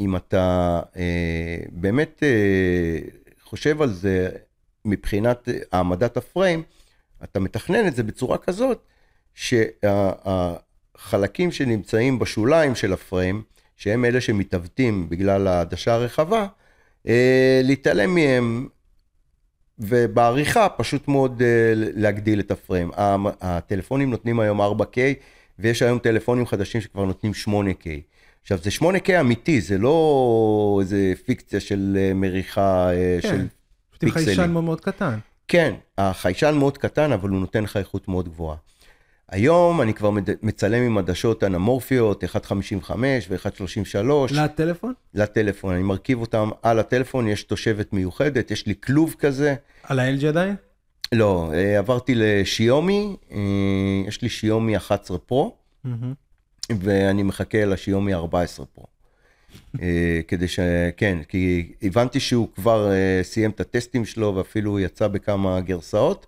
אם 0.00 0.16
אתה 0.16 0.80
אה, 0.96 1.56
באמת 1.72 2.22
אה, 2.22 2.98
חושב 3.44 3.82
על 3.82 3.92
זה 3.92 4.28
מבחינת 4.84 5.48
אה, 5.48 5.58
העמדת 5.72 6.16
הפריים, 6.16 6.62
אתה 7.24 7.40
מתכנן 7.40 7.86
את 7.86 7.96
זה 7.96 8.02
בצורה 8.02 8.38
כזאת, 8.38 8.82
שהחלקים 9.34 10.42
שנמצאים 11.52 12.18
בשוליים 12.18 12.74
של 12.74 12.92
הפריים, 12.92 13.42
שהם 13.76 14.04
אלה 14.04 14.20
שמתעוותים 14.20 15.08
בגלל 15.08 15.46
העדשה 15.46 15.94
הרחבה, 15.94 16.46
אה, 17.08 17.60
להתעלם 17.64 18.14
מהם, 18.14 18.68
ובעריכה 19.80 20.68
פשוט 20.68 21.08
מאוד 21.08 21.42
אה, 21.42 21.72
להגדיל 21.74 22.40
את 22.40 22.50
הפריים. 22.50 22.90
הטלפונים 23.40 24.10
נותנים 24.10 24.40
היום 24.40 24.60
4K, 24.60 24.96
ויש 25.58 25.82
היום 25.82 25.98
טלפונים 25.98 26.46
חדשים 26.46 26.80
שכבר 26.80 27.04
נותנים 27.04 27.32
8K. 27.46 27.86
עכשיו, 28.42 28.58
זה 28.58 28.70
8K 28.80 29.20
אמיתי, 29.20 29.60
זה 29.60 29.78
לא 29.78 30.78
איזה 30.80 31.12
פיקציה 31.26 31.60
של 31.60 31.96
אה, 32.00 32.14
מריחה 32.14 32.90
אה, 32.90 33.18
כן. 33.22 33.28
של 33.28 33.46
פשוט 33.90 34.02
עם 34.02 34.10
פיקסלים. 34.10 34.26
חיישן 34.36 34.50
מאוד 34.50 34.64
מאוד 34.64 34.80
קטן. 34.80 35.18
כן, 35.48 35.74
החיישן 35.98 36.54
מאוד 36.54 36.78
קטן, 36.78 37.12
אבל 37.12 37.28
הוא 37.28 37.40
נותן 37.40 37.64
לך 37.64 37.76
איכות 37.76 38.08
מאוד 38.08 38.28
גבוהה. 38.28 38.56
היום 39.30 39.82
אני 39.82 39.94
כבר 39.94 40.10
מצלם 40.42 40.82
עם 40.82 40.98
עדשות 40.98 41.44
אנמורפיות, 41.44 42.24
1.55 42.24 42.92
ו-1.33 43.28 44.34
לטלפון? 44.34 44.92
לטלפון. 45.14 45.74
אני 45.74 45.82
מרכיב 45.82 46.20
אותם 46.20 46.50
על 46.62 46.78
הטלפון, 46.78 47.28
יש 47.28 47.42
תושבת 47.42 47.92
מיוחדת, 47.92 48.50
יש 48.50 48.66
לי 48.66 48.74
כלוב 48.84 49.14
כזה. 49.18 49.54
על 49.82 49.98
ה-LG 49.98 50.26
עדיין? 50.26 50.54
לא, 51.12 51.50
אה, 51.54 51.78
עברתי 51.78 52.12
לשיומי, 52.16 53.16
אה, 53.32 53.38
יש 54.06 54.22
לי 54.22 54.28
שיומי 54.28 54.76
11 54.76 55.18
פרו, 55.18 55.56
מהמם. 55.84 56.14
ואני 56.80 57.22
מחכה 57.22 57.64
לשיומי 57.64 58.14
14 58.14 58.66
פרו. 58.66 58.86
אה, 59.82 60.20
כדי 60.28 60.48
ש... 60.48 60.60
כן, 60.96 61.18
כי 61.28 61.72
הבנתי 61.82 62.20
שהוא 62.20 62.48
כבר 62.54 62.90
סיים 63.22 63.50
את 63.50 63.60
הטסטים 63.60 64.04
שלו 64.04 64.34
ואפילו 64.36 64.80
יצא 64.80 65.08
בכמה 65.08 65.60
גרסאות, 65.60 66.26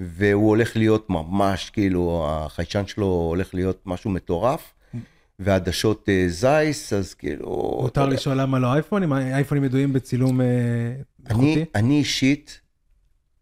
והוא 0.00 0.48
הולך 0.48 0.76
להיות 0.76 1.10
ממש, 1.10 1.70
כאילו, 1.70 2.26
החיישן 2.28 2.86
שלו 2.86 3.06
הולך 3.06 3.54
להיות 3.54 3.82
משהו 3.86 4.10
מטורף, 4.10 4.74
ועדשות 5.38 6.08
אה, 6.08 6.24
זייס, 6.28 6.92
אז 6.92 7.14
כאילו... 7.14 7.78
מותר 7.82 8.06
לשאול 8.06 8.40
למה 8.40 8.58
לא 8.58 8.74
אייפונים? 8.74 9.12
האייפונים 9.12 9.64
ידועים 9.64 9.92
בצילום 9.92 10.40
אה, 10.40 10.46
אני, 10.46 11.54
איכותי? 11.54 11.64
אני 11.74 11.98
אישית 11.98 12.60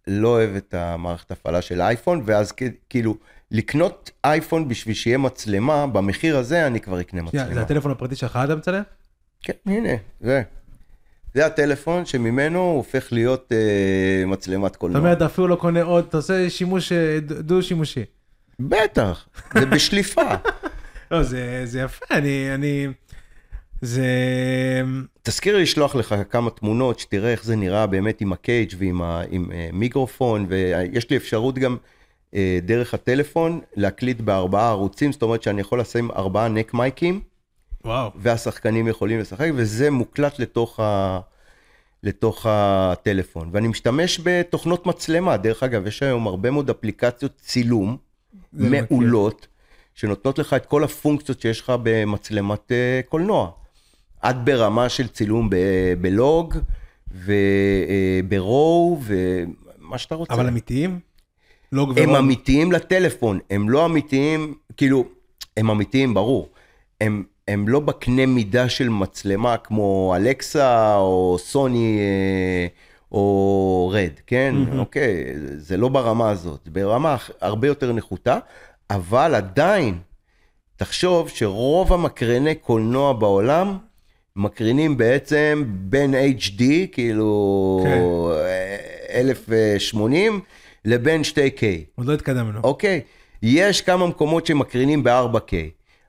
לא 0.07 0.29
אוהב 0.29 0.55
את 0.55 0.75
המערכת 0.75 1.31
הפעלה 1.31 1.63
של 1.63 1.81
אייפון, 1.81 2.23
ואז 2.25 2.53
כאילו, 2.89 3.17
לקנות 3.51 4.11
אייפון 4.25 4.69
בשביל 4.69 4.95
שיהיה 4.95 5.19
מצלמה, 5.19 5.87
במחיר 5.87 6.37
הזה 6.37 6.67
אני 6.67 6.81
כבר 6.81 7.01
אקנה 7.01 7.23
מצלמה. 7.23 7.55
זה 7.55 7.61
הטלפון 7.61 7.91
הפרטי 7.91 8.17
שלך 8.17 8.39
אתה 8.45 8.57
מצלם? 8.57 8.83
כן, 9.43 9.53
הנה, 9.67 9.93
זה. 10.21 10.43
זה 11.39 11.47
הטלפון 11.47 12.07
שממנו 12.07 12.59
הוא 12.59 12.77
הופך 12.77 13.09
להיות 13.13 13.53
אה, 13.53 14.27
מצלמת 14.27 14.65
זאת 14.65 14.77
קולנוע. 14.77 15.01
אומרת, 15.01 15.17
אתה 15.17 15.27
אפילו 15.27 15.49
לא 15.49 15.57
קונה 15.57 15.83
עוד, 15.83 16.05
אתה 16.09 16.17
עושה 16.17 16.51
שימוש 16.51 16.93
אה, 16.93 17.19
דו-שימושי. 17.21 18.05
בטח, 18.61 19.29
זה 19.55 19.67
בשליפה. 19.77 20.35
לא, 21.11 21.23
זה 21.23 21.63
זה 21.65 21.81
יפה, 21.81 22.05
אני... 22.11 22.55
אני... 22.55 22.87
זה... 23.81 24.07
תזכיר 25.23 25.57
לי 25.57 25.63
לשלוח 25.63 25.95
לך 25.95 26.15
כמה 26.31 26.51
תמונות, 26.51 26.99
שתראה 26.99 27.33
איך 27.33 27.45
זה 27.45 27.57
נראה 27.57 27.87
באמת 27.87 28.21
עם 28.21 28.33
הקייג' 28.33 28.73
ועם 28.79 29.03
ה, 29.03 29.23
עם, 29.31 29.53
אה, 29.53 29.69
מיקרופון, 29.73 30.47
ויש 30.49 31.11
לי 31.11 31.17
אפשרות 31.17 31.59
גם 31.59 31.77
אה, 32.35 32.59
דרך 32.63 32.95
הטלפון 32.95 33.61
להקליט 33.77 34.21
בארבעה 34.21 34.69
ערוצים, 34.69 35.13
זאת 35.13 35.23
אומרת 35.23 35.43
שאני 35.43 35.61
יכול 35.61 35.81
לשים 35.81 36.11
ארבעה 36.11 36.49
נק 36.49 36.75
מייקים, 36.75 37.21
וואו. 37.89 38.11
והשחקנים 38.17 38.89
יכולים 38.89 39.21
לשחק, 39.21 39.51
וזה 39.55 39.91
מוקלט 39.91 40.39
לתוך, 40.39 40.81
ה, 40.81 41.21
לתוך 42.03 42.47
הטלפון. 42.49 43.51
ואני 43.53 43.69
משתמש 43.69 44.21
בתוכנות 44.25 44.87
מצלמה, 44.87 45.37
דרך 45.37 45.63
אגב, 45.63 45.87
יש 45.87 46.03
היום 46.03 46.27
הרבה 46.27 46.51
מאוד 46.51 46.71
אפליקציות 46.71 47.33
צילום 47.41 47.97
מכיר. 48.53 48.85
מעולות, 48.91 49.47
שנותנות 49.95 50.39
לך 50.39 50.53
את 50.53 50.67
כל 50.67 50.85
הפונקציות 50.85 51.41
שיש 51.41 51.61
לך 51.61 51.73
במצלמת 51.83 52.73
אה, 52.73 53.01
קולנוע. 53.09 53.51
עד 54.21 54.45
ברמה 54.45 54.89
של 54.89 55.09
צילום 55.09 55.51
ב- 55.51 55.95
בלוג, 56.01 56.55
וברואו, 57.15 59.01
ומה 59.03 59.99
שאתה 59.99 60.15
רוצה. 60.15 60.35
אבל 60.35 60.47
אמיתיים? 60.47 61.01
לא 61.73 61.83
הם 61.83 61.93
גברות. 61.93 62.19
אמיתיים 62.19 62.73
לטלפון, 62.73 63.39
הם 63.51 63.71
לא 63.71 63.87
אמיתיים, 63.87 64.55
כאילו, 64.77 65.05
הם 65.57 65.71
אמיתיים, 65.71 66.15
ברור. 66.15 66.49
הם, 67.01 67.25
הם 67.49 67.69
לא 67.69 67.81
בקנה 67.81 68.27
מידה 68.27 68.69
של 68.69 68.89
מצלמה 68.89 69.57
כמו 69.57 70.15
אלקסה 70.17 70.97
או 70.97 71.37
סוני 71.41 71.99
אה, 71.99 72.67
או 73.13 73.91
רד, 73.95 74.11
כן? 74.27 74.55
מהמם. 74.55 74.79
אוקיי, 74.79 75.25
זה 75.57 75.77
לא 75.77 75.89
ברמה 75.89 76.31
הזאת, 76.31 76.69
ברמה 76.69 77.17
הרבה 77.41 77.67
יותר 77.69 77.93
נחותה, 77.93 78.39
אבל 78.91 79.35
עדיין, 79.35 79.99
תחשוב 80.77 81.29
שרוב 81.29 81.93
המקרני 81.93 82.55
קולנוע 82.55 83.13
בעולם 83.13 83.79
מקרינים 84.37 84.97
בעצם 84.97 85.65
בין 85.69 86.15
HD, 86.39 86.63
כאילו 86.93 87.81
כן. 87.85 88.01
אה, 88.41 89.21
1080, 89.21 90.41
לבין 90.85 91.23
2K. 91.23 91.63
עוד 91.95 92.07
לא 92.07 92.15
התקדמנו. 92.15 92.61
אוקיי, 92.65 93.01
יש 93.43 93.81
כמה 93.81 94.07
מקומות 94.07 94.47
שמקרינים 94.47 95.05
ב-4K, 95.05 95.53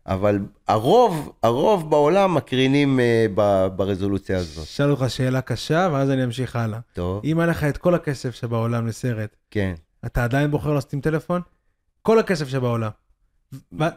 אבל 0.10 0.40
הרוב, 0.68 1.32
הרוב 1.44 1.90
בעולם 1.90 2.36
מקרינים 2.36 3.00
uh, 3.00 3.32
ב- 3.36 3.68
ברזולוציה 3.76 4.38
הזאת. 4.38 4.64
אשאל 4.64 4.92
אותך 4.92 5.06
שאלה 5.08 5.42
קשה, 5.42 5.90
ואז 5.92 6.10
אני 6.10 6.24
אמשיך 6.24 6.56
הלאה. 6.56 6.80
טוב, 6.94 7.22
אם 7.24 7.40
היה 7.40 7.48
לך 7.48 7.64
את 7.64 7.78
כל 7.78 7.96
הכסף 7.96 8.36
שבעולם 8.36 8.88
לסרט, 8.88 9.36
כן. 9.52 9.74
אתה 10.06 10.24
עדיין 10.24 10.52
בוחר 10.52 10.74
לעשות 10.74 10.94
עם 10.94 11.02
טלפון? 11.02 11.42
כל 12.02 12.20
הכסף 12.20 12.48
שבעולם. 12.48 12.90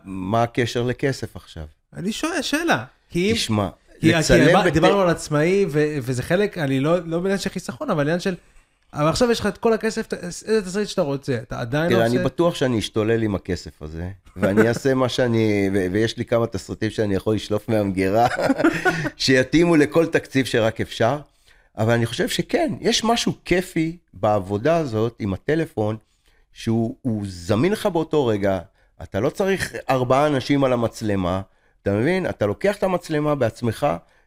מה 0.04 0.42
הקשר 0.42 0.82
לכסף 0.82 1.36
עכשיו? 1.36 1.64
אני 1.96 2.12
שואל, 2.12 2.42
שאלה. 2.42 2.84
כי. 3.10 3.32
תשמע, 3.32 3.68
כי, 4.00 4.12
לצלם... 4.12 4.68
דיברנו 4.68 5.00
על 5.00 5.08
עצמאי, 5.08 5.66
ו- 5.68 5.96
וזה 6.02 6.22
חלק, 6.22 6.58
אני 6.58 6.80
לא 6.80 6.98
לא 7.06 7.20
בעניין 7.20 7.38
של 7.38 7.50
חיסכון, 7.50 7.90
אבל 7.90 8.02
עניין 8.02 8.20
של... 8.20 8.34
אבל 8.94 9.08
עכשיו 9.08 9.30
יש 9.30 9.40
לך 9.40 9.46
את 9.46 9.58
כל 9.58 9.72
הכסף, 9.72 10.06
איזה 10.24 10.62
תסריט 10.62 10.88
שאתה 10.88 11.02
רוצה, 11.02 11.36
אתה 11.42 11.60
עדיין 11.60 11.84
לא 11.84 11.96
תראה, 11.96 12.06
עושה... 12.06 12.16
אני 12.16 12.24
בטוח 12.24 12.54
שאני 12.54 12.78
אשתולל 12.78 13.22
עם 13.22 13.34
הכסף 13.34 13.82
הזה, 13.82 14.10
ואני 14.36 14.68
אעשה 14.68 14.94
מה 14.94 15.08
שאני, 15.08 15.70
ו- 15.74 15.86
ויש 15.92 16.16
לי 16.16 16.24
כמה 16.24 16.46
תסריטים 16.46 16.90
שאני 16.90 17.14
יכול 17.14 17.34
לשלוף 17.34 17.68
מהמגירה, 17.68 18.26
שיתאימו 19.16 19.76
לכל 19.76 20.06
תקציב 20.06 20.46
שרק 20.46 20.80
אפשר, 20.80 21.18
אבל 21.78 21.92
אני 21.92 22.06
חושב 22.06 22.28
שכן, 22.28 22.72
יש 22.80 23.04
משהו 23.04 23.32
כיפי 23.44 23.96
בעבודה 24.14 24.76
הזאת 24.76 25.16
עם 25.18 25.34
הטלפון, 25.34 25.96
שהוא 26.52 26.96
הוא 27.02 27.22
זמין 27.26 27.72
לך 27.72 27.86
באותו 27.86 28.26
רגע, 28.26 28.58
אתה 29.02 29.20
לא 29.20 29.30
צריך 29.30 29.74
ארבעה 29.90 30.26
אנשים 30.26 30.64
על 30.64 30.72
המצלמה, 30.72 31.40
אתה 31.82 31.92
מבין? 31.92 32.28
אתה 32.28 32.46
לוקח 32.46 32.76
את 32.76 32.82
המצלמה 32.82 33.34
בעצמך 33.34 33.86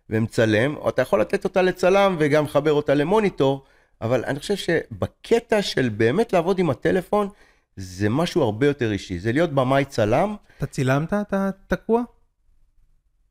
ומצלם, 0.09 0.75
או 0.75 0.89
אתה 0.89 1.01
יכול 1.01 1.21
לתת 1.21 1.43
אותה 1.43 1.61
לצלם 1.61 2.15
וגם 2.19 2.43
לחבר 2.43 2.73
אותה 2.73 2.93
למוניטור, 2.93 3.63
אבל 4.05 4.25
אני 4.25 4.39
חושב 4.39 4.55
שבקטע 4.55 5.61
של 5.61 5.89
באמת 5.89 6.33
לעבוד 6.33 6.59
עם 6.59 6.69
הטלפון, 6.69 7.29
זה 7.75 8.09
משהו 8.09 8.41
הרבה 8.41 8.67
יותר 8.67 8.91
אישי. 8.91 9.19
זה 9.19 9.31
להיות 9.31 9.53
במאי 9.53 9.85
צלם, 9.85 10.35
אתה 10.57 10.65
צילמת? 10.65 11.13
אתה 11.13 11.49
תקוע? 11.67 12.03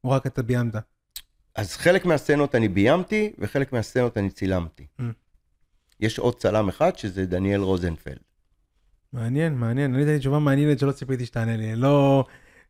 או 0.04 0.10
רק 0.10 0.26
אתה 0.26 0.42
ביימת? 0.42 0.74
אז 1.54 1.76
חלק 1.76 2.04
מהסצנות 2.04 2.54
אני 2.54 2.68
ביימתי, 2.68 3.32
וחלק 3.38 3.72
מהסצנות 3.72 4.18
אני 4.18 4.30
צילמתי. 4.30 4.86
Mm. 5.00 5.02
יש 6.00 6.18
עוד 6.18 6.38
צלם 6.38 6.68
אחד, 6.68 6.98
שזה 6.98 7.26
דניאל 7.26 7.60
רוזנפלד. 7.60 8.18
מעניין, 9.12 9.54
מעניין. 9.54 9.94
ענית 9.94 10.06
לי 10.06 10.18
תשובה 10.18 10.38
מעניינת 10.38 10.78
שלא 10.78 10.92
ציפיתי 10.92 11.26
שתענה 11.26 11.56
לי. 11.56 11.76
לא... 11.76 12.24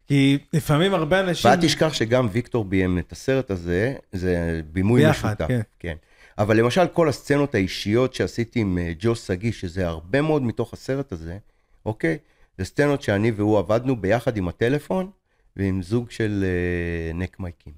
כי 0.07 0.39
לפעמים 0.53 0.95
הרבה 0.95 1.21
אנשים... 1.21 1.51
ואל 1.51 1.61
תשכח 1.61 1.93
שגם 1.93 2.29
ויקטור 2.33 2.65
ביים 2.65 2.99
את 2.99 3.13
הסרט 3.13 3.51
הזה, 3.51 3.95
זה 4.13 4.61
בימוי 4.73 5.05
ביחד, 5.07 5.29
משותף. 5.29 5.49
כן. 5.49 5.61
כן. 5.79 5.95
אבל 6.39 6.57
למשל, 6.57 6.87
כל 6.87 7.09
הסצנות 7.09 7.55
האישיות 7.55 8.15
שעשיתי 8.15 8.61
עם 8.61 8.79
אה, 8.79 8.93
ג'ו 8.99 9.15
שגיא, 9.15 9.53
שזה 9.53 9.87
הרבה 9.87 10.21
מאוד 10.21 10.43
מתוך 10.43 10.73
הסרט 10.73 11.13
הזה, 11.13 11.39
אוקיי? 11.87 12.19
זה 12.59 12.65
סצנות 12.65 13.03
שאני 13.03 13.31
והוא 13.31 13.59
עבדנו 13.59 13.97
ביחד 13.97 14.37
עם 14.37 14.49
הטלפון 14.49 15.11
ועם 15.57 15.83
זוג 15.83 16.11
של 16.11 16.45
אה, 16.45 17.13
נק 17.13 17.41
מייקים. 17.41 17.73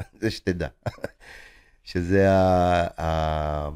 זה 0.20 0.30
שתדע. 0.30 0.68
שזה 1.84 2.30
ה, 2.30 3.02
ה, 3.02 3.68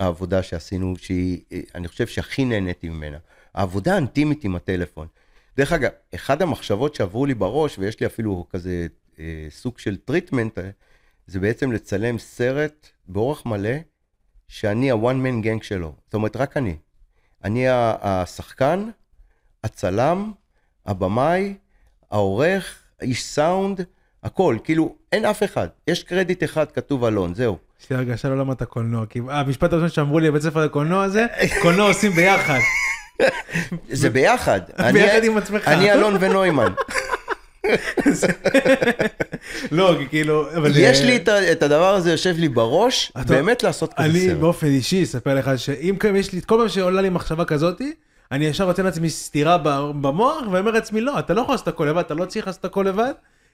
העבודה 0.00 0.42
שעשינו, 0.42 0.94
שהיא, 0.96 1.40
אה, 1.52 1.60
אני 1.74 1.88
חושב 1.88 2.06
שהכי 2.06 2.44
נהניתי 2.44 2.88
ממנה. 2.88 3.18
העבודה 3.54 3.92
האינטימית 3.92 4.44
עם 4.44 4.56
הטלפון. 4.56 5.06
דרך 5.56 5.72
אגב, 5.72 5.90
אחת 6.14 6.40
המחשבות 6.40 6.94
שעברו 6.94 7.26
לי 7.26 7.34
בראש, 7.34 7.78
ויש 7.78 8.00
לי 8.00 8.06
אפילו 8.06 8.46
כזה 8.50 8.86
אה, 9.18 9.46
סוג 9.50 9.78
של 9.78 9.96
treatment, 9.96 10.58
זה 11.26 11.40
בעצם 11.40 11.72
לצלם 11.72 12.18
סרט 12.18 12.88
באורח 13.08 13.46
מלא, 13.46 13.74
שאני 14.48 14.90
ה 14.90 14.96
one 14.96 15.16
man 15.16 15.40
gang 15.40 15.62
שלו. 15.62 15.94
זאת 16.04 16.14
אומרת, 16.14 16.36
רק 16.36 16.56
אני. 16.56 16.76
אני 17.44 17.64
השחקן, 17.68 18.88
הצלם, 19.64 20.32
הבמאי, 20.86 21.54
העורך, 22.10 22.78
איש 23.02 23.24
סאונד, 23.24 23.80
הכל, 24.22 24.56
כאילו, 24.64 24.96
אין 25.12 25.24
אף 25.24 25.42
אחד. 25.42 25.68
יש 25.88 26.02
קרדיט 26.04 26.44
אחד 26.44 26.70
כתוב 26.70 27.04
אלון, 27.04 27.34
זהו. 27.34 27.58
יש 27.80 27.90
לי 27.90 27.96
הרגשה 27.96 28.28
לא 28.28 28.38
למדת 28.38 28.62
קולנוע, 28.62 29.06
כי 29.06 29.20
המשפט 29.28 29.72
הראשון 29.72 29.88
שאמרו 29.88 30.18
לי 30.18 30.30
בבית 30.30 30.42
ספר 30.42 30.64
לקולנוע 30.64 31.08
זה, 31.08 31.26
קולנוע 31.62 31.88
עושים 31.88 32.12
ביחד. 32.12 32.58
זה 34.00 34.10
ביחד. 34.10 34.60
ביחד 34.92 35.24
עם 35.24 35.36
עצמך. 35.36 35.68
אני 35.68 35.92
אלון 35.92 36.16
ונוימן. 36.20 36.72
לא, 39.72 39.94
כאילו, 40.08 40.56
אבל... 40.56 40.72
יש 40.74 41.00
לי 41.00 41.16
את 41.52 41.62
הדבר 41.62 41.94
הזה 41.94 42.10
יושב 42.10 42.34
לי 42.38 42.48
בראש, 42.48 43.12
באמת 43.26 43.62
לעשות 43.62 43.94
כזה 43.94 44.18
סרט. 44.18 44.30
אני 44.30 44.34
באופן 44.34 44.66
אישי 44.66 45.02
אספר 45.02 45.34
לך 45.34 45.50
שאם 45.56 45.96
יש 46.14 46.32
לי, 46.32 46.40
כל 46.46 46.56
פעם 46.58 46.68
שעולה 46.68 47.02
לי 47.02 47.08
מחשבה 47.08 47.44
כזאתי, 47.44 47.92
אני 48.32 48.44
ישר 48.44 48.64
רוצה 48.64 48.82
לעצמי 48.82 49.10
סטירה 49.10 49.58
במוח, 50.00 50.42
ואומר 50.50 50.70
לעצמי, 50.70 51.00
לא, 51.00 51.18
אתה 51.18 51.34
לא 51.34 51.40
יכול 51.40 51.54
לעשות 51.54 51.68
הכל 51.68 51.84
לבד, 51.84 51.98
אתה 51.98 52.14
לא 52.14 52.24
צריך 52.24 52.46
לעשות 52.46 52.64
הכל 52.64 52.84
לבד. 52.88 53.12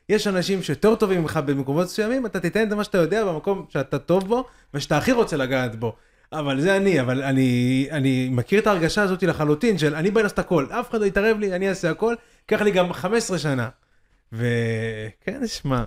יש 0.09 0.27
אנשים 0.27 0.62
שיותר 0.62 0.94
טובים 0.94 1.21
ממך 1.21 1.40
במקומות 1.47 1.85
מסוימים, 1.85 2.27
אתה 2.27 2.40
תיתן 2.40 2.68
את 2.68 2.73
מה 2.73 2.85
שאתה 2.85 2.99
יודע 2.99 3.25
במקום 3.25 3.64
שאתה 3.68 3.99
טוב 3.99 4.29
בו, 4.29 4.44
ושאתה 4.75 4.97
הכי 4.97 5.12
רוצה 5.12 5.37
לגעת 5.37 5.77
בו. 5.77 5.97
אבל 6.33 6.61
זה 6.61 6.77
אני, 6.77 7.01
אבל 7.01 7.23
אני, 7.23 7.88
אני 7.90 8.29
מכיר 8.33 8.61
את 8.61 8.66
ההרגשה 8.66 9.03
הזאת 9.03 9.23
לחלוטין, 9.23 9.79
של 9.79 9.94
אני 9.94 10.11
בא 10.11 10.23
לעשות 10.23 10.38
הכל, 10.38 10.66
אף 10.71 10.90
אחד 10.90 11.01
לא 11.01 11.07
יתערב 11.07 11.38
לי, 11.38 11.53
אני 11.53 11.68
אעשה 11.68 11.90
הכל, 11.90 12.14
ייקח 12.51 12.62
לי 12.62 12.71
גם 12.71 12.92
15 12.92 13.38
שנה. 13.38 13.68
וכן, 14.33 15.47
שמע. 15.47 15.85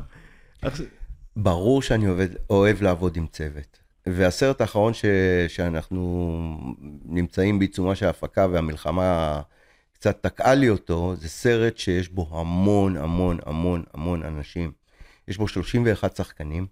ברור 1.35 1.81
שאני 1.81 2.05
עובד, 2.05 2.27
אוהב 2.49 2.81
לעבוד 2.81 3.17
עם 3.17 3.27
צוות. 3.27 3.79
והסרט 4.05 4.61
האחרון 4.61 4.93
ש, 4.93 5.05
שאנחנו 5.47 6.57
נמצאים 7.05 7.59
בעיצומה 7.59 7.95
של 7.95 8.05
ההפקה 8.05 8.47
והמלחמה 8.51 9.41
קצת 9.93 10.23
תקעה 10.23 10.53
לי 10.53 10.69
אותו, 10.69 11.15
זה 11.15 11.29
סרט 11.29 11.77
שיש 11.77 12.09
בו 12.09 12.27
המון 12.31 12.97
המון 12.97 13.37
המון 13.45 13.83
המון 13.93 14.23
אנשים. 14.23 14.71
יש 15.27 15.37
בו 15.37 15.47
31 15.47 16.15
שחקנים, 16.15 16.67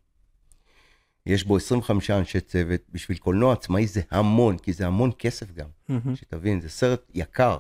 יש 1.26 1.44
בו 1.44 1.58
25 1.58 2.12
אנשי 2.12 2.40
צוות. 2.40 2.82
בשביל 2.92 3.18
קולנוע 3.18 3.54
עצמאי 3.54 3.88
זה 3.88 4.02
המון, 4.12 4.58
כי 4.58 4.74
זה 4.74 4.88
המון 4.88 5.12
כסף 5.20 5.52
גם. 5.52 5.68
Mm-hmm. 5.90 6.16
שתבין, 6.16 6.62
זה 6.62 6.70
סרט 6.70 7.02
יקר, 7.14 7.60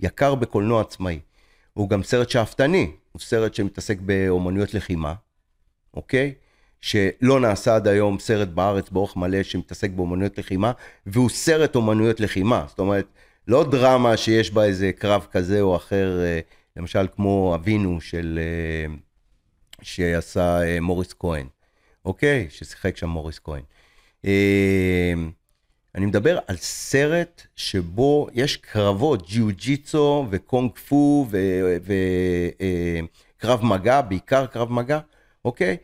יקר 0.00 0.34
בקולנוע 0.34 0.80
עצמאי. 0.80 1.20
הוא 1.72 1.88
גם 1.88 2.02
סרט 2.02 2.30
שאפתני, 2.30 2.92
הוא 3.12 3.20
סרט 3.20 3.54
שמתעסק 3.54 3.98
באומנויות 4.00 4.74
לחימה, 4.74 5.14
אוקיי? 5.94 6.34
שלא 6.80 7.40
נעשה 7.40 7.74
עד 7.74 7.88
היום 7.88 8.18
סרט 8.18 8.48
בארץ 8.48 8.90
באורך 8.90 9.16
מלא 9.16 9.42
שמתעסק 9.42 9.90
באומנויות 9.90 10.38
לחימה, 10.38 10.72
והוא 11.06 11.30
סרט 11.30 11.76
אומנויות 11.76 12.20
לחימה. 12.20 12.64
זאת 12.68 12.78
אומרת, 12.78 13.06
לא 13.48 13.70
דרמה 13.70 14.16
שיש 14.16 14.50
בה 14.50 14.64
איזה 14.64 14.92
קרב 14.92 15.26
כזה 15.30 15.60
או 15.60 15.76
אחר, 15.76 16.20
אה, 16.20 16.40
למשל 16.76 17.06
כמו 17.16 17.54
אבינו 17.54 18.00
של... 18.00 18.38
אה, 18.42 18.94
שעשה 19.82 20.62
אה, 20.62 20.80
מוריס 20.80 21.14
כהן, 21.18 21.46
אוקיי? 22.04 22.46
ששיחק 22.50 22.96
שם 22.96 23.08
מוריס 23.08 23.38
כהן. 23.38 23.62
אני 26.00 26.06
מדבר 26.06 26.38
על 26.46 26.56
סרט 26.56 27.42
שבו 27.56 28.28
יש 28.34 28.56
קרבות, 28.56 29.28
ג'יו 29.28 29.48
ג'יצו 29.56 30.26
וקונג 30.30 30.70
פו 30.88 31.26
וקרב 33.38 33.64
מגע, 33.64 34.00
בעיקר 34.00 34.46
קרב 34.46 34.72
מגע, 34.72 34.98
אוקיי? 35.44 35.76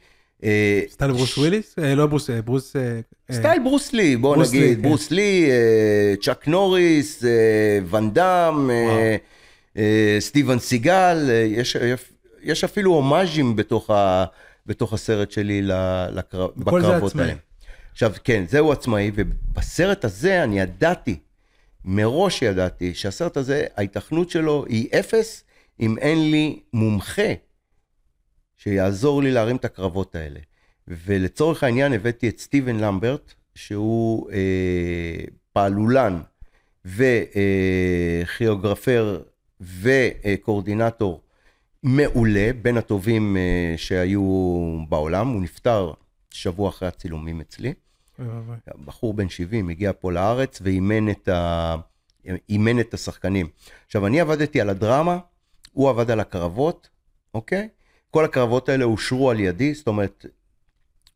סטייל 0.89 1.13
ברוס 1.13 1.39
וויליס? 1.39 1.75
לא 1.79 2.07
ברוס, 2.07 2.31
ברוס... 2.31 2.77
סטייל 3.33 3.63
ברוס 3.65 3.93
לי, 3.93 4.17
בוא 4.17 4.37
נגיד, 4.37 4.83
ברוס 4.83 5.11
לי, 5.11 5.51
צ'אק 6.23 6.49
נוריס, 6.49 7.25
ואן 7.87 8.11
דאם, 8.11 8.71
סטיבן 10.19 10.59
סיגל, 10.59 11.31
יש 12.43 12.65
אפילו 12.65 12.93
הומאז'ים 12.93 13.57
בתוך 14.67 14.93
הסרט 14.93 15.31
שלי 15.31 15.63
בקרבות 16.57 17.17
האלה. 17.17 17.33
עכשיו, 17.97 18.13
כן, 18.25 18.45
זהו 18.49 18.73
עצמאי, 18.73 19.11
ובסרט 19.15 20.05
הזה 20.05 20.45
אני 20.45 20.61
ידעתי, 20.61 21.19
מראש 21.85 22.43
ידעתי, 22.43 22.95
שהסרט 22.95 23.37
הזה, 23.37 23.67
ההיתכנות 23.77 24.31
שלו 24.31 24.65
היא 24.69 24.89
אפס, 25.01 25.45
אם 25.81 25.99
אין 25.99 26.31
לי 26.31 26.61
מומחה 26.73 27.33
שיעזור 28.57 29.23
לי 29.23 29.31
להרים 29.31 29.57
את 29.57 29.65
הקרבות 29.65 30.15
האלה. 30.15 30.41
ולצורך 30.89 31.63
העניין 31.63 31.93
הבאתי 31.93 32.29
את 32.29 32.39
סטיבן 32.39 32.77
למברט, 32.77 33.35
שהוא 33.55 34.31
אה, 34.31 35.25
פעלולן 35.53 36.21
וכיאוגרפר 38.25 39.23
וקואורדינטור 39.61 41.23
מעולה, 41.83 42.51
בין 42.63 42.77
הטובים 42.77 43.37
אה, 43.37 43.75
שהיו 43.77 44.23
בעולם. 44.89 45.29
הוא 45.29 45.43
נפטר 45.43 45.93
שבוע 46.31 46.69
אחרי 46.69 46.89
הצילומים 46.89 47.41
אצלי. 47.41 47.75
בחור 48.85 49.15
בן 49.15 49.29
70 49.29 49.69
הגיע 49.69 49.93
פה 50.01 50.13
לארץ 50.13 50.59
ואימן 50.63 51.11
את, 51.11 51.29
ה... 51.29 51.77
את 52.81 52.95
השחקנים. 52.95 53.47
עכשיו, 53.87 54.07
אני 54.07 54.21
עבדתי 54.21 54.61
על 54.61 54.71
הדרמה, 54.71 55.19
הוא 55.73 55.91
עבד 55.91 56.11
על 56.11 56.21
הקרבות, 56.21 56.89
אוקיי? 57.35 57.69
כל 58.11 58.25
הקרבות 58.25 58.69
האלה 58.69 58.85
אושרו 58.85 59.31
על 59.31 59.41
ידי, 59.41 59.75
זאת 59.75 59.87
אומרת, 59.87 60.27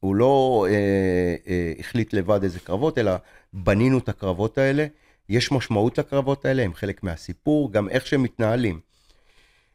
הוא 0.00 0.14
לא 0.14 0.66
אה, 0.70 0.74
אה, 1.46 1.72
החליט 1.78 2.12
לבד 2.12 2.42
איזה 2.42 2.60
קרבות, 2.60 2.98
אלא 2.98 3.12
בנינו 3.52 3.98
את 3.98 4.08
הקרבות 4.08 4.58
האלה. 4.58 4.86
יש 5.28 5.52
משמעות 5.52 5.98
לקרבות 5.98 6.44
האלה, 6.44 6.62
הם 6.62 6.74
חלק 6.74 7.02
מהסיפור, 7.02 7.72
גם 7.72 7.88
איך 7.88 8.06
שהם 8.06 8.22
מתנהלים. 8.22 8.80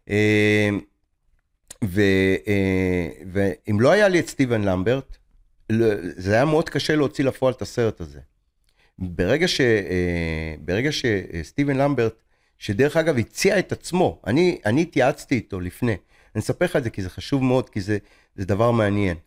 אה, 0.09 0.69
אה, 1.83 3.07
ואם 3.31 3.79
לא 3.79 3.91
היה 3.91 4.07
לי 4.07 4.19
את 4.19 4.27
סטיבן 4.27 4.61
למברט, 4.61 5.17
זה 6.17 6.33
היה 6.33 6.45
מאוד 6.45 6.69
קשה 6.69 6.95
להוציא 6.95 7.25
לפועל 7.25 7.53
את 7.53 7.61
הסרט 7.61 8.01
הזה. 8.01 8.19
ברגע, 8.99 9.47
ש, 9.47 9.61
אה, 9.61 10.55
ברגע 10.59 10.89
שסטיבן 10.91 11.77
למברט, 11.77 12.23
שדרך 12.57 12.97
אגב 12.97 13.17
הציע 13.17 13.59
את 13.59 13.71
עצמו, 13.71 14.21
אני, 14.27 14.59
אני 14.65 14.81
התייעצתי 14.81 15.35
איתו 15.35 15.59
לפני, 15.59 15.95
אני 16.35 16.41
אספר 16.41 16.65
לך 16.65 16.75
את 16.75 16.83
זה 16.83 16.89
כי 16.89 17.01
זה 17.01 17.09
חשוב 17.09 17.43
מאוד, 17.43 17.69
כי 17.69 17.81
זה, 17.81 17.97
זה 18.35 18.45
דבר 18.45 18.71
מעניין. 18.71 19.17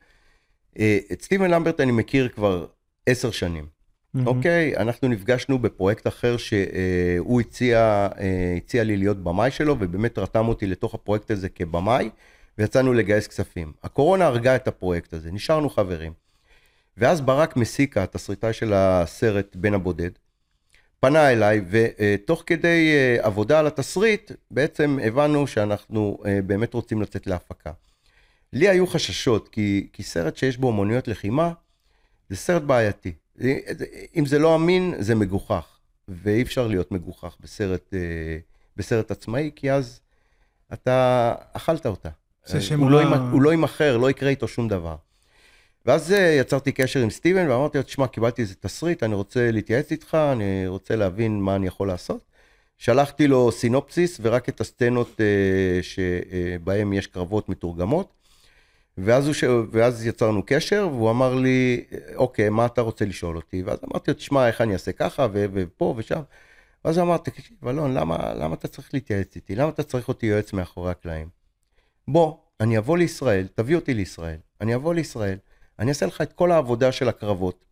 אה, 0.79 0.99
את 1.13 1.23
סטיבן 1.23 1.51
למברט 1.51 1.81
אני 1.81 1.93
מכיר 1.93 2.29
כבר 2.29 2.67
עשר 3.07 3.31
שנים, 3.31 3.67
mm-hmm. 3.67 4.21
אוקיי? 4.27 4.77
אנחנו 4.77 5.09
נפגשנו 5.09 5.59
בפרויקט 5.59 6.07
אחר 6.07 6.37
שהוא 6.37 7.41
הציע, 7.41 8.09
אה, 8.21 8.55
הציע 8.57 8.85
לי 8.85 8.97
להיות 8.97 9.23
במאי 9.23 9.51
שלו, 9.51 9.77
ובאמת 9.81 10.19
רתם 10.19 10.49
אותי 10.49 10.67
לתוך 10.67 10.95
הפרויקט 10.95 11.31
הזה 11.31 11.49
כבמאי, 11.49 12.11
ויצאנו 12.59 12.93
לגייס 12.93 13.27
כספים. 13.27 13.73
הקורונה 13.83 14.27
הרגה 14.27 14.57
את 14.57 14.69
הפרויקט 14.69 15.13
הזה, 15.13 15.33
נשארנו 15.33 15.71
חברים. 15.71 16.13
ואז 16.99 17.21
ברק 17.21 17.57
מסיקה, 17.57 18.03
התסריטאי 18.03 18.53
של 18.53 18.73
הסרט 18.73 19.57
בן 19.57 19.75
הבודד, 19.75 20.11
פנה 21.01 21.33
אליי, 21.33 21.61
ותוך 21.71 22.43
כדי 22.47 22.93
אה, 22.95 23.27
עבודה 23.27 23.59
על 23.59 23.67
התסריט, 23.67 24.33
בעצם 24.51 24.99
הבנו 25.03 25.47
שאנחנו 25.47 26.19
באמת 26.47 26.75
רוצים 26.75 27.03
לצאת 27.03 27.27
להפקה. 27.27 27.73
לי 28.53 28.69
היו 28.69 28.87
חששות, 28.87 29.49
כי, 29.49 29.89
כי 29.93 30.03
סרט 30.03 30.37
שיש 30.37 30.57
בו 30.57 30.71
אמנויות 30.71 31.09
לחימה, 31.09 31.53
זה 32.29 32.37
סרט 32.37 32.63
בעייתי. 32.63 33.13
אם 34.17 34.27
זה 34.27 34.39
לא 34.39 34.57
אמין, 34.57 34.95
זה 34.99 35.15
מגוחך. 35.15 35.79
ואי 36.09 36.43
אפשר 36.43 36.67
להיות 36.67 36.93
מגוחך 36.93 37.37
בסרט, 37.41 37.95
אה, 37.95 38.39
בסרט 38.77 39.11
עצמאי, 39.11 39.51
כי 39.57 39.73
אז 39.73 40.01
אתה 40.73 41.35
אכלת 41.53 41.87
אותה. 41.87 42.09
הוא, 42.79 42.91
לא, 42.91 43.03
הוא 43.33 43.43
לא 43.43 43.51
יימכר, 43.51 43.97
לא 43.97 44.11
יקרה 44.11 44.29
איתו 44.29 44.49
שום 44.49 44.69
דבר. 44.69 44.97
ואז 45.87 46.13
אה, 46.13 46.37
יצרתי 46.41 46.73
קשר 46.73 47.01
עם 47.01 47.11
סטיבן 47.11 47.51
ואמרתי 47.51 47.79
לו, 47.79 47.85
תשמע, 47.85 48.07
קיבלתי 48.07 48.43
איזה 48.43 48.55
תסריט, 48.55 49.03
אני 49.03 49.15
רוצה 49.15 49.51
להתייעץ 49.51 49.91
איתך, 49.93 50.15
אני 50.33 50.67
רוצה 50.67 50.97
להבין 50.97 51.41
מה 51.41 51.57
אני 51.57 51.67
יכול 51.67 51.89
לעשות. 51.89 52.21
שלחתי 52.79 53.27
לו 53.27 53.53
סינופסיס 53.53 54.21
ורק 54.23 54.49
את 54.49 54.61
הסצנות 54.61 55.21
אה, 55.21 55.83
שבהם 55.83 56.93
יש 56.93 57.07
קרבות 57.07 57.49
מתורגמות. 57.49 58.19
ואז, 58.99 59.27
הוא 59.27 59.35
ש... 59.35 59.45
ואז 59.73 60.07
יצרנו 60.07 60.43
קשר, 60.47 60.89
והוא 60.93 61.11
אמר 61.11 61.35
לי, 61.35 61.85
אוקיי, 62.15 62.49
מה 62.49 62.67
אתה 62.67 62.81
רוצה 62.81 63.05
לשאול 63.05 63.37
אותי? 63.37 63.63
ואז 63.63 63.79
אמרתי 63.91 64.11
לו, 64.11 64.17
תשמע, 64.17 64.49
איך 64.49 64.61
אני 64.61 64.73
אעשה 64.73 64.93
ככה, 64.93 65.27
ו... 65.33 65.47
ופה 65.53 65.95
ושם. 65.97 66.21
ואז 66.85 66.99
הוא 66.99 67.07
אמר, 67.07 67.17
תקשיב, 67.17 67.69
אלון, 67.69 67.95
למה, 67.95 68.35
למה 68.35 68.55
אתה 68.55 68.69
צריך 68.69 68.95
להתייעץ 68.95 69.37
איתי? 69.37 69.55
למה 69.55 69.69
אתה 69.69 69.83
צריך 69.83 70.09
אותי 70.09 70.27
יועץ 70.27 70.53
מאחורי 70.53 70.91
הקלעים? 70.91 71.29
בוא, 72.09 72.37
אני 72.61 72.79
אבוא 72.79 72.99
לישראל, 72.99 73.47
תביא 73.55 73.77
אותי 73.77 73.95
לישראל, 73.95 74.37
אני 74.61 74.75
אבוא 74.75 74.95
לישראל, 74.95 75.39
אני 75.79 75.89
אעשה 75.89 76.07
לך 76.07 76.21
את 76.21 76.33
כל 76.33 76.53
העבודה 76.53 76.93
של 76.93 77.09
הקרבות, 77.09 77.65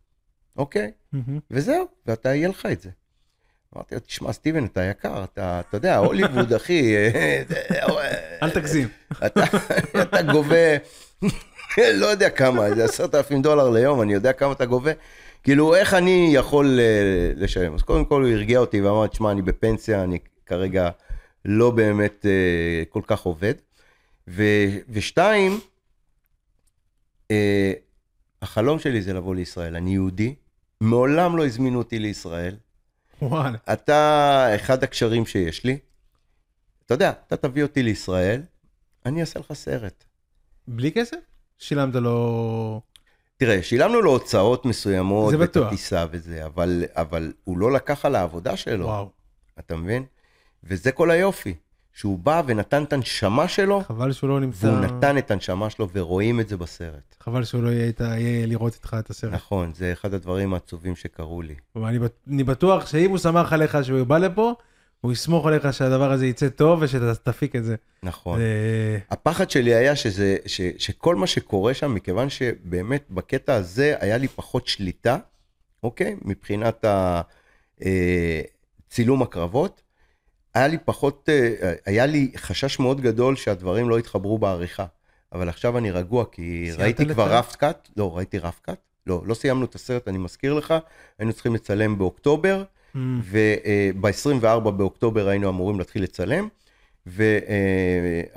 אוקיי? 0.57 0.91
Mm-hmm. 1.15 1.17
וזהו, 1.51 1.87
ואתה, 2.05 2.35
יהיה 2.35 2.49
לך 2.49 2.65
את 2.65 2.81
זה. 2.81 2.89
אמרתי 3.75 3.95
לו, 3.95 4.01
תשמע, 4.01 4.33
סטיבן, 4.33 4.65
אתה 4.65 4.83
יקר, 4.83 5.23
אתה, 5.23 5.59
אתה 5.59 5.77
יודע, 5.77 5.97
הוליווד, 5.97 6.53
אחי, 6.53 6.95
אל 8.43 8.49
תגזים. 8.49 8.87
אתה, 9.25 9.43
אתה 10.01 10.21
גובה, 10.21 10.77
לא 11.77 12.05
יודע 12.05 12.29
כמה, 12.29 12.75
זה 12.75 12.85
עשרת 12.85 13.15
אלפים 13.15 13.41
דולר 13.41 13.69
ליום, 13.69 14.01
אני 14.01 14.13
יודע 14.13 14.33
כמה 14.33 14.51
אתה 14.51 14.65
גובה. 14.65 14.91
כאילו, 15.43 15.75
איך 15.75 15.93
אני 15.93 16.29
יכול 16.33 16.79
אה, 16.79 17.31
לשלם? 17.35 17.73
אז 17.73 17.81
קודם 17.81 18.05
כל 18.05 18.23
הוא 18.23 18.31
הרגיע 18.31 18.59
אותי 18.59 18.81
ואמר, 18.81 19.07
תשמע, 19.07 19.31
אני 19.31 19.41
בפנסיה, 19.41 20.03
אני 20.03 20.19
כרגע 20.45 20.89
לא 21.45 21.71
באמת 21.71 22.25
אה, 22.25 22.83
כל 22.89 23.01
כך 23.07 23.21
עובד. 23.21 23.53
ו, 24.27 24.43
ושתיים, 24.89 25.59
אה, 27.31 27.73
החלום 28.41 28.79
שלי 28.79 29.01
זה 29.01 29.13
לבוא 29.13 29.35
לישראל. 29.35 29.75
אני 29.75 29.93
יהודי, 29.93 30.35
מעולם 30.81 31.37
לא 31.37 31.45
הזמינו 31.45 31.77
אותי 31.77 31.99
לישראל. 31.99 32.55
וואלה. 33.21 33.57
אתה 33.73 34.47
אחד 34.55 34.83
הקשרים 34.83 35.25
שיש 35.25 35.63
לי. 35.63 35.77
אתה 36.85 36.93
יודע, 36.93 37.11
אתה 37.27 37.37
תביא 37.37 37.63
אותי 37.63 37.83
לישראל, 37.83 38.41
אני 39.05 39.21
אעשה 39.21 39.39
לך 39.39 39.53
סרט. 39.53 40.03
בלי 40.67 40.91
כסף? 40.91 41.17
שילמת 41.57 41.95
לו... 41.95 42.81
תראה, 43.37 43.63
שילמנו 43.63 44.01
לו 44.01 44.11
הוצאות 44.11 44.65
מסוימות, 44.65 45.31
זה 45.31 45.39
ואת 45.39 45.49
בטוח. 45.49 45.67
הטיסה 45.67 46.05
וזה, 46.11 46.45
אבל, 46.45 46.83
אבל 46.93 47.33
הוא 47.43 47.57
לא 47.57 47.71
לקח 47.71 48.05
על 48.05 48.15
העבודה 48.15 48.57
שלו, 48.57 48.85
וואו. 48.85 49.09
אתה 49.59 49.75
מבין? 49.75 50.05
וזה 50.63 50.91
כל 50.91 51.11
היופי, 51.11 51.55
שהוא 51.97 52.19
בא 52.19 52.41
ונתן 52.45 52.83
את 52.83 52.93
הנשמה 52.93 53.47
שלו, 53.47 53.81
חבל 53.81 54.11
שהוא 54.11 54.29
לא 54.29 54.39
נמצא... 54.39 54.67
והוא 54.67 54.79
נתן 54.79 55.17
את 55.17 55.31
הנשמה 55.31 55.69
שלו, 55.69 55.89
ורואים 55.93 56.39
את 56.39 56.49
זה 56.49 56.57
בסרט. 56.57 57.15
חבל 57.19 57.43
שהוא 57.43 57.63
לא 57.63 57.69
יהיה 57.69 58.45
לראות 58.47 58.73
איתך 58.73 58.95
את 58.99 59.09
הסרט. 59.09 59.33
נכון, 59.33 59.71
זה 59.75 59.91
אחד 59.91 60.13
הדברים 60.13 60.53
העצובים 60.53 60.95
שקרו 60.95 61.41
לי. 61.41 61.55
אני 62.27 62.43
בטוח 62.43 62.85
שאם 62.87 63.09
הוא 63.09 63.17
שמח 63.17 63.53
עליך 63.53 63.77
שהוא 63.83 64.03
בא 64.03 64.17
לפה, 64.17 64.53
הוא 65.01 65.11
יסמוך 65.11 65.45
עליך 65.45 65.73
שהדבר 65.73 66.11
הזה 66.11 66.27
יצא 66.27 66.49
טוב 66.49 66.79
ושתפיק 66.81 67.55
את 67.55 67.63
זה. 67.63 67.75
נכון. 68.03 68.39
אה, 68.39 68.97
הפחד 69.09 69.49
שלי 69.49 69.73
היה 69.73 69.95
שזה, 69.95 70.37
ש, 70.45 70.61
שכל 70.77 71.15
מה 71.15 71.27
שקורה 71.27 71.73
שם, 71.73 71.93
מכיוון 71.93 72.29
שבאמת 72.29 73.05
בקטע 73.09 73.55
הזה 73.55 73.95
היה 73.99 74.17
לי 74.17 74.27
פחות 74.27 74.67
שליטה, 74.67 75.17
אוקיי? 75.83 76.15
מבחינת 76.21 76.85
ה, 76.85 77.21
אה, 77.85 78.41
צילום 78.89 79.21
הקרבות, 79.21 79.81
היה 80.57 80.67
לי 80.67 80.77
פחות, 80.85 81.29
אה, 81.29 81.73
היה 81.85 82.05
לי 82.05 82.31
חשש 82.37 82.79
מאוד 82.79 83.01
גדול 83.01 83.35
שהדברים 83.35 83.89
לא 83.89 83.99
יתחברו 83.99 84.37
בעריכה. 84.37 84.85
אבל 85.33 85.49
עכשיו 85.49 85.77
אני 85.77 85.91
רגוע, 85.91 86.25
כי 86.31 86.71
ראיתי 86.77 87.05
כבר 87.05 87.25
לצלם? 87.25 87.37
רף 87.37 87.55
קאט, 87.55 87.89
לא, 87.97 88.17
ראיתי 88.17 88.39
רף 88.39 88.59
קאט, 88.61 88.79
לא, 89.07 89.21
לא 89.25 89.33
סיימנו 89.33 89.65
את 89.65 89.75
הסרט, 89.75 90.07
אני 90.07 90.17
מזכיר 90.17 90.53
לך, 90.53 90.73
היינו 91.19 91.33
צריכים 91.33 91.55
לצלם 91.55 91.97
באוקטובר, 91.97 92.63
אמ, 92.95 93.21
וב-24 93.23 94.69
באוקטובר 94.71 95.27
היינו 95.27 95.49
אמורים 95.49 95.79
להתחיל 95.79 96.03
לצלם, 96.03 96.47
וה-7 97.05 98.35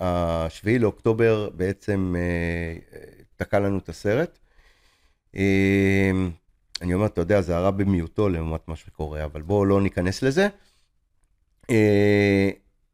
לאוקטובר 0.81 1.49
בעצם 1.55 2.15
אה, 2.19 2.77
תקע 3.37 3.59
לנו 3.59 3.79
את 3.79 3.89
הסרט. 3.89 4.39
אה, 5.37 6.11
אני 6.83 6.95
אומר, 6.95 7.07
אתה 7.07 7.21
יודע, 7.21 7.41
זה 7.41 7.57
הרע 7.57 7.71
במיעוטו 7.71 8.29
לעומת 8.29 8.69
מה 8.69 8.77
שקורה, 8.77 9.25
אבל 9.25 9.43
בואו 9.43 9.65
לא 9.65 9.81
ניכנס 9.81 10.23
לזה. 10.23 10.49
אה, 11.71 12.51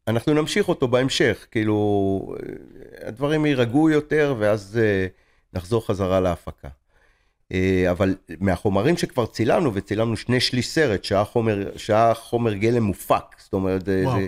אנחנו 0.07 0.33
נמשיך 0.33 0.69
אותו 0.69 0.87
בהמשך, 0.87 1.47
כאילו, 1.51 2.35
אה, 2.39 3.07
הדברים 3.07 3.45
יירגעו 3.45 3.89
יותר, 3.89 4.35
ואז 4.39 4.79
אה, 4.83 5.07
נחזור 5.53 5.87
חזרה 5.87 6.19
להפקה. 6.19 6.67
אבל 7.91 8.15
מהחומרים 8.39 8.97
שכבר 8.97 9.25
צילמנו, 9.25 9.73
וצילמנו 9.73 10.17
שני 10.17 10.39
שליש 10.39 10.69
סרט, 10.69 11.03
שהיה 11.03 11.23
חומר, 11.23 11.77
שהיה 11.77 12.13
חומר 12.13 12.53
גלם 12.53 12.83
מופק, 12.83 13.23
זאת 13.37 13.53
אומרת, 13.53 13.85
זה. 13.85 14.03
זה, 14.05 14.27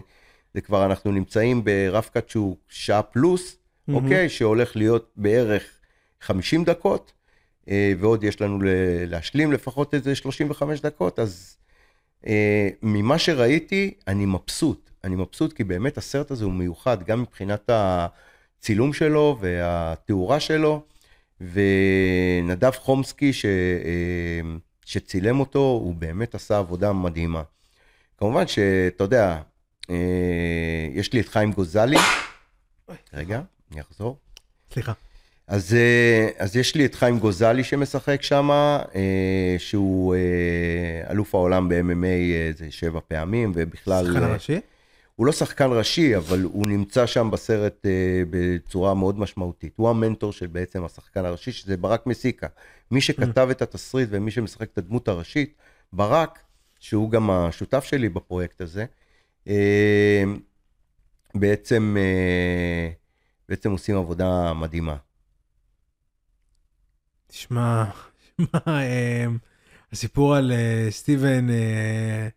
זה 0.54 0.62
כבר, 0.62 0.86
אנחנו 0.86 1.12
נמצאים 1.12 1.64
ברף 1.64 2.10
קאט 2.10 2.30
שהוא 2.30 2.58
שעה 2.68 3.02
פלוס, 3.02 3.58
מהמם. 3.88 4.04
אוקיי, 4.04 4.30
שהולך 4.30 4.76
להיות 4.76 5.12
בערך 5.16 5.64
50 6.22 6.64
דקות, 6.64 7.14
ועוד 8.00 8.24
יש 8.24 8.41
לנו 8.41 8.60
להשלים 9.08 9.52
לפחות 9.52 9.93
איזה 9.93 10.16
35 10.16 10.82
דקות, 10.82 11.20
אז 11.20 11.58
ממה 12.84 13.17
שראיתי, 13.17 13.93
אני 14.07 14.26
מבסוט. 14.26 14.89
אני 15.03 15.15
מבסוט 15.15 15.53
כי 15.53 15.63
באמת 15.63 15.97
הסרט 15.97 16.32
הזה 16.32 16.45
הוא 16.45 16.53
מיוחד, 16.53 17.03
גם 17.03 17.22
מבחינת 17.22 17.70
הצילום 17.74 18.93
שלו 18.93 19.38
והתאורה 19.39 20.39
שלו, 20.39 20.84
ונדב 21.41 22.72
חומסקי 22.72 23.34
ש, 23.34 23.45
אה, 23.45 24.41
שצילם 24.86 25.39
אותו, 25.39 25.59
הוא 25.59 25.95
באמת 25.95 26.36
עשה 26.36 26.57
עבודה 26.57 26.93
מדהימה. 26.93 27.43
כמובן 28.17 28.47
שאתה 28.47 29.03
יודע, 29.03 29.41
אה, 29.89 29.95
יש 30.93 31.13
לי 31.13 31.20
את 31.20 31.28
חיים 31.28 31.51
גוזלי, 31.51 31.97
רגע, 33.13 33.41
אני 33.72 33.82
אחזור. 33.82 34.17
סליחה. 34.74 34.93
אז, 35.50 35.74
אה, 35.74 36.30
אז 36.38 36.56
יש 36.56 36.76
לי 36.76 36.86
את 36.86 36.95
חיים 36.95 37.20
גוזלי 37.20 37.64
שמשחק 37.64 38.22
שם, 38.22 38.50
שהוא 39.58 40.16
אה, 40.16 41.12
אלוף 41.12 41.36
העולם 41.36 41.70
ב-MMA 41.70 42.47
איזה 42.47 42.72
שבע 42.72 43.00
פעמים, 43.08 43.52
ובכלל... 43.56 44.06
שחקן 44.06 44.24
אה, 44.24 44.30
הראשי? 44.30 44.60
הוא 45.20 45.26
לא 45.26 45.32
שחקן 45.32 45.70
ראשי, 45.72 46.18
אבל 46.18 46.41
הוא 46.43 46.68
נמצא 46.68 47.06
שם 47.06 47.32
בסרט 47.32 47.86
אה, 47.86 47.91
בצורה 48.30 48.93
מאוד 48.93 49.20
משמעותית. 49.20 49.74
הוא 49.76 49.89
המנטור 49.89 50.32
של 50.32 50.47
בעצם 50.47 50.86
השחקן 50.86 51.26
הראשי, 51.26 51.52
שזה 51.52 51.78
ברק 51.78 52.06
מסיקה. 52.06 52.47
מי 52.91 53.02
שכתב 53.02 53.47
את 53.52 53.62
התסריט 53.62 54.10
ומי 54.12 54.32
שמשחק 54.32 54.70
את 54.74 54.78
הדמות 54.78 55.08
הראשית, 55.08 55.54
ברק, 55.93 56.39
שהוא 56.80 57.12
גם 57.12 57.30
השותף 57.30 57.84
שלי 57.84 58.10
בפרויקט 58.10 58.62
הזה, 58.62 58.86
אה, 59.47 60.24
בעצם, 61.36 61.97
אה, 62.00 62.89
בעצם 63.50 63.72
עושים 63.72 63.97
עבודה 63.97 64.54
מדהימה. 64.54 64.95
תשמע, 67.30 67.84
תשמע, 68.38 68.59
אמ, 68.67 69.38
הסיפור 69.93 70.36
על 70.36 70.51
אה, 70.51 70.88
סטיבן 70.91 71.49
אה, 71.49 72.27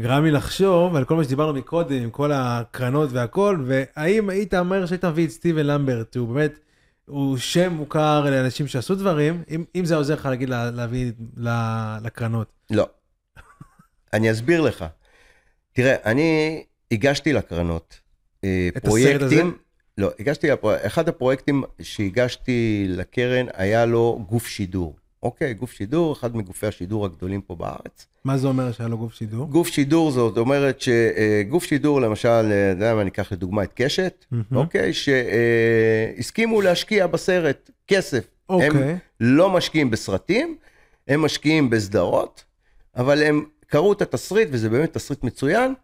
גרם 0.00 0.24
לי 0.24 0.30
לחשוב 0.30 0.96
על 0.96 1.04
כל 1.04 1.16
מה 1.16 1.24
שדיברנו 1.24 1.52
מקודם, 1.58 2.02
עם 2.02 2.10
כל 2.10 2.30
הקרנות 2.34 3.08
והכל, 3.12 3.64
והאם 3.66 4.30
היית 4.30 4.54
אומר 4.54 4.86
שהיית 4.86 5.04
מביא 5.04 5.26
את 5.26 5.30
סטיבן 5.30 5.66
למברט, 5.66 6.16
הוא 6.16 6.28
באמת, 6.28 6.58
הוא 7.04 7.36
שם 7.38 7.72
מוכר 7.72 8.24
לאנשים 8.30 8.66
שעשו 8.66 8.94
דברים, 8.94 9.42
אם, 9.50 9.64
אם 9.74 9.84
זה 9.84 9.96
עוזר 9.96 10.14
לך 10.14 10.26
להגיד, 10.26 10.48
לה- 10.48 10.70
להביא 10.70 11.12
ל- 11.36 11.96
לקרנות. 12.02 12.52
לא. 12.70 12.86
אני 14.12 14.30
אסביר 14.32 14.60
לך. 14.60 14.84
תראה, 15.72 15.94
אני 16.04 16.62
הגשתי 16.92 17.32
לקרנות 17.32 18.00
אה, 18.44 18.68
את 18.76 18.84
הסרט 19.08 19.22
הזה? 19.22 19.42
לא, 19.98 20.10
הגשתי, 20.20 20.48
אחד 20.62 21.08
הפרויקטים 21.08 21.62
שהגשתי 21.82 22.86
לקרן 22.88 23.46
היה 23.54 23.86
לו 23.86 24.24
גוף 24.28 24.46
שידור. 24.46 24.96
אוקיי, 25.22 25.54
גוף 25.54 25.72
שידור, 25.72 26.12
אחד 26.12 26.36
מגופי 26.36 26.66
השידור 26.66 27.04
הגדולים 27.04 27.40
פה 27.40 27.54
בארץ. 27.54 28.06
מה 28.24 28.38
זה 28.38 28.46
אומר 28.46 28.72
שהיה 28.72 28.88
לו 28.88 28.98
גוף 28.98 29.14
שידור? 29.14 29.46
גוף 29.46 29.68
שידור 29.68 30.10
זאת 30.10 30.38
אומרת 30.38 30.80
שגוף 30.80 31.64
שידור, 31.64 32.00
למשל, 32.00 32.28
אה, 32.28 32.42
אתה 32.42 32.76
יודע 32.76 32.94
מה, 32.94 33.00
אני 33.00 33.10
אקח 33.10 33.32
לדוגמה 33.32 33.62
את 33.62 33.72
קשת, 33.74 34.24
מהמם. 34.30 34.44
אוקיי, 34.54 34.92
שהסכימו 34.92 36.60
להשקיע 36.60 37.06
בסרט 37.06 37.70
כסף. 37.88 38.26
הם 38.48 38.60
אוקיי. 38.60 38.96
לא 39.20 39.50
משקיעים 39.50 39.90
בסרטים, 39.90 40.56
הם 41.08 41.22
משקיעים 41.22 41.70
בסדרות, 41.70 42.44
אבל 42.96 43.22
הם 43.22 43.44
קראו 43.66 43.92
את 43.92 44.02
התסריט, 44.02 44.48
וזה 44.52 44.68
באמת 44.68 44.92
תסריט 44.92 45.24
מצוין. 45.24 45.74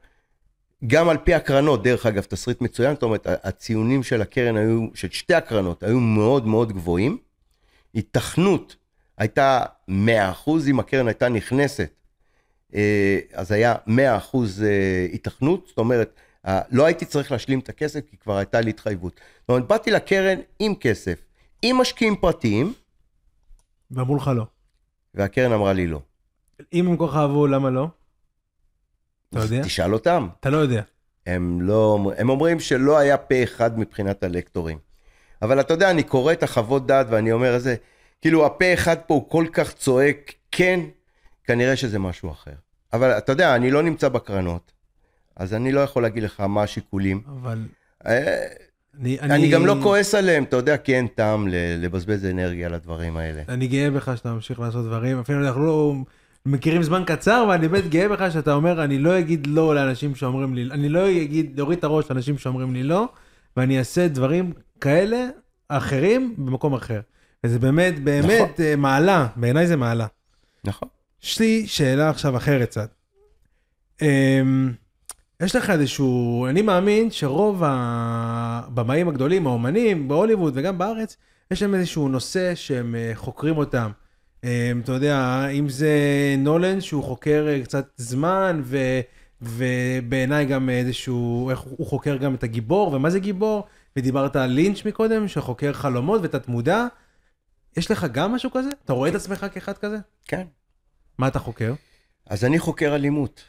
גם 0.86 1.08
על 1.08 1.16
פי 1.18 1.34
הקרנות, 1.34 1.82
דרך 1.82 2.06
אגב, 2.06 2.22
תסריט 2.22 2.60
מצוין, 2.60 2.94
זאת 2.94 3.02
אומרת, 3.02 3.26
הציונים 3.26 4.02
של 4.02 4.22
הקרן 4.22 4.56
היו, 4.56 4.86
של 4.94 5.10
שתי 5.10 5.34
הקרנות, 5.34 5.82
היו 5.82 6.00
מאוד 6.00 6.46
מאוד 6.46 6.72
גבוהים. 6.72 7.18
היתכנות 7.94 8.76
הייתה 9.18 9.62
100% 9.88 9.92
אם 10.70 10.80
הקרן 10.80 11.08
הייתה 11.08 11.28
נכנסת, 11.28 11.90
אה, 12.74 13.18
אז 13.32 13.52
היה 13.52 13.74
100% 13.86 13.90
אה, 14.62 15.06
היתכנות, 15.12 15.66
זאת 15.66 15.78
אומרת, 15.78 16.20
לא 16.70 16.84
הייתי 16.84 17.04
צריך 17.04 17.32
להשלים 17.32 17.58
את 17.58 17.68
הכסף, 17.68 18.00
כי 18.10 18.16
כבר 18.16 18.36
הייתה 18.36 18.60
לי 18.60 18.70
התחייבות. 18.70 19.20
זאת 19.40 19.48
אומרת, 19.48 19.66
באתי 19.66 19.90
לקרן 19.90 20.38
עם 20.58 20.74
כסף, 20.74 21.24
עם 21.62 21.76
משקיעים 21.76 22.16
פרטיים, 22.16 22.72
ואמרו 23.90 24.16
לך 24.16 24.30
לא. 24.36 24.44
והקרן 25.14 25.52
אמרה 25.52 25.72
לי 25.72 25.86
לא. 25.86 26.00
אם 26.72 26.88
הם 26.88 26.96
כל 26.96 27.06
כך 27.08 27.16
אהבו, 27.16 27.46
למה 27.46 27.70
לא? 27.70 27.88
אתה 29.32 29.40
יודע? 29.40 29.62
תשאל 29.62 29.92
אותם. 29.92 30.28
אתה 30.40 30.50
לא 30.50 30.56
יודע. 30.56 30.82
הם 31.26 31.60
לא, 31.60 32.12
הם 32.18 32.28
אומרים 32.28 32.60
שלא 32.60 32.98
היה 32.98 33.16
פה 33.16 33.42
אחד 33.42 33.78
מבחינת 33.78 34.24
הלקטורים. 34.24 34.78
אבל 35.42 35.60
אתה 35.60 35.74
יודע, 35.74 35.90
אני 35.90 36.02
קורא 36.02 36.32
את 36.32 36.42
החוות 36.42 36.86
דעת 36.86 37.06
ואני 37.10 37.32
אומר 37.32 37.54
איזה, 37.54 37.74
כאילו 38.20 38.46
הפה 38.46 38.74
אחד 38.74 38.96
פה 39.06 39.14
הוא 39.14 39.30
כל 39.30 39.46
כך 39.52 39.72
צועק, 39.72 40.32
כן, 40.50 40.80
כנראה 41.44 41.76
שזה 41.76 41.98
משהו 41.98 42.30
אחר. 42.30 42.52
אבל 42.92 43.10
אתה 43.10 43.32
יודע, 43.32 43.56
אני 43.56 43.70
לא 43.70 43.82
נמצא 43.82 44.08
בקרנות, 44.08 44.72
אז 45.36 45.54
אני 45.54 45.72
לא 45.72 45.80
יכול 45.80 46.02
להגיד 46.02 46.22
לך 46.22 46.40
מה 46.40 46.62
השיקולים. 46.62 47.22
אבל 47.26 47.66
אה, 48.06 48.46
אני... 49.00 49.20
אני 49.20 49.50
גם 49.50 49.66
לא 49.66 49.76
כועס 49.82 50.14
עליהם, 50.14 50.44
אתה 50.44 50.56
יודע, 50.56 50.76
כי 50.76 50.96
אין 50.96 51.06
טעם 51.06 51.48
לבזבז 51.50 52.26
אנרגיה 52.26 52.66
על 52.66 52.74
הדברים 52.74 53.16
האלה. 53.16 53.42
אני 53.48 53.66
גאה 53.66 53.90
בך 53.90 54.12
שאתה 54.16 54.32
ממשיך 54.32 54.60
לעשות 54.60 54.86
דברים, 54.86 55.18
אפילו 55.18 55.46
אנחנו 55.46 55.66
לא 55.66 55.94
מכירים 56.46 56.82
זמן 56.82 57.02
קצר, 57.06 57.46
ואני 57.48 57.68
באמת 57.68 57.88
גאה 57.88 58.08
בך 58.08 58.32
שאתה 58.32 58.52
אומר, 58.52 58.84
אני 58.84 58.98
לא 58.98 59.18
אגיד 59.18 59.46
לא 59.46 59.74
לאנשים 59.74 60.14
שאומרים 60.14 60.54
לי, 60.54 60.68
אני 60.70 60.88
לא 60.88 61.10
אגיד, 61.10 61.52
להוריד 61.56 61.78
את 61.78 61.84
הראש 61.84 62.10
לאנשים 62.10 62.38
שאומרים 62.38 62.74
לי 62.74 62.82
לא, 62.82 63.08
ואני 63.56 63.78
אעשה 63.78 64.08
דברים 64.08 64.52
כאלה, 64.80 65.28
אחרים, 65.68 66.34
במקום 66.38 66.74
אחר. 66.74 67.00
וזה 67.44 67.58
באמת, 67.58 68.04
באמת 68.04 68.50
נכון. 68.50 68.64
אה, 68.64 68.76
מעלה, 68.76 69.26
בעיניי 69.36 69.66
זה 69.66 69.76
מעלה. 69.76 70.06
נכון. 70.64 70.88
יש 71.22 71.40
לי 71.40 71.66
שאלה 71.66 72.10
עכשיו 72.10 72.36
אחרת 72.36 72.68
קצת. 72.68 72.94
אמ, 74.02 74.72
יש 75.42 75.56
לך 75.56 75.70
איזשהו, 75.70 76.46
אני 76.46 76.62
מאמין 76.62 77.10
שרוב 77.10 77.62
הבמאים 77.66 79.08
הגדולים, 79.08 79.46
האומנים 79.46 80.08
בהוליווד 80.08 80.52
וגם 80.56 80.78
בארץ, 80.78 81.16
יש 81.50 81.62
להם 81.62 81.74
איזשהו 81.74 82.08
נושא 82.08 82.54
שהם 82.54 82.94
אה, 82.94 83.12
חוקרים 83.14 83.56
אותם. 83.56 83.90
אמ, 84.44 84.80
אתה 84.84 84.92
יודע, 84.92 85.46
אם 85.48 85.68
זה 85.68 85.94
נולן 86.38 86.80
שהוא 86.80 87.04
חוקר 87.04 87.46
אה, 87.48 87.62
קצת 87.64 87.90
זמן, 87.96 88.60
ו, 88.64 89.00
ובעיניי 89.42 90.46
גם 90.46 90.70
איזשהו, 90.70 91.50
איך 91.50 91.60
הוא 91.60 91.86
חוקר 91.86 92.16
גם 92.16 92.34
את 92.34 92.42
הגיבור, 92.42 92.92
ומה 92.92 93.10
זה 93.10 93.18
גיבור? 93.18 93.66
ודיברת 93.96 94.36
על 94.36 94.50
לינץ' 94.50 94.84
מקודם, 94.84 95.28
שחוקר 95.28 95.72
חלומות 95.72 96.20
ותת 96.24 96.48
מודע. 96.48 96.86
יש 97.76 97.90
לך 97.90 98.06
גם 98.12 98.32
משהו 98.32 98.50
כזה? 98.50 98.68
אתה 98.84 98.92
רואה 98.92 99.10
את 99.10 99.14
עצמך 99.14 99.46
כאחד 99.52 99.78
כזה? 99.78 99.96
כן. 100.24 100.46
מה 101.18 101.28
אתה 101.28 101.38
חוקר? 101.38 101.74
אז 102.26 102.44
אני 102.44 102.58
חוקר 102.58 102.94
אלימות. 102.94 103.44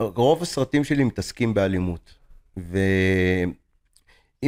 רוב 0.00 0.42
הסרטים 0.42 0.84
שלי 0.84 1.04
מתעסקים 1.04 1.54
באלימות. 1.54 2.14
ואם 2.56 3.52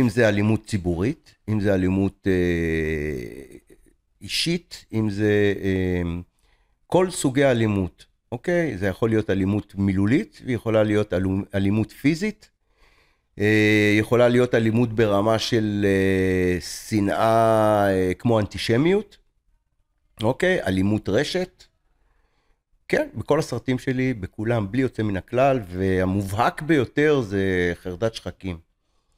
זה 0.08 0.28
אלימות 0.28 0.66
ציבורית, 0.66 1.34
אם 1.48 1.60
זה 1.60 1.74
אלימות 1.74 2.26
אה, 2.26 3.51
אישית, 4.22 4.84
אם 4.92 5.10
זה 5.10 5.54
אה, 5.62 6.02
כל 6.86 7.10
סוגי 7.10 7.44
אלימות, 7.44 8.06
אוקיי? 8.32 8.78
זה 8.78 8.86
יכול 8.86 9.10
להיות 9.10 9.30
אלימות 9.30 9.74
מילולית, 9.74 10.42
ויכולה 10.44 10.82
להיות 10.82 11.12
אלימות 11.54 11.92
פיזית. 11.92 12.50
אה, 13.38 13.94
יכולה 13.98 14.28
להיות 14.28 14.54
אלימות 14.54 14.92
ברמה 14.92 15.38
של 15.38 15.86
אה, 15.88 16.60
שנאה 16.60 17.86
אה, 17.90 18.14
כמו 18.18 18.40
אנטישמיות, 18.40 19.16
אוקיי? 20.22 20.62
אלימות 20.62 21.08
רשת. 21.08 21.64
כן, 22.88 23.08
בכל 23.14 23.38
הסרטים 23.38 23.78
שלי, 23.78 24.14
בכולם, 24.14 24.72
בלי 24.72 24.82
יוצא 24.82 25.02
מן 25.02 25.16
הכלל, 25.16 25.60
והמובהק 25.68 26.62
ביותר 26.62 27.20
זה 27.20 27.72
חרדת 27.74 28.14
שחקים. 28.14 28.58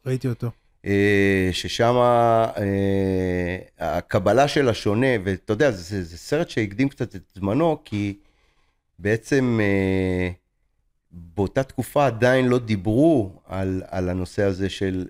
ראיתי 0.06 0.28
אותו. 0.28 0.50
אה, 0.86 1.48
ששם 1.52 1.94
אה, 1.96 3.58
הקבלה 3.78 4.48
של 4.48 4.68
השונה, 4.68 5.06
ואתה 5.24 5.52
יודע, 5.52 5.70
זה, 5.70 5.82
זה, 5.82 6.04
זה 6.04 6.18
סרט 6.18 6.48
שהקדים 6.48 6.88
קצת 6.88 7.16
את 7.16 7.22
זמנו, 7.34 7.78
כי 7.84 8.18
בעצם 8.98 9.58
אה, 9.62 10.30
באותה 11.10 11.62
תקופה 11.62 12.06
עדיין 12.06 12.48
לא 12.48 12.58
דיברו 12.58 13.32
על, 13.46 13.82
על 13.88 14.08
הנושא 14.08 14.42
הזה 14.42 14.70
של 14.70 15.08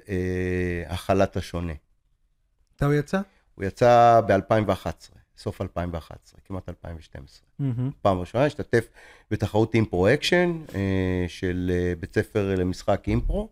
הכלת 0.87 1.37
השונה. 1.37 1.73
מתי 2.75 2.85
הוא 2.85 2.95
יצא? 2.95 3.21
הוא 3.55 3.65
יצא 3.65 4.21
ב-2011, 4.27 4.87
סוף 5.39 5.61
2011, 5.61 6.41
כמעט 6.45 6.69
2012. 6.69 7.47
מהמם. 7.59 7.91
פעם 8.03 8.19
ראשונה, 8.21 8.45
השתתף 8.45 8.89
בתחרות 9.31 9.75
אימפרו 9.75 10.09
אקשן 10.09 10.63
של 11.29 11.71
בית 12.01 12.15
ספר 12.15 12.55
למשחק 12.55 13.03
אימפרו, 13.07 13.49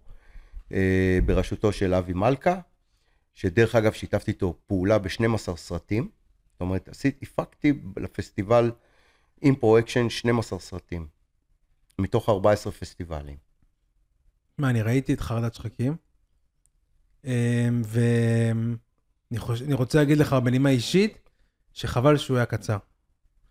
בראשותו 1.26 1.72
של 1.72 1.94
אבי 1.94 2.12
מלכה, 2.12 2.60
שדרך 3.34 3.74
אגב 3.74 3.92
שיתפתי 3.92 4.30
איתו 4.30 4.58
פעולה 4.66 4.98
ב-12 4.98 5.56
סרטים. 5.56 6.08
זאת 6.52 6.60
אומרת, 6.60 6.88
עשיתי, 6.88 7.18
הפקתי 7.22 7.72
לפסטיבל 7.96 8.70
אימפרו 9.42 9.78
אקשן 9.78 10.10
12 10.10 10.58
סרטים, 10.58 11.06
מתוך 11.98 12.28
14 12.28 12.72
פסטיבלים. 12.72 13.36
מה, 14.58 14.70
אני 14.70 14.82
ראיתי 14.82 15.14
את 15.14 15.20
חרדת 15.20 15.54
שחקים, 15.54 15.96
אמ, 17.24 17.82
ואני 17.84 19.38
חוש... 19.38 19.62
רוצה 19.72 19.98
להגיד 19.98 20.18
לך 20.18 20.32
בנימה 20.32 20.70
אישית, 20.70 21.30
שחבל 21.72 22.16
שהוא 22.16 22.36
היה 22.36 22.46
קצר. 22.46 22.76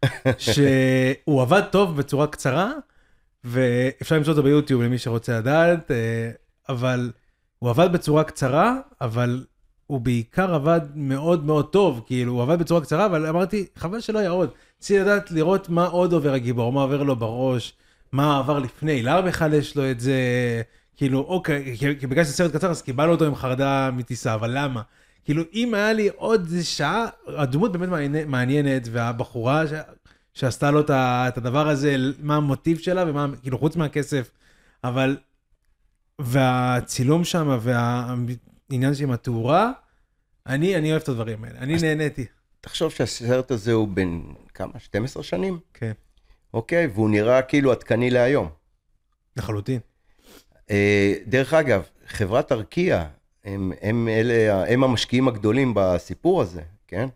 שהוא 0.37 1.41
עבד 1.41 1.61
טוב 1.71 1.97
בצורה 1.97 2.27
קצרה, 2.27 2.71
ואפשר 3.43 4.15
למצוא 4.15 4.33
אותו 4.33 4.43
ביוטיוב 4.43 4.81
למי 4.81 4.97
שרוצה 4.97 5.39
לדעת, 5.39 5.91
אה, 5.91 6.31
אבל 6.69 7.11
הוא 7.59 7.69
עבד 7.69 7.91
בצורה 7.93 8.23
קצרה, 8.23 8.79
אבל 9.01 9.45
הוא 9.87 10.01
בעיקר 10.01 10.55
עבד 10.55 10.81
מאוד 10.95 11.45
מאוד 11.45 11.71
טוב, 11.71 12.03
כאילו, 12.05 12.33
הוא 12.33 12.41
עבד 12.41 12.59
בצורה 12.59 12.81
קצרה, 12.81 13.05
אבל 13.05 13.25
אמרתי, 13.25 13.65
חבל 13.75 13.99
שלא 13.99 14.19
היה 14.19 14.29
עוד. 14.29 14.49
רציתי 14.79 14.99
לדעת, 14.99 15.31
לראות 15.31 15.69
מה 15.69 15.85
עוד 15.85 16.13
עובר 16.13 16.33
הגיבור, 16.33 16.73
מה 16.73 16.81
עובר 16.81 17.03
לו 17.03 17.15
בראש, 17.15 17.73
מה 18.11 18.39
עבר 18.39 18.59
לפני, 18.59 19.03
למה 19.03 19.21
בכלל 19.21 19.53
יש 19.53 19.75
לו 19.75 19.91
את 19.91 19.99
זה, 19.99 20.15
כאילו, 20.97 21.19
אוקיי, 21.19 21.75
כי, 21.77 21.99
כי 21.99 22.07
בגלל 22.07 22.23
שזה 22.23 22.33
סרט 22.33 22.55
קצר, 22.55 22.69
אז 22.69 22.81
קיבלנו 22.81 23.11
אותו 23.11 23.25
עם 23.25 23.35
חרדה 23.35 23.89
מטיסה, 23.93 24.33
אבל 24.33 24.51
למה? 24.53 24.81
כאילו, 25.25 25.43
אם 25.53 25.73
היה 25.73 25.93
לי 25.93 26.09
עוד 26.15 26.47
שעה, 26.61 27.07
הדמות 27.27 27.71
באמת 27.71 27.89
מעניינת, 28.27 28.87
והבחורה 28.91 29.67
ש... 29.67 29.71
שעשתה 30.33 30.71
לו 30.71 30.79
את 30.89 31.37
הדבר 31.37 31.69
הזה, 31.69 31.95
מה 32.19 32.35
המוטיב 32.35 32.77
שלה 32.77 33.03
ומה, 33.07 33.27
כאילו, 33.41 33.57
חוץ 33.57 33.75
מהכסף, 33.75 34.31
אבל, 34.83 35.17
והצילום 36.23 37.23
שם 37.23 37.57
והעניין 37.61 38.95
שעם 38.95 39.11
התאורה, 39.11 39.71
אני, 40.47 40.75
אני 40.75 40.91
אוהב 40.91 41.01
את 41.01 41.09
הדברים 41.09 41.43
האלה, 41.43 41.59
אני 41.59 41.75
נהניתי. 41.81 42.25
תחשוב 42.61 42.91
שהסרט 42.91 43.51
הזה 43.51 43.73
הוא 43.73 43.87
בן 43.87 44.21
כמה? 44.53 44.79
12 44.79 45.23
שנים? 45.23 45.59
כן, 45.73 45.91
אוקיי? 46.53 46.87
והוא 46.87 47.09
נראה 47.09 47.41
כאילו 47.41 47.71
עדכני 47.71 48.09
להיום. 48.09 48.49
לחלוטין. 49.37 49.79
אה, 50.71 51.13
דרך 51.27 51.53
אגב, 51.53 51.83
חברת 52.07 52.51
ארקיע, 52.51 53.05
הם, 53.43 53.71
הם, 53.81 54.07
אלה, 54.07 54.65
הם 54.67 54.83
המשקיעים 54.83 55.27
הגדולים 55.27 55.73
בסיפור 55.75 56.41
הזה, 56.41 56.61
כן? 56.87 57.07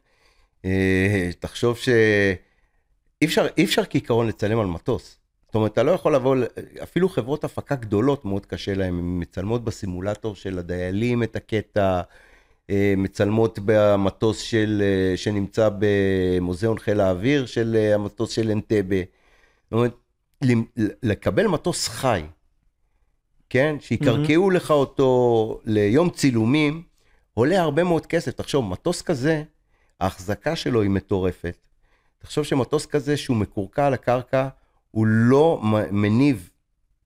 אה, 0.66 1.30
תחשוב 1.39 1.78
שאי 1.78 3.26
אפשר, 3.26 3.47
אי 3.58 3.66
אפשר 3.66 3.82
כעיקרון 3.89 4.28
לצלם 4.28 4.60
על 4.60 4.66
מטוס. 4.66 5.18
זאת 5.56 5.58
אומרת, 5.58 5.74
אתה 5.74 5.84
לא 5.84 5.91
יכול 5.91 6.16
לבוא, 6.16 6.36
אפילו 6.84 7.10
חברות 7.10 7.43
הפקה 7.43 7.76
גדולות 7.76 8.26
מאוד 8.26 8.45
קשה 8.45 8.74
להן, 8.74 8.93
הן 8.93 9.20
מצלמות 9.22 9.64
בסימולטור 9.64 10.36
של 10.36 10.60
הדיילים 10.60 11.24
את 11.24 11.36
הקטע, 11.36 12.01
אה, 12.70 12.93
מצלמות 12.97 13.60
במטוס 13.66 14.39
של, 14.39 14.84
אה, 14.86 15.18
שנמצא 15.18 15.70
במוזיאון 15.80 16.80
חיל 16.80 16.99
האוויר 16.99 17.45
של 17.45 17.76
אה, 17.76 17.95
המטוס 17.95 18.32
של 18.32 18.51
אנטבה. 18.51 18.95
זאת 19.64 19.72
אומרת, 19.72 19.93
לקבל 21.03 21.47
מטוס 21.47 21.88
חי, 21.88 22.24
כן? 23.49 23.76
שיקרקעו 23.80 24.49
לך 24.49 24.72
אותו 24.72 25.60
ליום 25.66 26.10
צילומים, 26.10 26.84
עולה 27.34 27.62
הרבה 27.62 27.84
מאוד 27.84 28.06
כסף. 28.06 28.32
תחשוב, 28.32 28.66
מטוס 28.66 29.01
כזה, 29.01 29.43
ההחזקה 29.99 30.56
שלו 30.56 30.82
היא 30.82 30.89
מטורפת. 30.89 31.58
תחשוב 32.18 32.43
שמטוס 32.43 32.86
כזה 32.86 33.18
שהוא 33.18 33.38
מקורקע 33.38 33.88
על 33.88 33.93
הקרקע, 33.93 34.47
הוא 34.96 35.08
לא 35.08 35.60
מניב 35.91 36.50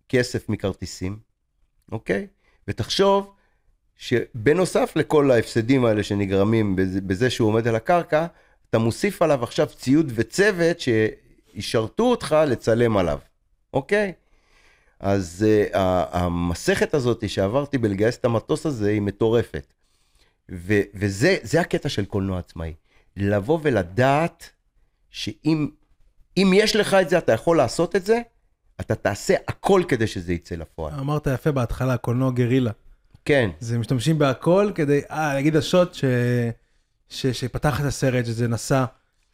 כסף 0.09 0.49
מכרטיסים, 0.49 1.19
אוקיי? 1.91 2.27
ותחשוב 2.67 3.33
שבנוסף 3.95 4.91
לכל 4.95 5.31
ההפסדים 5.31 5.85
האלה 5.85 6.03
שנגרמים 6.03 6.75
בזה, 7.07 7.29
שהוא 7.29 7.47
עומד 7.49 7.67
על 7.67 7.75
הקרקע, 7.75 8.25
אתה 8.69 8.77
מוסיף 8.77 9.21
עליו 9.21 9.43
עכשיו 9.43 9.67
ציוד 9.67 10.11
וצוות 10.15 10.77
שישרתו 10.79 12.03
אותך 12.03 12.35
לצלם 12.47 12.97
עליו, 12.97 13.19
אוקיי? 13.73 14.13
אז 14.99 15.45
uh, 15.73 15.77
המסכת 16.11 16.93
הזאת 16.93 17.29
שעברתי 17.29 17.77
בלגייס 17.77 18.17
את 18.17 18.25
המטוס 18.25 18.65
הזה 18.65 18.89
היא 18.89 19.01
מטורפת. 19.01 19.73
ו- 20.51 20.81
וזה 20.93 21.37
זה 21.41 21.61
הקטע 21.61 21.89
של 21.89 22.05
קולנוע 22.05 22.39
עצמאי. 22.39 22.73
לבוא 23.17 23.59
ולדעת 23.61 24.49
שאם 25.09 25.69
אם 26.41 26.51
יש 26.53 26.75
לך 26.75 26.93
את 26.93 27.09
זה, 27.09 27.17
אתה 27.17 27.33
יכול 27.33 27.57
לעשות 27.57 27.95
את 27.95 28.05
זה, 28.05 28.21
אתה 28.79 28.95
תעשה 28.95 29.33
הכל 29.47 29.83
כדי 29.87 30.07
שזה 30.07 30.33
יצא 30.33 30.55
לפועל. 30.55 30.93
אמרת 30.99 31.27
יפה 31.27 31.51
בהתחלה, 31.51 31.97
קולנוע 31.97 32.31
גרילה. 32.31 32.71
כן, 33.25 33.49
זה 33.59 33.77
משתמשים 33.77 34.19
בהכל 34.19 34.71
כדי, 34.75 35.01
אה, 35.11 35.37
נגיד 35.37 35.55
השוט 35.55 35.93
ש... 35.93 36.03
ש... 37.09 37.27
שפתח 37.27 37.79
את 37.79 37.85
הסרט, 37.85 38.25
שזה 38.25 38.47
נסע. 38.47 38.85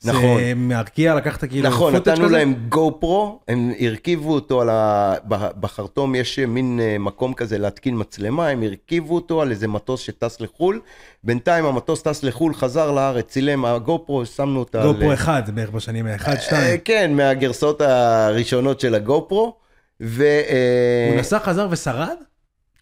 נכון. 0.03 0.39
זה 0.39 0.53
מארקיע, 0.55 1.15
לקחת 1.15 1.45
כאילו 1.45 1.69
נכון, 1.69 1.95
נתנו? 1.95 2.29
להם 2.29 2.53
גו 2.69 2.97
פרו, 2.99 3.39
הם 3.47 3.71
הרכיבו 3.79 4.33
אותו 4.33 4.61
על 4.61 4.69
ה... 4.69 5.13
בחרטום 5.59 6.15
יש 6.15 6.39
מין 6.39 6.79
אה, 6.83 6.97
מקום 6.99 7.33
כזה 7.33 7.57
להתקין 7.57 7.93
מצלמה, 7.99 8.47
הם 8.47 8.63
הרכיבו 8.63 9.15
אותו 9.15 9.41
על 9.41 9.51
איזה 9.51 9.67
מטוס 9.67 10.01
שטס 10.01 10.41
לחו"ל. 10.41 10.79
בינתיים 11.23 11.65
המטוס 11.65 12.01
טס 12.03 12.23
לחו"ל, 12.23 12.53
חזר 12.53 12.91
לארץ, 12.91 13.25
צילם 13.27 13.65
הגו 13.65 14.03
פרו, 14.05 14.25
שמנו 14.25 14.59
אותה... 14.59 14.81
גו 14.81 14.89
על- 14.89 14.99
פרו 14.99 15.13
אחד 15.13 15.43
בערך 15.53 15.69
בשנים 15.69 16.05
האחד, 16.07 16.31
אה, 16.33 16.41
שתיים. 16.41 16.79
כן, 16.85 17.13
מהגרסאות 17.13 17.81
הראשונות 17.81 18.79
של 18.79 18.95
הגו 18.95 19.25
פרו. 19.29 19.55
ו... 20.01 20.23
אה, 20.23 21.07
הוא 21.11 21.19
נסע, 21.19 21.39
חזר 21.39 21.67
ושרד? 21.71 22.15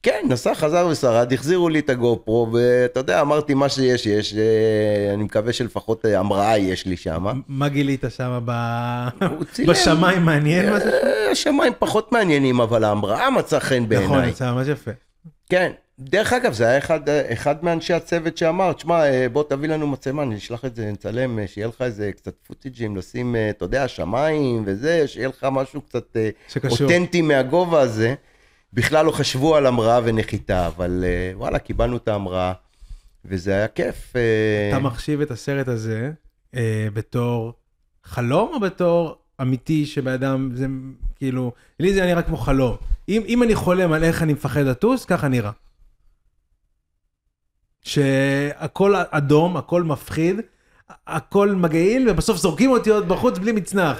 כן, 0.03 0.25
נסע, 0.29 0.55
חזר 0.55 0.87
ושרד, 0.91 1.33
החזירו 1.33 1.69
לי 1.69 1.79
את 1.79 1.89
הגו 1.89 2.21
פרו, 2.25 2.47
ואתה 2.53 2.99
יודע, 2.99 3.21
אמרתי 3.21 3.53
מה 3.53 3.69
שיש, 3.69 4.05
יש, 4.05 4.33
אה, 4.33 5.13
אני 5.13 5.23
מקווה 5.23 5.53
שלפחות 5.53 6.05
אה, 6.05 6.19
המראה 6.19 6.57
יש 6.57 6.85
לי 6.85 6.97
שם. 6.97 7.41
מה 7.47 7.69
גילית 7.69 8.03
שם 8.09 8.39
ב... 8.45 8.51
בשמיים 9.67 10.21
מעניין 10.21 10.73
משהו? 10.73 10.89
אה, 10.89 11.31
השמיים 11.31 11.73
פחות 11.79 12.11
מעניינים, 12.11 12.61
אבל 12.61 12.83
ההמראה 12.83 13.29
מצאה 13.29 13.59
חן 13.59 13.75
נכון, 13.75 13.89
בעיניי. 13.89 14.29
יצא 14.29 14.51
ממש 14.51 14.67
יפה. 14.67 14.91
כן, 15.49 15.71
דרך 15.99 16.33
אגב, 16.33 16.53
זה 16.53 16.67
היה 16.67 16.77
אחד, 16.77 16.99
אחד 17.09 17.63
מאנשי 17.65 17.93
הצוות 17.93 18.37
שאמר, 18.37 18.73
תשמע, 18.73 19.03
בוא 19.31 19.43
תביא 19.49 19.69
לנו 19.69 19.87
מצלמה, 19.87 20.23
אני 20.23 20.37
אשלח 20.37 20.65
את 20.65 20.75
זה, 20.75 20.91
נצלם, 20.91 21.39
שיהיה 21.47 21.67
לך 21.67 21.81
איזה 21.81 22.11
קצת 22.11 22.33
פוטיג'ים, 22.47 22.97
לשים, 22.97 23.35
אתה 23.49 23.65
יודע, 23.65 23.87
שמיים 23.87 24.63
וזה, 24.65 25.07
שיהיה 25.07 25.27
לך 25.27 25.47
משהו 25.51 25.81
קצת 25.81 26.17
שקשור. 26.47 26.87
אותנטי 26.87 27.21
מהגובה 27.21 27.81
הזה. 27.81 28.15
בכלל 28.73 29.05
לא 29.05 29.11
חשבו 29.11 29.55
על 29.55 29.65
המראה 29.65 29.99
ונחיתה, 30.03 30.67
אבל 30.67 31.03
וואלה, 31.33 31.59
קיבלנו 31.59 31.97
את 31.97 32.07
ההמראה, 32.07 32.53
וזה 33.25 33.55
היה 33.55 33.67
כיף. 33.67 34.13
אתה 34.69 34.79
מחשיב 34.79 35.21
את 35.21 35.31
הסרט 35.31 35.67
הזה 35.67 36.11
אה, 36.55 36.87
בתור 36.93 37.53
חלום 38.03 38.51
או 38.53 38.59
בתור 38.59 39.17
אמיתי 39.41 39.85
שבן 39.85 40.11
אדם, 40.13 40.49
זה 40.53 40.67
כאילו, 41.15 41.51
לי 41.79 41.93
זה 41.93 42.05
נראה 42.05 42.21
כמו 42.21 42.37
חלום. 42.37 42.75
אם, 43.09 43.21
אם 43.27 43.43
אני 43.43 43.55
חולם 43.55 43.91
על 43.91 44.03
איך 44.03 44.23
אני 44.23 44.33
מפחד 44.33 44.61
לטוס, 44.61 45.05
ככה 45.05 45.27
נראה. 45.27 45.51
שהכל 47.81 48.95
אדום, 49.09 49.57
הכל 49.57 49.83
מפחיד, 49.83 50.35
הכל 51.07 51.51
מגעיל, 51.51 52.09
ובסוף 52.09 52.37
זורקים 52.37 52.71
אותי 52.71 52.89
עוד 52.89 53.07
בחוץ 53.07 53.37
בלי 53.37 53.51
מצנח. 53.51 53.97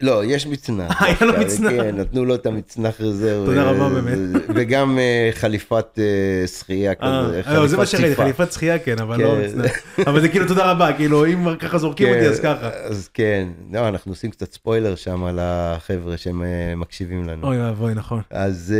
לא, 0.00 0.24
יש 0.24 0.46
מצנח. 0.46 1.02
היה 1.02 1.16
לו 1.20 1.40
מצנח. 1.40 1.70
כן, 1.70 1.96
נתנו 1.96 2.24
לו 2.24 2.34
את 2.34 2.46
המצנח 2.46 3.00
רזרב. 3.00 3.46
תודה 3.46 3.62
רבה 3.62 3.88
באמת. 3.88 4.42
וגם 4.54 4.98
אה, 4.98 5.30
חליפת 5.32 5.98
אה, 5.98 6.46
שחייה 6.46 6.94
כזה, 6.94 7.42
לא, 7.46 7.66
זה 7.66 7.76
מה 7.76 7.86
שראיתי, 7.86 8.16
חליפת 8.16 8.52
שחייה 8.52 8.78
כן, 8.78 8.98
אבל 8.98 9.22
לא 9.22 9.34
כן. 9.34 9.44
מצנח. 9.44 9.72
אבל 10.06 10.20
זה 10.20 10.28
כאילו 10.28 10.46
תודה 10.48 10.70
רבה, 10.70 10.92
כאילו 10.92 11.26
אם 11.26 11.56
ככה 11.58 11.78
זורקים 11.78 12.08
אותי 12.08 12.26
אז 12.28 12.40
ככה. 12.40 12.68
אז 12.68 13.08
כן, 13.14 13.48
לא, 13.72 13.88
אנחנו 13.88 14.12
עושים 14.12 14.30
קצת 14.30 14.52
ספוילר 14.52 14.94
שם 14.94 15.24
על 15.24 15.38
החבר'ה 15.42 16.16
שהם 16.16 16.42
אה, 16.42 16.74
מקשיבים 16.76 17.28
לנו. 17.28 17.46
אוי 17.46 17.62
ואבוי, 17.62 17.94
נכון. 17.94 18.22
אז 18.30 18.74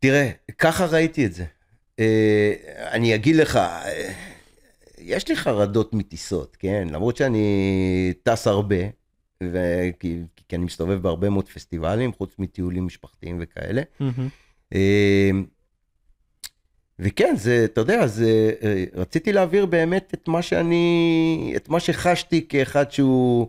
תראה, 0.00 0.30
ככה 0.58 0.86
ראיתי 0.86 1.26
את 1.26 1.34
זה. 1.34 1.44
אני 2.92 3.14
אגיד 3.14 3.36
לך, 3.36 3.58
יש 5.04 5.28
לי 5.28 5.36
חרדות 5.36 5.94
מטיסות, 5.94 6.56
כן? 6.56 6.88
למרות 6.90 7.16
שאני 7.16 8.12
טס 8.22 8.46
הרבה, 8.46 8.76
וכי, 9.42 10.22
כי 10.48 10.56
אני 10.56 10.64
מסתובב 10.64 11.02
בהרבה 11.02 11.30
מאוד 11.30 11.48
פסטיבלים, 11.48 12.12
חוץ 12.12 12.34
מטיולים 12.38 12.86
משפחתיים 12.86 13.38
וכאלה. 13.40 13.82
Mm-hmm. 14.00 14.74
וכן, 16.98 17.34
זה, 17.36 17.64
אתה 17.64 17.80
יודע, 17.80 18.06
זה, 18.06 18.52
אה, 18.62 18.84
רציתי 18.94 19.32
להעביר 19.32 19.66
באמת 19.66 20.14
את 20.14 20.28
מה 20.28 20.42
שאני, 20.42 21.52
את 21.56 21.68
מה 21.68 21.80
שחשתי 21.80 22.46
כאחד 22.48 22.92
שהוא, 22.92 23.48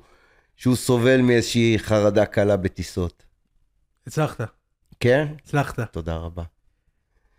שהוא 0.55 0.75
סובל 0.75 1.21
מאיזושהי 1.21 1.79
חרדה 1.79 2.25
קלה 2.25 2.57
בטיסות. 2.57 3.23
הצלחת. 4.07 4.41
כן? 4.99 5.27
הצלחת. 5.43 5.93
תודה 5.93 6.15
רבה. 6.15 6.43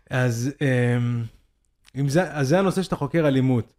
אז, 0.09 0.51
אמ, 0.61 1.23
אם 1.95 2.09
זה, 2.09 2.33
אז 2.33 2.47
זה 2.47 2.59
הנושא 2.59 2.81
שאתה 2.81 2.95
חוקר 2.95 3.27
אלימות. 3.27 3.73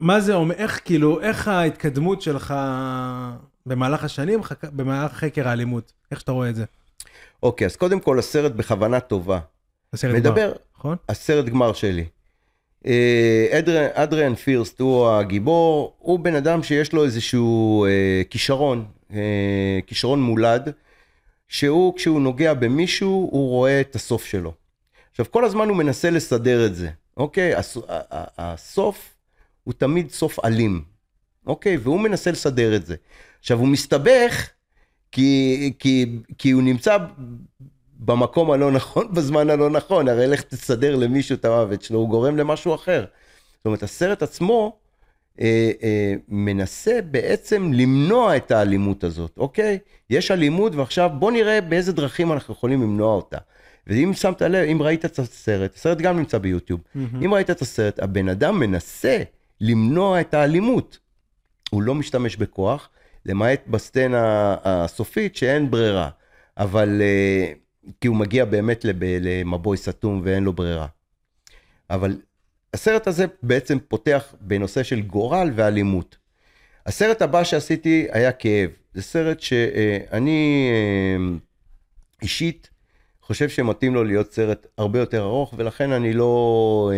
מה 0.00 0.20
זה 0.20 0.34
אומר, 0.34 0.54
איך 0.54 0.80
כאילו, 0.84 1.20
איך 1.20 1.48
ההתקדמות 1.48 2.22
שלך 2.22 2.54
במהלך 3.66 4.04
השנים, 4.04 4.40
במהלך 4.62 5.12
חקר 5.12 5.48
האלימות? 5.48 5.92
איך 6.10 6.20
שאתה 6.20 6.32
רואה 6.32 6.48
את 6.48 6.54
זה? 6.54 6.64
אוקיי, 7.42 7.66
אז 7.66 7.76
קודם 7.76 8.00
כל, 8.00 8.18
הסרט 8.18 8.52
בכוונה 8.52 9.00
טובה. 9.00 9.38
הסרט 9.92 10.14
מדבר, 10.14 10.46
גמר, 10.46 10.52
נכון? 10.78 10.96
הסרט 11.08 11.44
גמר 11.44 11.72
שלי. 11.72 12.04
אה, 12.86 13.46
אדריאן, 13.58 13.88
אדריאן 13.92 14.34
פירסט 14.34 14.80
הוא 14.80 15.08
הגיבור, 15.08 15.94
הוא 15.98 16.18
בן 16.18 16.34
אדם 16.34 16.62
שיש 16.62 16.92
לו 16.92 17.04
איזשהו 17.04 17.84
אה, 17.84 18.22
כישרון, 18.30 18.84
אה, 19.12 19.78
כישרון 19.86 20.22
מולד, 20.22 20.72
שהוא, 21.48 21.96
כשהוא 21.96 22.20
נוגע 22.20 22.54
במישהו, 22.54 23.28
הוא 23.32 23.48
רואה 23.48 23.80
את 23.80 23.94
הסוף 23.94 24.24
שלו. 24.24 24.52
עכשיו, 25.10 25.26
כל 25.30 25.44
הזמן 25.44 25.68
הוא 25.68 25.76
מנסה 25.76 26.10
לסדר 26.10 26.66
את 26.66 26.74
זה, 26.74 26.88
אוקיי? 27.16 27.52
הסוף 28.38 29.09
הוא 29.64 29.74
תמיד 29.74 30.10
סוף 30.10 30.44
אלים, 30.44 30.82
אוקיי? 31.46 31.76
והוא 31.76 32.00
מנסה 32.00 32.30
לסדר 32.30 32.76
את 32.76 32.86
זה. 32.86 32.96
עכשיו, 33.40 33.58
הוא 33.58 33.68
מסתבך 33.68 34.48
כי, 35.12 35.72
כי, 35.78 36.18
כי 36.38 36.50
הוא 36.50 36.62
נמצא 36.62 36.96
במקום 37.98 38.50
הלא 38.50 38.70
נכון, 38.70 39.08
בזמן 39.14 39.50
הלא 39.50 39.70
נכון. 39.70 40.08
הרי 40.08 40.26
לך 40.26 40.42
תסדר 40.42 40.96
למישהו 40.96 41.34
את 41.34 41.44
המוות 41.44 41.82
שלו, 41.82 41.98
הוא 41.98 42.08
גורם 42.08 42.36
למשהו 42.36 42.74
אחר. 42.74 43.04
זאת 43.56 43.66
אומרת, 43.66 43.82
הסרט 43.82 44.22
עצמו 44.22 44.78
אה, 45.40 45.70
אה, 45.82 46.14
מנסה 46.28 46.98
בעצם 47.10 47.72
למנוע 47.72 48.36
את 48.36 48.50
האלימות 48.50 49.04
הזאת, 49.04 49.32
אוקיי? 49.36 49.78
יש 50.10 50.30
אלימות 50.30 50.74
ועכשיו 50.74 51.10
בוא 51.18 51.32
נראה 51.32 51.60
באיזה 51.60 51.92
דרכים 51.92 52.32
אנחנו 52.32 52.54
יכולים 52.54 52.82
למנוע 52.82 53.14
אותה. 53.14 53.38
ואם 53.86 54.12
שמת 54.14 54.42
לב, 54.42 54.68
אם 54.68 54.82
ראית 54.82 55.04
את 55.04 55.18
הסרט, 55.18 55.74
הסרט 55.74 55.98
גם 55.98 56.16
נמצא 56.16 56.38
ביוטיוב, 56.38 56.80
mm-hmm. 56.80 57.24
אם 57.24 57.34
ראית 57.34 57.50
את 57.50 57.62
הסרט, 57.62 57.98
הבן 57.98 58.28
אדם 58.28 58.60
מנסה 58.60 59.22
למנוע 59.60 60.20
את 60.20 60.34
האלימות. 60.34 60.98
הוא 61.70 61.82
לא 61.82 61.94
משתמש 61.94 62.36
בכוח, 62.36 62.88
למעט 63.26 63.66
בסצנה 63.66 64.56
הסופית 64.64 65.36
שאין 65.36 65.70
ברירה. 65.70 66.10
אבל, 66.56 67.02
אה, 67.02 67.52
כי 68.00 68.08
הוא 68.08 68.16
מגיע 68.16 68.44
באמת 68.44 68.84
למבוי 69.00 69.76
סתום 69.76 70.20
ואין 70.24 70.44
לו 70.44 70.52
ברירה. 70.52 70.86
אבל 71.90 72.20
הסרט 72.74 73.06
הזה 73.06 73.26
בעצם 73.42 73.78
פותח 73.88 74.34
בנושא 74.40 74.82
של 74.82 75.00
גורל 75.00 75.50
ואלימות. 75.54 76.16
הסרט 76.86 77.22
הבא 77.22 77.44
שעשיתי 77.44 78.06
היה 78.12 78.32
כאב. 78.32 78.70
זה 78.94 79.02
סרט 79.02 79.40
שאני 79.40 80.70
אה, 80.72 81.36
אישית 82.22 82.70
חושב 83.22 83.48
שמתאים 83.48 83.94
לו 83.94 84.04
להיות 84.04 84.32
סרט 84.32 84.66
הרבה 84.78 84.98
יותר 84.98 85.22
ארוך, 85.22 85.54
ולכן 85.56 85.92
אני 85.92 86.12
לא... 86.12 86.90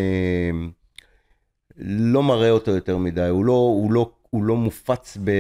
אה, 1.79 1.85
לא 1.87 2.23
מראה 2.23 2.51
אותו 2.51 2.71
יותר 2.71 2.97
מדי, 2.97 3.29
הוא 3.29 3.45
לא, 3.45 3.53
הוא 3.53 3.93
לא, 3.93 4.11
הוא 4.31 4.45
לא 4.45 4.57
מופץ 4.57 5.17
ב, 5.25 5.31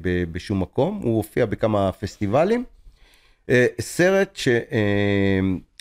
ב, 0.00 0.24
בשום 0.32 0.62
מקום, 0.62 1.00
הוא 1.02 1.16
הופיע 1.16 1.46
בכמה 1.46 1.92
פסטיבלים. 1.92 2.64
אה, 3.50 3.66
סרט 3.80 4.38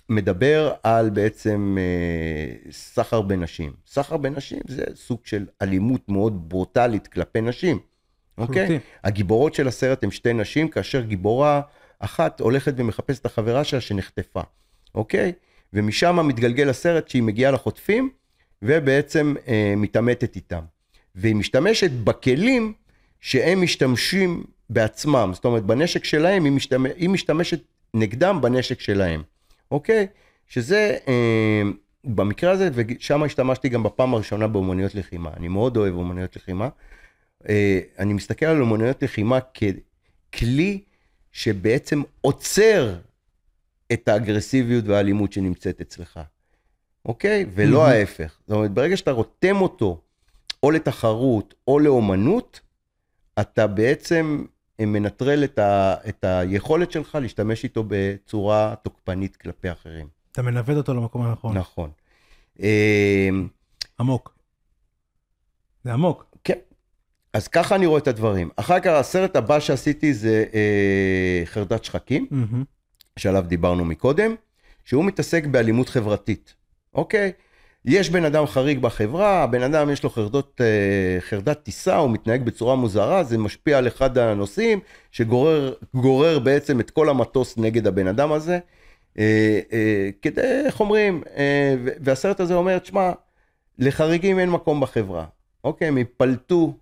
שמדבר 0.09 0.73
על 0.83 1.09
בעצם 1.09 1.77
אה, 1.79 2.71
סחר 2.71 3.21
בנשים. 3.21 3.73
סחר 3.87 4.17
בנשים 4.17 4.59
זה 4.67 4.83
סוג 4.95 5.19
של 5.23 5.45
אלימות 5.61 6.09
מאוד 6.09 6.49
ברוטלית 6.49 7.07
כלפי 7.07 7.41
נשים, 7.41 7.79
אוקיי? 8.37 8.67
Okay? 8.67 8.79
הגיבורות 9.03 9.53
של 9.53 9.67
הסרט 9.67 10.03
הן 10.03 10.11
שתי 10.11 10.33
נשים, 10.33 10.67
כאשר 10.67 11.01
גיבורה 11.01 11.61
אחת 11.99 12.39
הולכת 12.39 12.73
ומחפשת 12.77 13.21
את 13.21 13.25
החברה 13.25 13.63
שלה 13.63 13.81
שנחטפה, 13.81 14.41
אוקיי? 14.95 15.31
ומשם 15.73 16.27
מתגלגל 16.27 16.69
הסרט 16.69 17.07
שהיא 17.07 17.23
מגיעה 17.23 17.51
לחוטפים, 17.51 18.09
ובעצם 18.61 19.33
אה, 19.47 19.73
מתעמתת 19.77 20.35
איתם. 20.35 20.61
והיא 21.15 21.35
משתמשת 21.35 21.91
בכלים 21.91 22.73
שהם 23.19 23.61
משתמשים 23.61 24.43
בעצמם, 24.69 25.31
זאת 25.33 25.45
אומרת 25.45 25.63
בנשק 25.63 26.03
שלהם 26.03 26.45
היא, 26.45 26.51
משתמש, 26.51 26.91
היא 26.95 27.09
משתמשת 27.09 27.59
נגדם 27.93 28.39
בנשק 28.41 28.79
שלהם, 28.79 29.23
אוקיי? 29.71 30.07
שזה 30.47 30.97
אה, 31.07 31.61
במקרה 32.03 32.51
הזה, 32.51 32.69
ושם 32.73 33.23
השתמשתי 33.23 33.69
גם 33.69 33.83
בפעם 33.83 34.13
הראשונה 34.13 34.47
באומנויות 34.47 34.95
לחימה. 34.95 35.29
אני 35.37 35.47
מאוד 35.47 35.77
אוהב 35.77 35.95
אומנויות 35.95 36.35
לחימה. 36.35 36.69
אה, 37.49 37.79
אני 37.99 38.13
מסתכל 38.13 38.45
על 38.45 38.61
אומנויות 38.61 39.03
לחימה 39.03 39.39
ככלי 40.31 40.81
שבעצם 41.31 42.01
עוצר 42.21 42.95
את 43.93 44.07
האגרסיביות 44.07 44.85
והאלימות 44.87 45.33
שנמצאת 45.33 45.81
אצלך. 45.81 46.19
אוקיי? 47.05 47.45
ולא 47.53 47.85
mm-hmm. 47.85 47.89
ההפך. 47.89 48.37
זאת 48.47 48.55
אומרת, 48.55 48.71
ברגע 48.71 48.97
שאתה 48.97 49.11
רותם 49.11 49.61
אותו 49.61 50.01
או 50.63 50.71
לתחרות 50.71 51.53
או 51.67 51.79
לאומנות, 51.79 52.59
אתה 53.39 53.67
בעצם 53.67 54.45
מנטרל 54.79 55.43
את, 55.43 55.59
ה, 55.59 55.95
את 56.09 56.23
היכולת 56.23 56.91
שלך 56.91 57.17
להשתמש 57.21 57.63
איתו 57.63 57.83
בצורה 57.87 58.75
תוקפנית 58.83 59.35
כלפי 59.35 59.71
אחרים. 59.71 60.07
אתה 60.31 60.41
מנווט 60.41 60.77
אותו 60.77 60.93
למקום 60.93 61.21
הנכון. 61.21 61.57
נכון. 61.57 61.89
אמ, 62.59 63.47
עמוק. 63.99 64.35
זה 65.83 65.93
עמוק. 65.93 66.25
כן. 66.43 66.57
אז 67.33 67.47
ככה 67.47 67.75
אני 67.75 67.85
רואה 67.85 67.99
את 67.99 68.07
הדברים. 68.07 68.49
אחר 68.55 68.79
כך 68.79 68.91
הסרט 68.91 69.35
הבא 69.35 69.59
שעשיתי 69.59 70.13
זה 70.13 70.45
אה, 70.53 71.41
חרדת 71.45 71.83
שחקים, 71.83 72.27
mm-hmm. 72.31 72.65
שעליו 73.19 73.43
דיברנו 73.47 73.85
מקודם, 73.85 74.35
שהוא 74.85 75.05
מתעסק 75.05 75.45
באלימות 75.45 75.89
חברתית. 75.89 76.55
אוקיי? 76.93 77.31
יש 77.85 78.09
בן 78.09 78.25
אדם 78.25 78.45
חריג 78.45 78.79
בחברה, 78.79 79.43
הבן 79.43 79.63
אדם 79.63 79.89
יש 79.89 80.03
לו 80.03 80.09
חרדות, 80.09 80.61
אה, 80.61 81.21
חרדת 81.21 81.63
טיסה, 81.63 81.97
הוא 81.97 82.09
מתנהג 82.09 82.43
בצורה 82.43 82.75
מוזרה, 82.75 83.23
זה 83.23 83.37
משפיע 83.37 83.77
על 83.77 83.87
אחד 83.87 84.17
הנושאים, 84.17 84.79
שגורר 85.11 86.39
בעצם 86.43 86.79
את 86.79 86.89
כל 86.89 87.09
המטוס 87.09 87.57
נגד 87.57 87.87
הבן 87.87 88.07
אדם 88.07 88.31
הזה. 88.31 88.59
אה, 89.19 89.59
אה, 89.73 90.09
כדי, 90.21 90.41
איך 90.65 90.79
אומרים, 90.79 91.23
והסרט 92.01 92.39
הזה 92.39 92.55
אומר, 92.55 92.79
תשמע, 92.79 93.11
לחריגים 93.79 94.39
אין 94.39 94.49
מקום 94.49 94.81
בחברה. 94.81 95.25
אוקיי, 95.63 95.87
הם 95.87 95.97
ייפלטו, 95.97 96.73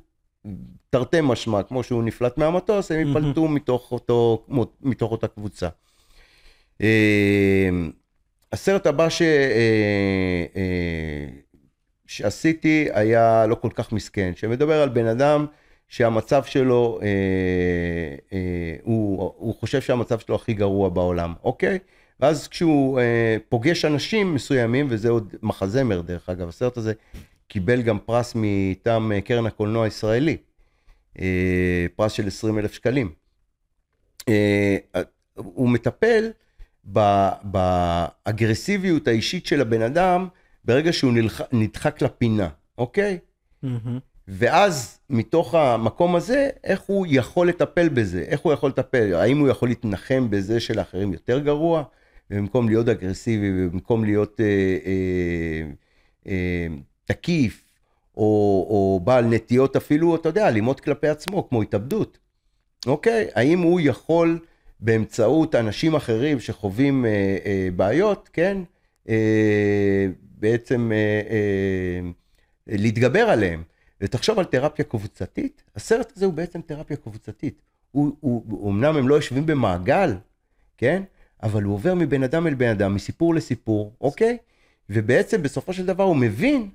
תרתי 0.90 1.18
משמע, 1.24 1.64
כמו 1.64 1.84
שהוא 1.84 2.04
נפלט 2.04 2.38
מהמטוס, 2.38 2.92
הם 2.92 3.08
ייפלטו 3.08 3.48
מתוך, 3.48 3.92
אותו, 3.92 4.46
מתוך 4.82 5.12
אותה 5.12 5.28
קבוצה. 5.28 5.68
הסרט 8.52 8.88
הבא 8.88 9.10
ש... 9.10 9.22
אה, 9.22 10.46
אה, 10.56 11.26
שעשיתי 12.08 12.88
היה 12.94 13.46
לא 13.48 13.56
כל 13.56 13.70
כך 13.74 13.92
מסכן, 13.92 14.32
שמדבר 14.36 14.82
על 14.82 14.90
בן 14.90 15.06
אדם 15.06 15.46
שהמצב 15.88 16.44
שלו, 16.44 17.00
אה, 17.02 17.08
אה, 18.34 18.76
הוא, 18.84 19.34
הוא 19.38 19.56
חושב 19.56 19.82
שהמצב 19.82 20.20
שלו 20.20 20.36
הכי 20.36 20.54
גרוע 20.54 20.90
בעולם, 20.90 21.34
אוקיי? 21.44 21.80
ואז 22.20 22.48
כשהוא 22.48 23.00
אה, 23.00 23.38
פוגש 23.50 23.86
אנשים 23.86 24.34
מסוימים, 24.34 24.88
וזה 24.90 25.10
עוד 25.10 25.36
מחזמר 25.42 26.02
דרך 26.02 26.30
אגב, 26.30 26.50
הסרט 26.50 26.78
הזה 26.78 26.94
קיבל 27.48 27.82
גם 27.82 28.00
פרס 28.00 28.34
מטעם 28.36 29.12
אה, 29.12 29.22
קרן 29.22 29.46
הקולנוע 29.46 29.86
הישראלי, 29.86 30.38
אה, 31.20 31.86
פרס 31.96 32.12
של 32.12 32.28
20 32.28 32.60
אלף 32.60 32.74
שקלים. 32.74 33.12
אה, 34.30 34.78
הוא 35.36 35.70
מטפל 35.70 36.32
באגרסיביות 37.44 39.08
האישית 39.08 39.46
של 39.46 39.62
הבן 39.62 39.82
אדם 39.82 40.28
ברגע 40.66 40.94
שהוא 40.94 41.14
נדחק 41.52 42.02
לפינה, 42.02 42.50
אוקיי? 42.78 43.18
Mm-hmm. 43.66 43.68
ואז 44.28 45.00
מתוך 45.10 45.56
המקום 45.56 46.16
הזה, 46.16 46.50
איך 46.64 46.82
הוא 46.82 47.06
יכול 47.10 47.50
לטפל 47.50 47.90
בזה? 47.90 48.22
איך 48.28 48.40
הוא 48.40 48.54
יכול 48.54 48.70
לטפל? 48.70 49.14
האם 49.14 49.40
הוא 49.40 49.48
יכול 49.48 49.70
להתנחם 49.70 50.28
בזה 50.30 50.60
שלאחרים 50.60 51.14
יותר 51.14 51.40
גרוע? 51.40 51.84
ובמקום 52.32 52.70
להיות 52.70 52.90
אגרסיבי, 52.90 53.52
ובמקום 53.56 54.04
להיות 54.04 54.42
אה, 54.42 54.78
אה, 54.86 55.70
אה, 56.28 56.68
תקיף, 57.06 57.66
או, 58.18 58.24
או 58.70 59.02
בעל 59.04 59.26
נטיות 59.26 59.76
אפילו, 59.76 60.16
אתה 60.16 60.30
יודע, 60.30 60.48
אלימות 60.48 60.80
כלפי 60.80 61.08
עצמו, 61.08 61.50
כמו 61.50 61.62
התאבדות. 61.62 62.18
אוקיי? 62.88 63.28
האם 63.36 63.60
הוא 63.60 63.80
יכול 63.84 64.40
באמצעות 64.80 65.56
אנשים 65.56 65.96
אחרים 65.96 66.40
שחווים 66.40 67.06
אה, 67.06 67.38
אה, 67.46 67.70
בעיות, 67.76 68.30
כן? 68.34 68.58
אה, 69.10 70.08
בעצם 70.22 70.92
אה, 70.92 71.22
אה, 71.30 72.10
להתגבר 72.68 73.20
עליהם. 73.30 73.64
ותחשוב 74.02 74.40
על 74.40 74.46
תרפיה 74.46 74.86
קבוצתית, 74.86 75.64
הסרט 75.76 76.14
הזה 76.16 76.26
הוא 76.26 76.34
בעצם 76.34 76.62
תרפיה 76.62 76.98
קבוצתית. 76.98 77.62
הוא, 77.92 78.16
הוא, 78.20 78.72
אמנם 78.72 78.98
הם 78.98 79.08
לא 79.08 79.16
יושבים 79.16 79.46
במעגל, 79.46 80.16
כן? 80.78 81.04
אבל 81.44 81.64
הוא 81.64 81.74
עובר 81.74 81.94
מבן 81.94 82.24
אדם 82.24 82.48
אל 82.48 82.54
בן 82.54 82.70
אדם, 82.70 82.96
מסיפור 82.96 83.36
לסיפור, 83.36 83.94
אוקיי? 84.02 84.38
ובעצם 84.90 85.44
בסופו 85.44 85.74
של 85.74 85.86
דבר 85.86 86.04
הוא 86.04 86.16
מבין 86.16 86.70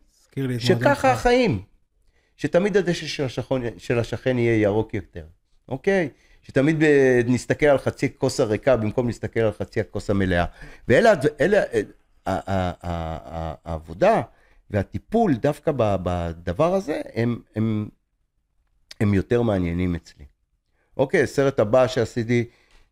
שככה 0.59 1.13
החיים. 1.13 1.63
שתמיד 2.37 2.77
הדשא 2.77 3.07
של 3.07 3.25
השכן, 3.25 3.79
של 3.79 3.99
השכן 3.99 4.39
יהיה 4.39 4.61
ירוק 4.61 4.95
יותר, 4.95 5.25
אוקיי? 5.69 6.09
שתמיד 6.45 6.83
נסתכל 7.27 7.67
על 7.67 7.79
חצי 7.79 8.09
כוס 8.19 8.41
הריקה 8.41 8.77
במקום 8.77 9.07
להסתכל 9.07 9.41
על 9.41 9.53
חצי 9.53 9.81
הכוס 9.81 10.11
המלאה. 10.11 10.45
ואלה, 10.89 11.13
אלה, 11.41 11.63
העבודה 13.65 14.23
והטיפול 14.71 15.35
דווקא 15.35 15.73
בדבר 15.77 16.75
הזה, 16.75 17.01
הם, 17.15 17.41
הם, 17.57 17.89
הם 19.01 19.15
יותר 19.15 19.43
מעניינים 19.43 19.95
אצלי. 19.95 20.25
אוקיי, 20.97 21.23
הסרט 21.23 21.61
הבא 21.61 21.87
שעשיתי, 21.87 22.45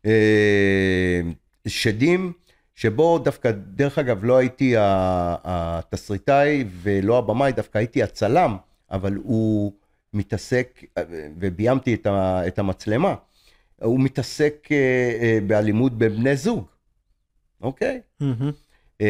אה, 0.05 1.21
שדים, 1.67 2.33
שבו 2.75 3.19
דווקא, 3.19 3.51
דרך 3.51 3.99
אגב, 3.99 4.23
לא 4.23 4.37
הייתי 4.37 4.75
התסריטאי 4.77 6.63
ולא 6.81 7.17
הבמאי, 7.17 7.51
דווקא 7.51 7.77
הייתי 7.77 8.03
הצלם, 8.03 8.57
אבל 8.91 9.13
הוא 9.15 9.73
מתעסק, 10.13 10.83
וביימתי 11.39 11.97
את 12.47 12.59
המצלמה, 12.59 13.15
הוא 13.81 13.99
מתעסק 13.99 14.67
אה, 14.71 14.77
אה, 15.21 15.39
באלימות 15.47 15.97
בין 15.97 16.15
בני 16.15 16.35
זוג, 16.35 16.65
אוקיי? 17.61 18.01
Mm-hmm. 18.21 19.03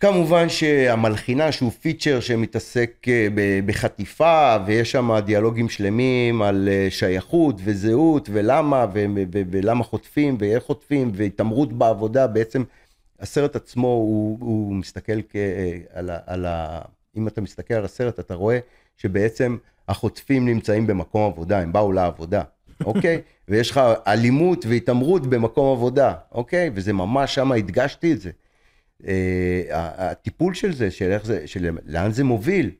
כמובן 0.00 0.48
שהמלחינה, 0.48 1.52
שהוא 1.52 1.70
פיצ'ר 1.70 2.20
שמתעסק 2.20 3.06
בחטיפה, 3.66 4.56
ויש 4.66 4.92
שם 4.92 5.18
דיאלוגים 5.18 5.68
שלמים 5.68 6.42
על 6.42 6.68
שייכות 6.90 7.56
וזהות, 7.64 8.28
ולמה, 8.32 8.86
ולמה 9.32 9.84
חוטפים, 9.84 10.36
ואיך 10.40 10.62
חוטפים, 10.62 11.10
והתעמרות 11.14 11.72
בעבודה, 11.72 12.26
בעצם 12.26 12.64
הסרט 13.20 13.56
עצמו, 13.56 13.86
הוא, 13.86 14.38
הוא 14.40 14.74
מסתכל 14.74 15.22
כ, 15.28 15.36
על, 15.92 16.10
ה, 16.10 16.18
על 16.26 16.46
ה... 16.46 16.82
אם 17.16 17.28
אתה 17.28 17.40
מסתכל 17.40 17.74
על 17.74 17.84
הסרט, 17.84 18.20
אתה 18.20 18.34
רואה 18.34 18.58
שבעצם 19.00 19.56
החוטפים 19.88 20.48
נמצאים 20.48 20.86
במקום 20.86 21.32
עבודה, 21.32 21.60
הם 21.60 21.72
באו 21.72 21.92
לעבודה, 21.92 22.42
אוקיי? 22.84 23.20
ויש 23.48 23.70
לך 23.70 23.80
אלימות 24.06 24.66
והתעמרות 24.68 25.26
במקום 25.26 25.76
עבודה, 25.76 26.14
אוקיי? 26.32 26.70
וזה 26.74 26.92
ממש, 26.92 27.34
שם 27.34 27.52
הדגשתי 27.52 28.12
את 28.12 28.20
זה. 28.20 28.30
Uh, 29.02 29.04
הטיפול 29.72 30.54
של 30.54 30.72
זה, 30.72 30.90
של 30.90 31.10
איך 31.12 31.24
זה, 31.24 31.46
של 31.46 31.70
לאן 31.86 32.12
זה 32.12 32.24
מוביל, 32.24 32.70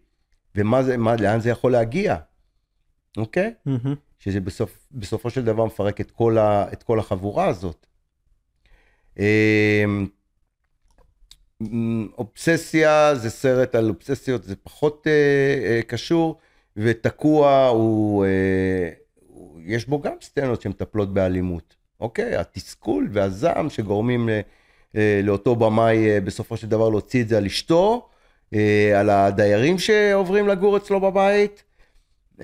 ומה 0.55 0.83
זה, 0.83 0.97
מה, 0.97 1.17
לאן 1.17 1.41
זה 1.41 1.51
יכול 1.51 1.73
להגיע, 1.73 2.17
אוקיי? 3.17 3.55
Mm-hmm. 3.69 3.89
שזה 4.19 4.41
בסוף, 4.41 4.89
בסופו 4.93 5.31
של 5.31 5.45
דבר 5.45 5.65
מפרק 5.65 6.01
את 6.01 6.11
כל, 6.11 6.39
ה, 6.39 6.73
את 6.73 6.83
כל 6.83 6.99
החבורה 6.99 7.47
הזאת. 7.47 7.87
Uh, 9.17 9.21
אובססיה 12.19 13.15
זה 13.15 13.31
סרט 13.31 13.75
על 13.75 13.89
אובססיות, 13.89 14.45
זה 14.45 14.57
פחות 14.57 15.07
uh, 15.07 15.83
uh, 15.83 15.87
קשור, 15.87 16.39
ותקוע 16.77 17.67
הוא, 17.67 18.25
uh, 18.25 19.31
יש 19.67 19.89
בו 19.89 20.01
גם 20.01 20.13
סצנות 20.21 20.63
שמטפלות 20.63 21.15
באלימות, 21.15 21.77
אוקיי? 22.01 22.37
התסכול 22.37 23.09
והזעם 23.13 23.71
שגורמים 23.71 24.29
uh, 24.29 24.97
לאותו 25.23 25.57
במאי 25.57 26.19
uh, 26.19 26.21
בסופו 26.21 26.57
של 26.57 26.67
דבר 26.67 26.89
להוציא 26.89 27.23
את 27.23 27.29
זה 27.29 27.39
על 27.39 27.47
אשתו, 27.47 28.09
uh, 28.55 28.57
על 28.97 29.11
הדיירים 29.11 29.79
שעוברים 29.79 30.49
לגור 30.49 30.77
אצלו 30.77 31.01
בבית. 31.01 31.63
Uh, 32.39 32.43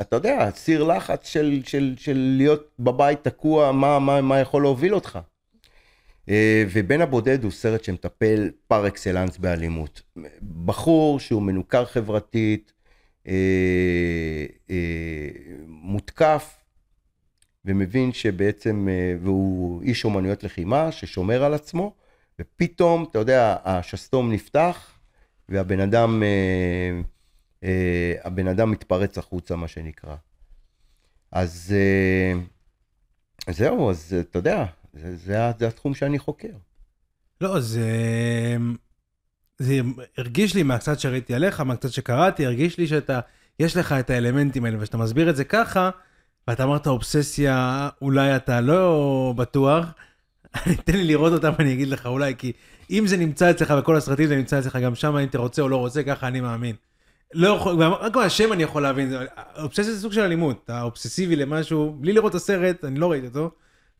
אתה 0.00 0.16
יודע, 0.16 0.50
סיר 0.54 0.84
לחץ 0.84 1.28
של, 1.28 1.62
של, 1.66 1.94
של 1.98 2.34
להיות 2.36 2.70
בבית 2.78 3.24
תקוע, 3.24 3.72
מה, 3.72 3.98
מה, 3.98 4.20
מה 4.20 4.40
יכול 4.40 4.62
להוביל 4.62 4.94
אותך. 4.94 5.18
אה, 6.28 6.64
ובן 6.72 7.00
הבודד 7.00 7.44
הוא 7.44 7.52
סרט 7.52 7.84
שמטפל 7.84 8.50
פר 8.68 8.86
אקסלנס 8.86 9.38
באלימות. 9.38 10.02
בחור 10.64 11.20
שהוא 11.20 11.42
מנוכר 11.42 11.84
חברתית, 11.84 12.72
אה, 13.28 14.46
אה, 14.70 15.28
מותקף, 15.66 16.56
ומבין 17.64 18.12
שבעצם, 18.12 18.88
והוא 19.22 19.82
איש 19.82 20.04
אומנויות 20.04 20.44
לחימה 20.44 20.92
ששומר 20.92 21.44
על 21.44 21.54
עצמו, 21.54 21.94
ופתאום, 22.38 23.06
אתה 23.10 23.18
יודע, 23.18 23.56
השסתום 23.64 24.32
נפתח, 24.32 24.90
והבן 25.48 25.80
אדם, 25.80 26.22
הבן 28.24 28.48
אדם 28.48 28.70
מתפרץ 28.70 29.18
החוצה, 29.18 29.56
מה 29.56 29.68
שנקרא. 29.68 30.16
אז 31.32 31.74
זהו, 33.50 33.90
אז 33.90 34.16
אתה 34.20 34.38
יודע, 34.38 34.64
זה, 34.94 35.16
זה, 35.16 35.50
זה 35.58 35.66
התחום 35.66 35.94
שאני 35.94 36.18
חוקר. 36.18 36.48
לא, 37.40 37.60
זה... 37.60 37.88
זה 39.58 39.80
הרגיש 40.18 40.54
לי 40.54 40.62
מהקצת 40.62 41.00
שראיתי 41.00 41.34
עליך, 41.34 41.60
מהקצת 41.60 41.92
שקראתי, 41.92 42.46
הרגיש 42.46 42.78
לי 42.78 42.86
שאתה, 42.86 43.20
יש 43.60 43.76
לך 43.76 43.92
את 43.92 44.10
האלמנטים 44.10 44.64
האלה, 44.64 44.76
ושאתה 44.80 44.96
מסביר 44.96 45.30
את 45.30 45.36
זה 45.36 45.44
ככה, 45.44 45.90
ואתה 46.48 46.64
אמרת 46.64 46.86
אובססיה, 46.86 47.88
אולי 48.02 48.36
אתה 48.36 48.60
לא 48.60 49.34
בטוח, 49.36 49.84
תן 50.84 50.96
לי 50.96 51.04
לראות 51.04 51.32
אותם, 51.32 51.52
אני 51.58 51.72
אגיד 51.72 51.88
לך 51.88 52.06
אולי, 52.06 52.34
כי 52.38 52.52
אם 52.90 53.06
זה 53.06 53.16
נמצא 53.16 53.50
אצלך 53.50 53.70
בכל 53.70 53.96
הסרטים, 53.96 54.26
זה 54.26 54.36
נמצא 54.36 54.58
אצלך 54.58 54.76
גם 54.76 54.94
שם, 54.94 55.16
אם 55.16 55.28
אתה 55.28 55.38
רוצה 55.38 55.62
או 55.62 55.68
לא 55.68 55.76
רוצה, 55.76 56.02
ככה 56.02 56.28
אני 56.28 56.40
מאמין. 56.40 56.76
לא 57.34 57.48
יכול, 57.48 57.82
רק 57.82 58.16
מהשם 58.16 58.52
אני 58.52 58.62
יכול 58.62 58.82
להבין, 58.82 59.12
אובססיה 59.58 59.84
זה 59.84 60.00
סוג 60.00 60.12
של 60.12 60.20
אלימות, 60.20 60.60
אתה 60.64 60.82
אובססיבי 60.82 61.36
למשהו, 61.36 61.96
בלי 62.00 62.12
לראות 62.12 62.30
את 62.30 62.34
הסרט, 62.34 62.84
אני 62.84 62.98
לא 62.98 63.10
ראיתי 63.10 63.26
אותו. 63.26 63.50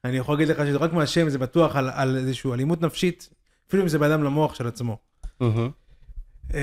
אני 0.05 0.17
יכול 0.17 0.35
להגיד 0.35 0.49
לך 0.49 0.67
שזה 0.67 0.77
רק 0.77 0.93
מהשם, 0.93 1.29
זה 1.29 1.39
בטוח 1.39 1.77
על, 1.77 1.91
על 1.95 2.17
איזושהי 2.17 2.53
אלימות 2.53 2.83
נפשית, 2.83 3.29
אפילו 3.69 3.83
אם 3.83 3.89
זה 3.89 3.99
באדם 3.99 4.25
למוח 4.25 4.55
של 4.55 4.67
עצמו. 4.67 4.99
Mm-hmm. 5.43 6.55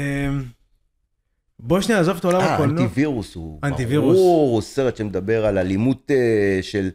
בוא 1.64 1.82
שנייה, 1.82 2.02
עזוב 2.02 2.18
את 2.18 2.26
עולם 2.26 2.42
אה, 2.42 2.54
הקולנוע. 2.54 2.84
אנטיווירוס 2.84 3.36
הוא 3.36 3.60
אנטיווירוס. 3.64 4.18
ברור, 4.18 4.62
סרט 4.62 4.98
שמדבר 4.98 5.46
על 5.46 5.58
אלימות 5.58 6.12
uh, 6.12 6.64
של... 6.64 6.90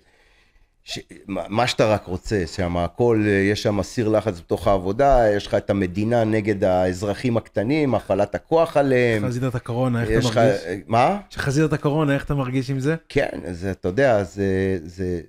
ש... 0.84 0.98
מה 1.28 1.66
שאתה 1.66 1.86
רק 1.86 2.06
רוצה, 2.06 2.46
שם 2.46 2.76
הכל, 2.76 3.22
אה, 3.26 3.32
יש 3.32 3.62
שם 3.62 3.82
סיר 3.82 4.08
לחץ 4.08 4.40
בתוך 4.40 4.68
העבודה, 4.68 5.24
יש 5.36 5.46
לך 5.46 5.54
את 5.54 5.70
המדינה 5.70 6.24
נגד 6.24 6.64
האזרחים 6.64 7.36
הקטנים, 7.36 7.94
הפעלת 7.94 8.34
הכוח 8.34 8.76
עליהם. 8.76 9.26
חזית 9.26 9.44
את 9.44 9.54
הקורונה, 9.54 10.02
איך 10.02 10.08
אתה 10.08 10.18
מרגיש? 10.18 10.30
לך... 10.30 10.40
מה? 10.86 11.18
שחזית 11.30 11.64
את 11.64 11.72
הקורונה, 11.72 12.14
איך 12.14 12.24
אתה 12.24 12.34
מרגיש 12.34 12.70
עם 12.70 12.80
זה? 12.80 12.96
כן, 13.08 13.38
זה, 13.50 13.70
אתה 13.70 13.88
יודע, 13.88 14.24
זה, 14.24 14.78
זה, 14.84 15.20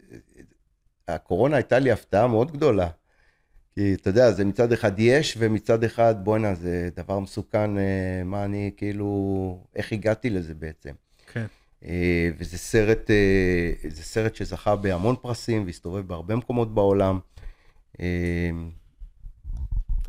הקורונה 1.08 1.56
הייתה 1.56 1.80
לי 1.80 1.92
הפתעה 1.92 2.28
מאוד 2.28 2.52
גדולה. 2.52 2.88
כי 3.76 3.94
אתה 3.94 4.10
יודע, 4.10 4.32
זה 4.32 4.46
מצד 4.46 4.72
אחד 4.72 4.92
יש, 4.98 5.36
ומצד 5.40 5.84
אחד, 5.84 6.16
בואנה, 6.24 6.56
זה 6.56 6.90
דבר 6.96 7.20
מסוכן, 7.20 7.78
אה, 7.78 8.22
מה 8.26 8.46
אני, 8.46 8.72
כאילו, 8.78 9.66
איך 9.76 9.92
הגעתי 9.92 10.30
לזה 10.30 10.54
בעצם. 10.54 10.92
כן. 11.34 11.46
אה, 11.86 12.30
וזה 12.38 12.58
סרט, 12.58 13.12
אה, 13.12 13.90
זה 13.90 14.04
סרט 14.04 14.36
שזכה 14.36 14.76
בהמון 14.76 15.16
פרסים 15.22 15.66
והסתובב 15.66 16.08
בהרבה 16.08 16.36
מקומות 16.36 16.74
בעולם. 16.74 17.20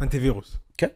אנטיווירוס. 0.00 0.56
כן. 0.78 0.88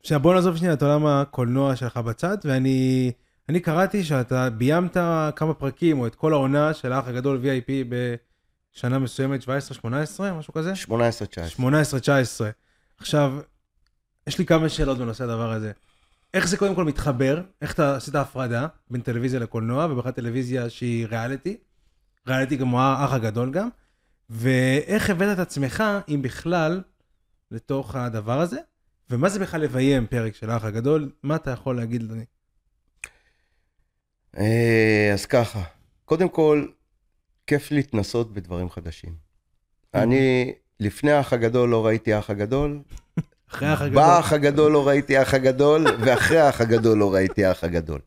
עכשיו 0.00 0.20
בוא 0.20 0.34
נעזוב 0.34 0.56
שנייה 0.56 0.74
את 0.74 0.82
עולם 0.82 1.06
הקולנוע 1.06 1.76
שלך 1.76 1.96
בצד, 1.96 2.36
ואני 2.44 3.12
אני 3.48 3.60
קראתי 3.60 4.04
שאתה 4.04 4.50
ביימת 4.50 4.96
כמה 5.36 5.54
פרקים, 5.54 6.00
או 6.00 6.06
את 6.06 6.14
כל 6.14 6.32
העונה 6.32 6.74
של 6.74 6.92
האח 6.92 7.08
הגדול 7.08 7.42
VIP 7.44 7.70
בשנה 8.74 8.98
מסוימת, 8.98 9.40
17-18, 9.42 9.46
משהו 10.38 10.52
כזה? 10.52 10.72
18-19. 10.72 10.88
18-19. 11.58 11.62
עכשיו, 12.98 13.38
יש 14.26 14.38
לי 14.38 14.46
כמה 14.46 14.68
שאלות 14.68 14.98
בנושא 14.98 15.24
הדבר 15.24 15.52
הזה. 15.52 15.72
איך 16.34 16.48
זה 16.48 16.56
קודם 16.56 16.74
כל 16.74 16.84
מתחבר? 16.84 17.42
איך 17.62 17.72
אתה 17.72 17.96
עשית 17.96 18.14
הפרדה 18.14 18.66
בין 18.90 19.00
טלוויזיה 19.00 19.40
לקולנוע, 19.40 19.86
ובכלל 19.86 20.12
טלוויזיה 20.12 20.70
שהיא 20.70 21.06
ריאליטי? 21.06 21.56
ריאליטי 22.26 22.58
כמו 22.58 22.80
האח 22.80 23.12
הגדול 23.12 23.50
גם. 23.50 23.68
ואיך 24.30 25.10
הבאת 25.10 25.34
את 25.34 25.38
עצמך, 25.38 25.84
אם 26.08 26.22
בכלל, 26.22 26.82
לתוך 27.50 27.94
הדבר 27.94 28.40
הזה? 28.40 28.58
ומה 29.10 29.28
זה 29.28 29.38
בכלל 29.38 29.60
לביים 29.60 30.06
פרק 30.06 30.34
של 30.34 30.50
האח 30.50 30.64
הגדול? 30.64 31.10
מה 31.22 31.36
אתה 31.36 31.50
יכול 31.50 31.76
להגיד 31.76 32.02
לי? 32.02 32.24
אה, 34.38 35.10
אז 35.12 35.26
ככה, 35.26 35.62
קודם 36.04 36.28
כל, 36.28 36.66
כיף 37.46 37.70
להתנסות 37.70 38.32
בדברים 38.32 38.70
חדשים. 38.70 39.12
אני, 39.94 40.52
לפני 40.80 41.12
האח 41.12 41.32
הגדול 41.32 41.68
לא 41.68 41.86
ראיתי 41.86 42.12
האח 42.12 42.30
הגדול, 42.30 42.80
אחרי 43.50 43.68
האח 43.68 43.80
הגדול. 43.80 44.02
באח 44.02 44.32
הגדול 44.32 44.72
לא 44.72 44.88
ראיתי 44.88 45.16
האח 45.16 45.34
הגדול, 45.34 45.86
ואחרי 46.04 46.38
האח 46.38 46.60
הגדול 46.60 46.98
לא 46.98 47.14
ראיתי 47.14 47.44
האח 47.44 47.64
הגדול. 47.64 48.00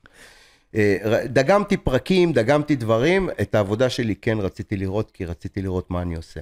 אה, 0.75 1.21
דגמתי 1.25 1.77
פרקים, 1.77 2.33
דגמתי 2.33 2.75
דברים, 2.75 3.29
את 3.41 3.55
העבודה 3.55 3.89
שלי 3.89 4.15
כן 4.15 4.37
רציתי 4.39 4.77
לראות, 4.77 5.11
כי 5.11 5.25
רציתי 5.25 5.61
לראות 5.61 5.91
מה 5.91 6.01
אני 6.01 6.15
עושה. 6.15 6.41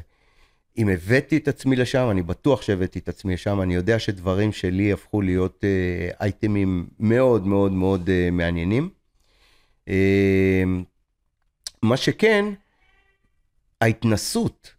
אם 0.77 0.89
הבאתי 0.89 1.37
את 1.37 1.47
עצמי 1.47 1.75
לשם, 1.75 2.07
אני 2.11 2.21
בטוח 2.21 2.61
שהבאתי 2.61 2.99
את 2.99 3.09
עצמי 3.09 3.33
לשם, 3.33 3.61
אני 3.61 3.75
יודע 3.75 3.99
שדברים 3.99 4.51
שלי 4.51 4.93
הפכו 4.93 5.21
להיות 5.21 5.63
אה, 5.63 6.09
אייטמים 6.21 6.87
מאוד 6.99 7.47
מאוד 7.47 7.71
מאוד 7.71 8.09
אה, 8.09 8.29
מעניינים. 8.31 8.89
אה, 9.87 10.63
מה 11.81 11.97
שכן, 11.97 12.45
ההתנסות, 13.81 14.73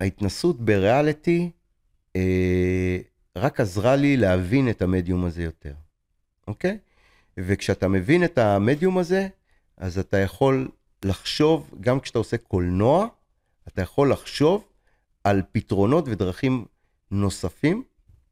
ההתנסות 0.00 0.60
בריאליטי, 0.60 1.50
אה, 2.16 2.98
רק 3.36 3.60
עזרה 3.60 3.96
לי 3.96 4.16
להבין 4.16 4.70
את 4.70 4.82
המדיום 4.82 5.24
הזה 5.24 5.42
יותר, 5.42 5.74
אוקיי? 6.48 6.78
וכשאתה 7.38 7.88
מבין 7.88 8.24
את 8.24 8.38
המדיום 8.38 8.98
הזה, 8.98 9.28
אז 9.76 9.98
אתה 9.98 10.18
יכול 10.18 10.68
לחשוב, 11.04 11.70
גם 11.80 12.00
כשאתה 12.00 12.18
עושה 12.18 12.36
קולנוע, 12.36 13.06
אתה 13.68 13.82
יכול 13.82 14.12
לחשוב 14.12 14.64
על 15.24 15.42
פתרונות 15.52 16.04
ודרכים 16.08 16.64
נוספים, 17.10 17.82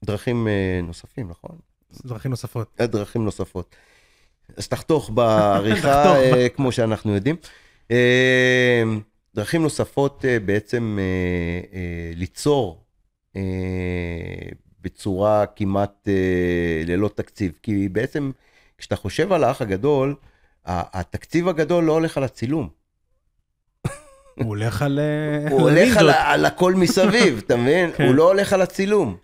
דרכים 0.04 0.48
אה, 0.48 0.80
נוספים, 0.82 1.28
נכון? 1.28 1.58
דרכים 2.04 2.30
נוספות. 2.30 2.76
אה, 2.80 2.86
דרכים 2.86 3.24
נוספות. 3.24 3.76
אז 4.56 4.68
תחתוך 4.68 5.10
בעריכה, 5.10 5.80
תחתוך 6.04 6.36
אה, 6.38 6.48
כמו 6.48 6.72
שאנחנו 6.72 7.14
יודעים. 7.14 7.36
אה, 7.90 8.82
דרכים 9.34 9.62
נוספות 9.62 10.24
אה, 10.24 10.40
בעצם 10.40 10.98
אה, 11.00 11.78
אה, 11.78 12.12
ליצור 12.16 12.80
בצורה 14.80 15.46
כמעט 15.46 16.08
ללא 16.86 17.10
תקציב. 17.14 17.52
כי 17.62 17.88
בעצם, 17.88 18.30
כשאתה 18.78 18.96
חושב 18.96 19.32
על 19.32 19.44
האח 19.44 19.62
הגדול, 19.62 20.14
התקציב 20.66 21.48
הגדול 21.48 21.84
לא 21.84 21.92
הולך 21.92 22.16
על 22.16 22.24
הצילום. 22.24 22.68
הוא 24.34 24.46
הולך 24.46 24.82
על... 24.82 25.00
הוא 25.50 25.60
הולך 25.60 25.96
על, 25.96 26.10
על 26.10 26.44
הכל 26.44 26.74
מסביב, 26.74 27.42
אתה 27.46 27.56
מבין? 27.56 27.90
כן. 27.96 28.04
הוא 28.06 28.14
לא 28.14 28.28
הולך 28.28 28.52
על 28.52 28.62
הצילום. 28.62 29.16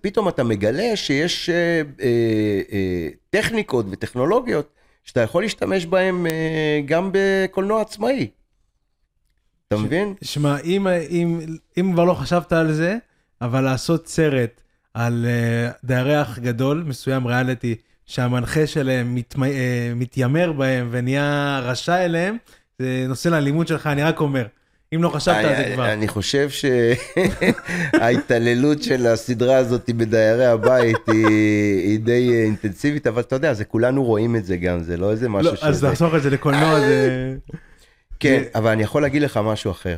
פתאום 0.00 0.28
אתה 0.28 0.44
מגלה 0.44 0.96
שיש 0.96 1.50
אה, 1.50 1.82
אה, 2.00 2.60
אה, 2.72 3.08
טכניקות 3.30 3.86
וטכנולוגיות 3.90 4.72
שאתה 5.04 5.20
יכול 5.20 5.42
להשתמש 5.42 5.86
בהן 5.86 6.26
אה, 6.26 6.80
גם 6.84 7.10
בקולנוע 7.12 7.80
עצמאי. 7.80 8.28
אתה 9.68 9.76
מבין? 9.76 10.14
שמע, 10.22 10.58
אם, 10.58 10.86
אם, 11.10 11.40
אם 11.80 11.90
כבר 11.92 12.04
לא 12.04 12.14
חשבת 12.14 12.52
על 12.52 12.72
זה, 12.72 12.96
אבל 13.40 13.60
לעשות 13.60 14.08
סרט 14.08 14.60
על 14.94 15.26
uh, 15.26 15.74
דיירי 15.84 16.22
אח 16.22 16.38
גדול, 16.38 16.84
מסוים 16.86 17.26
ריאליטי, 17.26 17.74
שהמנחה 18.06 18.66
שלהם 18.66 19.14
מתמ... 19.14 19.42
uh, 19.42 19.46
מתיימר 19.96 20.52
בהם 20.52 20.88
ונהיה 20.90 21.60
רשע 21.62 22.04
אליהם, 22.04 22.36
זה 22.78 23.04
נושא 23.08 23.28
לאלימות 23.28 23.68
שלך, 23.68 23.86
אני 23.86 24.02
רק 24.02 24.20
אומר. 24.20 24.46
אם 24.94 25.02
לא 25.02 25.08
חשבת 25.08 25.36
על 25.36 25.56
זה 25.56 25.70
כבר. 25.74 25.92
אני 25.92 26.08
חושב 26.08 26.48
שההתעללות 27.92 28.82
של 28.88 29.06
הסדרה 29.06 29.56
הזאת 29.56 29.90
בדיירי 29.90 30.46
הבית 30.46 31.08
היא, 31.08 31.26
היא 31.82 32.00
די 32.00 32.30
אה, 32.32 32.42
אינטנסיבית, 32.44 33.06
אבל 33.06 33.20
אתה 33.20 33.36
יודע, 33.36 33.54
זה 33.54 33.64
כולנו 33.64 34.04
רואים 34.04 34.36
את 34.36 34.44
זה 34.44 34.56
גם, 34.56 34.82
זה 34.82 34.96
לא 34.96 35.10
איזה 35.10 35.28
משהו 35.28 35.52
לא, 35.52 35.58
אז 35.62 35.84
לחסוך 35.84 36.14
את 36.14 36.22
זה 36.22 36.30
לקולנוע 36.30 36.80
זה... 36.80 37.36
כן, 38.20 38.40
זה- 38.44 38.50
אבל 38.58 38.70
אני 38.70 38.82
יכול 38.82 39.02
להגיד 39.02 39.22
לך 39.22 39.36
משהו 39.44 39.70
אחר. 39.70 39.96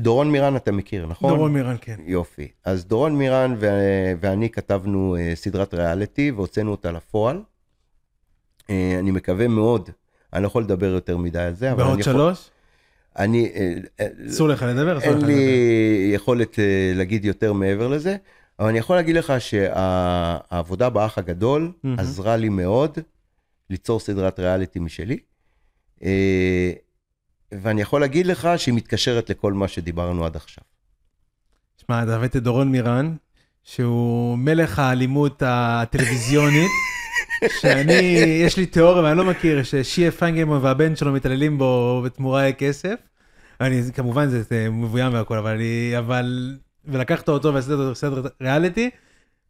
דורון 0.00 0.30
מירן 0.32 0.56
אתה 0.56 0.72
מכיר, 0.72 1.06
נכון? 1.06 1.30
דורון 1.34 1.52
מירן, 1.52 1.76
כן. 1.80 1.96
יופי. 2.06 2.48
אז 2.64 2.84
דורון 2.86 3.16
מירן 3.18 3.54
ו- 3.58 4.12
ואני 4.20 4.50
כתבנו 4.50 5.16
אה, 5.16 5.32
סדרת 5.34 5.74
ריאליטי 5.74 6.30
והוצאנו 6.30 6.70
אותה 6.70 6.92
לפועל. 6.92 7.40
אה, 8.70 8.96
אני 8.98 9.10
מקווה 9.10 9.48
מאוד, 9.48 9.90
אני 10.32 10.42
לא 10.42 10.46
יכול 10.46 10.62
לדבר 10.62 10.86
יותר 10.86 11.16
מדי 11.16 11.38
על 11.38 11.54
זה, 11.54 11.72
אבל 11.72 11.82
בעוד 11.82 11.92
אני 11.92 12.00
יכול... 12.00 12.12
שלוש? 12.12 12.50
אני... 13.18 13.52
אה, 14.00 14.06
אסור 14.28 14.48
לך 14.48 14.62
לדבר? 14.68 14.98
אסור 14.98 15.08
אין 15.08 15.16
לך 15.18 15.22
לדבר. 15.22 15.34
לי 15.36 16.10
יכולת 16.14 16.58
להגיד 16.94 17.24
יותר 17.24 17.52
מעבר 17.52 17.88
לזה, 17.88 18.16
אבל 18.58 18.68
אני 18.68 18.78
יכול 18.78 18.96
להגיד 18.96 19.16
לך 19.16 19.32
שהעבודה 19.38 20.90
באח 20.90 21.18
הגדול. 21.18 21.72
עזרה 21.98 22.36
לי 22.36 22.48
מאוד 22.48 22.98
ליצור 23.70 24.00
סדרת 24.00 24.40
ריאליטי 24.40 24.78
משלי. 24.78 25.18
ואני 27.52 27.82
יכול 27.82 28.00
להגיד 28.00 28.26
לך 28.26 28.48
שהיא 28.56 28.74
מתקשרת 28.74 29.30
לכל 29.30 29.52
מה 29.52 29.68
שדיברנו 29.68 30.26
עד 30.26 30.36
עכשיו. 30.36 30.64
שמע, 31.86 32.02
אתה 32.02 32.16
הבאת 32.16 32.36
את 32.36 32.42
דורון 32.42 32.72
מירן, 32.72 33.14
שהוא 33.64 34.38
מלך 34.38 34.78
האלימות 34.78 35.42
הטלוויזיונית, 35.46 36.70
שאני, 37.60 37.92
יש 38.44 38.56
לי 38.56 38.66
תיאוריה 38.66 39.02
ואני 39.02 39.18
לא 39.18 39.24
מכיר, 39.24 39.62
ששיה 39.62 40.10
פיינגרמן 40.10 40.58
והבן 40.62 40.96
שלו 40.96 41.12
מתעללים 41.12 41.58
בו 41.58 42.02
בתמורה 42.04 42.52
כסף. 42.52 42.94
אני, 43.60 43.82
כמובן 43.94 44.28
זה 44.28 44.42
זה 44.42 44.68
מבוים 44.70 45.14
והכל, 45.14 45.38
אבל 45.38 45.50
אני, 45.50 45.92
אבל, 45.98 46.56
ולקחת 46.84 47.28
אותו 47.28 47.54
ועשית 47.54 47.70
אותו 47.70 47.94
סרט 47.94 48.32
ריאליטי, 48.42 48.90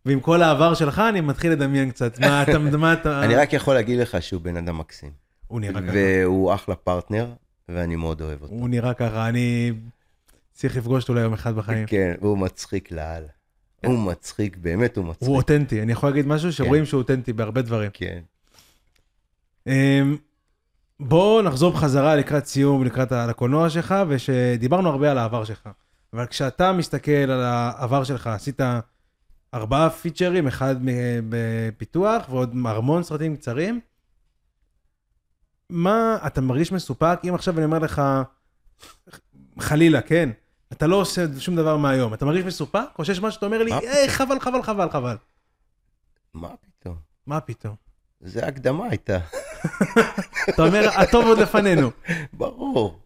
ועם 0.07 0.21
כל 0.21 0.43
העבר 0.43 0.75
שלך 0.75 0.99
אני 0.99 1.21
מתחיל 1.21 1.53
לדמיין 1.53 1.91
קצת, 1.91 2.19
מה 2.21 2.43
אתה, 2.43 2.59
מה 2.59 2.93
אתה, 2.93 3.21
אני 3.25 3.35
רק 3.37 3.53
יכול 3.53 3.75
להגיד 3.75 3.99
לך 3.99 4.17
שהוא 4.23 4.41
בן 4.41 4.57
אדם 4.57 4.79
מקסים. 4.79 5.11
הוא 5.47 5.61
נראה 5.61 5.83
ככה, 5.83 5.93
והוא 5.95 6.55
אחלה 6.55 6.75
פרטנר, 6.75 7.27
ואני 7.69 7.97
מאוד 7.97 8.21
אוהב 8.23 8.43
אותו. 8.43 8.55
הוא 8.55 8.69
נראה 8.69 8.95
ככה, 8.95 9.29
אני 9.29 9.73
צריך 10.53 10.77
לפגוש 10.77 11.03
אותו 11.03 11.14
ליום 11.14 11.33
אחד 11.33 11.55
בחיים. 11.57 11.87
כן, 11.87 12.14
והוא 12.21 12.39
מצחיק 12.39 12.93
לאללה. 12.93 13.29
הוא 13.85 13.99
מצחיק, 13.99 14.57
באמת 14.57 14.97
הוא 14.97 15.05
מצחיק. 15.05 15.29
הוא 15.29 15.37
אותנטי, 15.37 15.83
אני 15.83 15.93
יכול 15.93 16.09
להגיד 16.09 16.27
משהו 16.27 16.53
שרואים 16.53 16.85
שהוא 16.85 16.99
אותנטי 16.99 17.33
בהרבה 17.33 17.62
דברים. 17.62 17.91
כן. 17.93 18.21
אמ, 19.67 20.17
בוא 21.01 21.43
נחזור 21.43 21.73
בחזרה 21.73 22.17
לקראת 22.17 22.47
סיום, 22.47 22.85
לקראת 22.85 23.12
הקולנוע 23.12 23.71
שלך, 23.71 23.95
ושדיברנו 24.09 24.89
הרבה 24.89 25.11
על 25.11 25.19
העבר 25.19 25.45
שלך. 25.45 25.69
אבל 26.12 26.27
כשאתה 26.27 26.73
מסתכל 26.73 27.11
על 27.11 27.43
העבר 27.43 28.05
שלך, 28.05 28.27
עשית 28.27 28.61
ארבעה 29.55 29.91
פיצ'רים, 29.91 30.47
אחד 30.47 30.77
בפיתוח 31.29 32.29
ועוד 32.31 32.55
המון 32.64 33.03
סרטים 33.03 33.37
קצרים. 33.37 33.81
מה, 35.71 36.19
אתה 36.27 36.41
מרגיש 36.41 36.73
מסופק? 36.73 37.21
אם 37.29 37.35
עכשיו 37.35 37.57
אני 37.57 37.64
אומר 37.64 37.79
לך, 37.79 38.03
חלילה, 39.59 40.03
כן, 40.03 40.31
אתה 40.73 40.87
לא 40.87 40.97
עושה 40.97 41.25
שום 41.39 41.57
דבר 41.57 41.77
מהיום, 41.77 42.14
אתה 42.14 42.25
מרגיש 42.25 42.45
מסופק? 42.45 42.99
או 42.99 43.05
שיש 43.05 43.19
משהו 43.19 43.33
שאתה 43.33 43.47
אומר 43.47 43.62
לי, 43.62 43.73
היי, 43.73 44.09
חבל, 44.09 44.41
חבל, 44.41 44.62
חבל, 44.62 44.91
חבל. 44.91 45.17
מה 46.35 46.49
פתאום? 46.61 46.97
מה 47.27 47.41
פתאום? 47.41 47.75
זה 48.21 48.47
הקדמה 48.47 48.87
הייתה. 48.91 49.19
אתה 50.49 50.62
אומר, 50.62 50.89
הטוב 50.97 51.27
עוד 51.27 51.39
לפנינו. 51.39 51.91
ברור. 52.33 52.99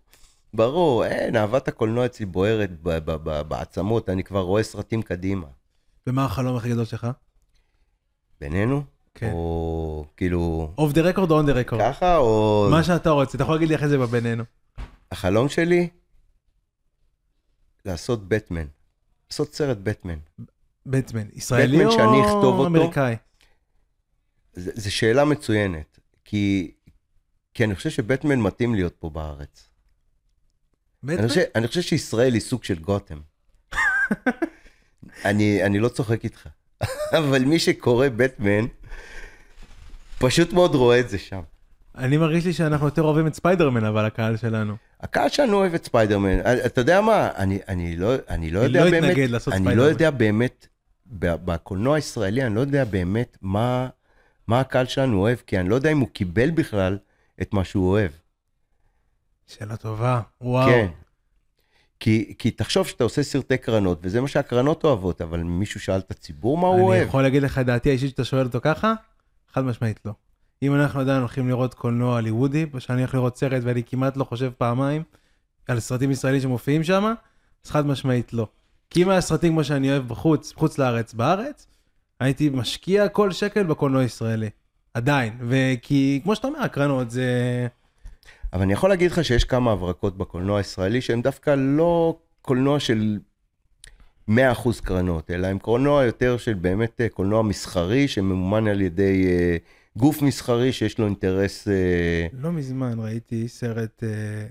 ברור, 0.54 1.04
אין, 1.04 1.36
אהבת 1.36 1.68
הקולנוע 1.68 2.06
אצלי 2.06 2.26
בוערת 2.26 2.70
בעצמות, 3.48 4.08
אני 4.08 4.24
כבר 4.24 4.40
רואה 4.40 4.62
סרטים 4.62 5.02
קדימה. 5.02 5.46
ומה 6.06 6.24
החלום 6.24 6.56
הכי 6.56 6.70
גדול 6.70 6.84
שלך? 6.84 7.06
בינינו? 8.40 8.82
כן. 9.14 9.30
או 9.32 10.04
כאילו, 10.16 10.72
off 10.78 10.92
the 10.92 11.00
record 11.00 11.30
או 11.30 11.36
on 11.36 11.46
the 11.46 11.52
record? 11.52 11.82
ככה, 11.82 12.16
או... 12.16 12.68
מה 12.70 12.84
שאתה 12.84 13.10
רוצה, 13.10 13.36
אתה 13.36 13.42
יכול 13.42 13.54
להגיד 13.54 13.68
לי 13.68 13.74
אחרי 13.74 13.88
זה 13.88 13.98
בבינינו. 13.98 14.44
החלום 15.12 15.48
שלי? 15.48 15.88
לעשות 17.84 18.28
בטמן. 18.28 18.66
לעשות 19.30 19.54
סרט 19.54 19.78
בטמן. 19.82 20.18
בטמן, 20.86 21.26
ישראלי 21.32 21.84
או 21.84 21.92
שאני 21.92 22.20
אכתוב 22.20 22.58
אותו? 22.58 22.66
אמריקאי? 22.66 23.16
זו 24.54 24.94
שאלה 24.94 25.24
מצוינת, 25.24 25.98
כי 26.24 26.72
כי 27.54 27.64
אני 27.64 27.74
חושב 27.74 27.90
שבטמן 27.90 28.40
מתאים 28.40 28.74
להיות 28.74 28.96
פה 28.98 29.10
בארץ. 29.10 29.68
בטמן? 31.02 31.18
אני 31.18 31.28
חושב, 31.28 31.42
אני 31.54 31.68
חושב 31.68 31.82
שישראל 31.82 32.34
היא 32.34 32.40
סוג 32.40 32.64
של 32.64 32.78
גותם. 32.78 33.20
אני, 35.24 35.64
אני 35.64 35.78
לא 35.78 35.88
צוחק 35.88 36.24
איתך, 36.24 36.48
אבל 37.18 37.44
מי 37.44 37.58
שקורא 37.58 38.08
בטמן, 38.08 38.66
פשוט 40.20 40.52
מאוד 40.52 40.74
רואה 40.74 41.00
את 41.00 41.08
זה 41.08 41.18
שם. 41.18 41.40
אני 41.98 42.16
מרגיש 42.16 42.44
לי 42.46 42.52
שאנחנו 42.52 42.86
יותר 42.86 43.02
אוהבים 43.02 43.26
את 43.26 43.34
ספיידרמן, 43.34 43.84
אבל 43.84 44.04
הקהל 44.04 44.36
שלנו. 44.36 44.76
הקהל 45.00 45.28
שלנו 45.28 45.56
אוהב 45.56 45.74
את 45.74 45.84
ספיידרמן. 45.84 46.38
אתה 46.66 46.80
יודע 46.80 47.00
מה, 47.00 47.30
אני, 47.36 47.58
אני, 47.68 47.96
לא, 47.96 48.14
אני 48.28 48.50
לא 48.50 48.58
אני 48.58 48.66
יודע 48.66 48.84
לא 48.84 48.90
באמת, 48.90 49.16
אני 49.52 49.76
לא. 49.76 49.82
יודע 49.82 50.10
באמת, 50.10 50.66
בקולנוע 51.16 51.96
הישראלי, 51.96 52.46
אני 52.46 52.54
לא 52.54 52.60
יודע 52.60 52.84
באמת 52.84 53.36
מה, 53.42 53.88
מה 54.46 54.60
הקהל 54.60 54.86
שלנו 54.86 55.18
אוהב, 55.18 55.38
כי 55.46 55.60
אני 55.60 55.68
לא 55.68 55.74
יודע 55.74 55.92
אם 55.92 55.98
הוא 55.98 56.08
קיבל 56.08 56.50
בכלל 56.50 56.98
את 57.42 57.52
מה 57.52 57.64
שהוא 57.64 57.88
אוהב. 57.90 58.10
שאלה 59.46 59.76
טובה, 59.76 60.20
וואו. 60.40 60.70
כן. 60.70 60.86
כי, 62.00 62.34
כי 62.38 62.50
תחשוב 62.50 62.86
שאתה 62.86 63.04
עושה 63.04 63.22
סרטי 63.22 63.58
קרנות, 63.58 63.98
וזה 64.02 64.20
מה 64.20 64.28
שהקרנות 64.28 64.84
אוהבות, 64.84 65.22
אבל 65.22 65.42
מישהו 65.42 65.80
שאל 65.80 65.98
את 65.98 66.10
הציבור 66.10 66.58
מה 66.58 66.66
הוא 66.66 66.76
אני 66.76 66.82
אוהב. 66.84 67.08
יכול 67.08 67.22
להגיד 67.22 67.42
לך 67.42 67.58
את 67.58 67.66
דעתי 67.66 67.88
האישית 67.88 68.10
שאתה 68.10 68.24
שואל 68.24 68.46
אותו 68.46 68.58
ככה? 68.62 68.94
חד 69.52 69.64
משמעית 69.64 70.00
לא. 70.04 70.12
אם 70.62 70.74
אנחנו 70.74 71.00
עדיין 71.00 71.18
הולכים 71.18 71.48
לראות 71.48 71.74
קולנוע 71.74 72.18
הוליוודי, 72.18 72.66
שאני 72.78 73.00
הולך 73.00 73.14
לראות 73.14 73.36
סרט 73.36 73.62
ואני 73.64 73.82
כמעט 73.82 74.16
לא 74.16 74.24
חושב 74.24 74.50
פעמיים 74.58 75.02
על 75.68 75.80
סרטים 75.80 76.10
ישראלים 76.10 76.40
שמופיעים 76.40 76.84
שם, 76.84 77.14
אז 77.64 77.70
חד 77.70 77.86
משמעית 77.86 78.32
לא. 78.32 78.46
כי 78.90 79.02
אם 79.02 79.08
היה 79.08 79.20
סרטים 79.20 79.52
כמו 79.52 79.64
שאני 79.64 79.90
אוהב 79.90 80.08
בחוץ, 80.08 80.52
בחוץ 80.52 80.78
לארץ, 80.78 81.14
בארץ, 81.14 81.66
הייתי 82.20 82.48
משקיע 82.48 83.08
כל 83.08 83.32
שקל 83.32 83.62
בקולנוע 83.62 84.02
הישראלי. 84.02 84.50
עדיין. 84.94 85.36
וכי, 85.48 86.20
כמו 86.24 86.36
שאתה 86.36 86.48
אומר, 86.48 86.60
הקרנות 86.62 87.10
זה... 87.10 87.66
אבל 88.52 88.62
אני 88.62 88.72
יכול 88.72 88.90
להגיד 88.90 89.10
לך 89.10 89.24
שיש 89.24 89.44
כמה 89.44 89.72
הברקות 89.72 90.16
בקולנוע 90.16 90.58
הישראלי 90.58 91.00
שהם 91.00 91.22
דווקא 91.22 91.54
לא 91.58 92.18
קולנוע 92.42 92.80
של 92.80 93.18
100% 94.30 94.32
קרנות, 94.84 95.30
אלא 95.30 95.46
הם 95.46 95.58
קולנוע 95.58 96.04
יותר 96.04 96.36
של 96.36 96.54
באמת 96.54 97.00
אה, 97.00 97.08
קולנוע 97.08 97.42
מסחרי 97.42 98.08
שממומן 98.08 98.66
על 98.66 98.80
ידי 98.80 99.26
אה, 99.26 99.56
גוף 99.96 100.22
מסחרי 100.22 100.72
שיש 100.72 100.98
לו 100.98 101.06
אינטרס... 101.06 101.68
אה, 101.68 102.26
לא 102.32 102.52
מזמן 102.52 102.98
ראיתי 102.98 103.48
סרט, 103.48 104.02
אה, 104.04 104.46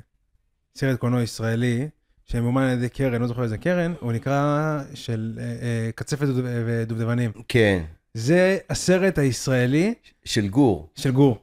סרט 0.75 0.99
קולנוע 0.99 1.21
ישראלי, 1.23 1.87
שממומן 2.25 2.63
על 2.63 2.77
ידי 2.77 2.89
קרן, 2.89 3.21
לא 3.21 3.27
זוכר 3.27 3.43
איזה 3.43 3.57
קרן, 3.57 3.93
הוא 3.99 4.11
נקרא 4.11 4.79
של 4.93 5.39
אה, 5.39 5.43
אה, 5.43 5.89
קצפת 5.95 6.27
ודוב- 6.27 6.45
ודובדבנים. 6.65 7.31
כן, 7.47 7.83
זה 8.13 8.57
הסרט 8.69 9.17
הישראלי 9.17 9.93
של 10.25 10.47
גור. 10.47 10.89
של 10.95 11.11
גור. 11.11 11.37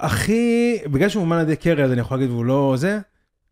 הכי, 0.00 0.76
בגלל 0.92 1.08
שהוא 1.08 1.20
ממומן 1.22 1.36
על 1.36 1.42
ידי 1.42 1.56
קרן, 1.56 1.84
אז 1.84 1.92
אני 1.92 2.00
יכול 2.00 2.16
להגיד, 2.16 2.30
והוא 2.30 2.44
לא 2.44 2.74
זה, 2.76 2.98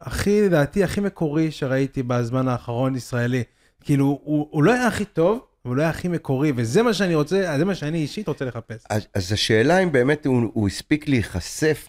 הכי, 0.01 0.43
לדעתי, 0.43 0.85
הכי 0.85 1.01
מקורי 1.01 1.51
שראיתי 1.51 2.03
בזמן 2.03 2.49
האחרון 2.49 2.97
ישראלי. 2.97 3.43
כאילו, 3.85 4.21
הוא, 4.25 4.49
הוא 4.51 4.63
לא 4.63 4.73
היה 4.73 4.87
הכי 4.87 5.05
טוב, 5.05 5.41
הוא 5.63 5.77
לא 5.77 5.83
היה 5.83 5.91
הכי 5.91 6.09
מקורי, 6.09 6.53
וזה 6.57 6.83
מה 6.83 6.95
שאני 6.95 7.15
רוצה, 7.15 7.59
זה 7.59 7.65
מה 7.65 7.75
שאני 7.75 7.99
אישית 7.99 8.29
רוצה 8.29 8.45
לחפש. 8.45 8.85
אז, 8.91 9.07
אז 9.15 9.33
השאלה 9.33 9.79
אם 9.79 9.93
באמת 9.93 10.27
הוא, 10.27 10.51
הוא 10.55 10.69
הספיק 10.69 11.09
להיחשף, 11.09 11.87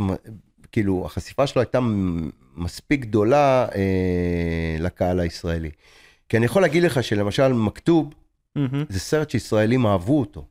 כאילו 0.72 1.06
החשיפה 1.06 1.48
שלו 1.48 1.62
הייתה 1.62 1.80
מספיק 2.56 3.02
גדולה 3.02 3.68
אה, 3.76 4.76
לקהל 4.80 5.20
הישראלי. 5.20 5.70
כי 6.30 6.38
אני 6.38 6.46
יכול 6.46 6.62
להגיד 6.62 6.84
לך 6.84 7.04
שלמשל 7.04 7.54
מכתוב, 7.54 8.14
מהמם. 8.56 8.86
זה 8.90 9.00
סרט 9.00 9.30
שישראלים 9.30 9.86
אהבו 9.86 10.20
אותו, 10.20 10.46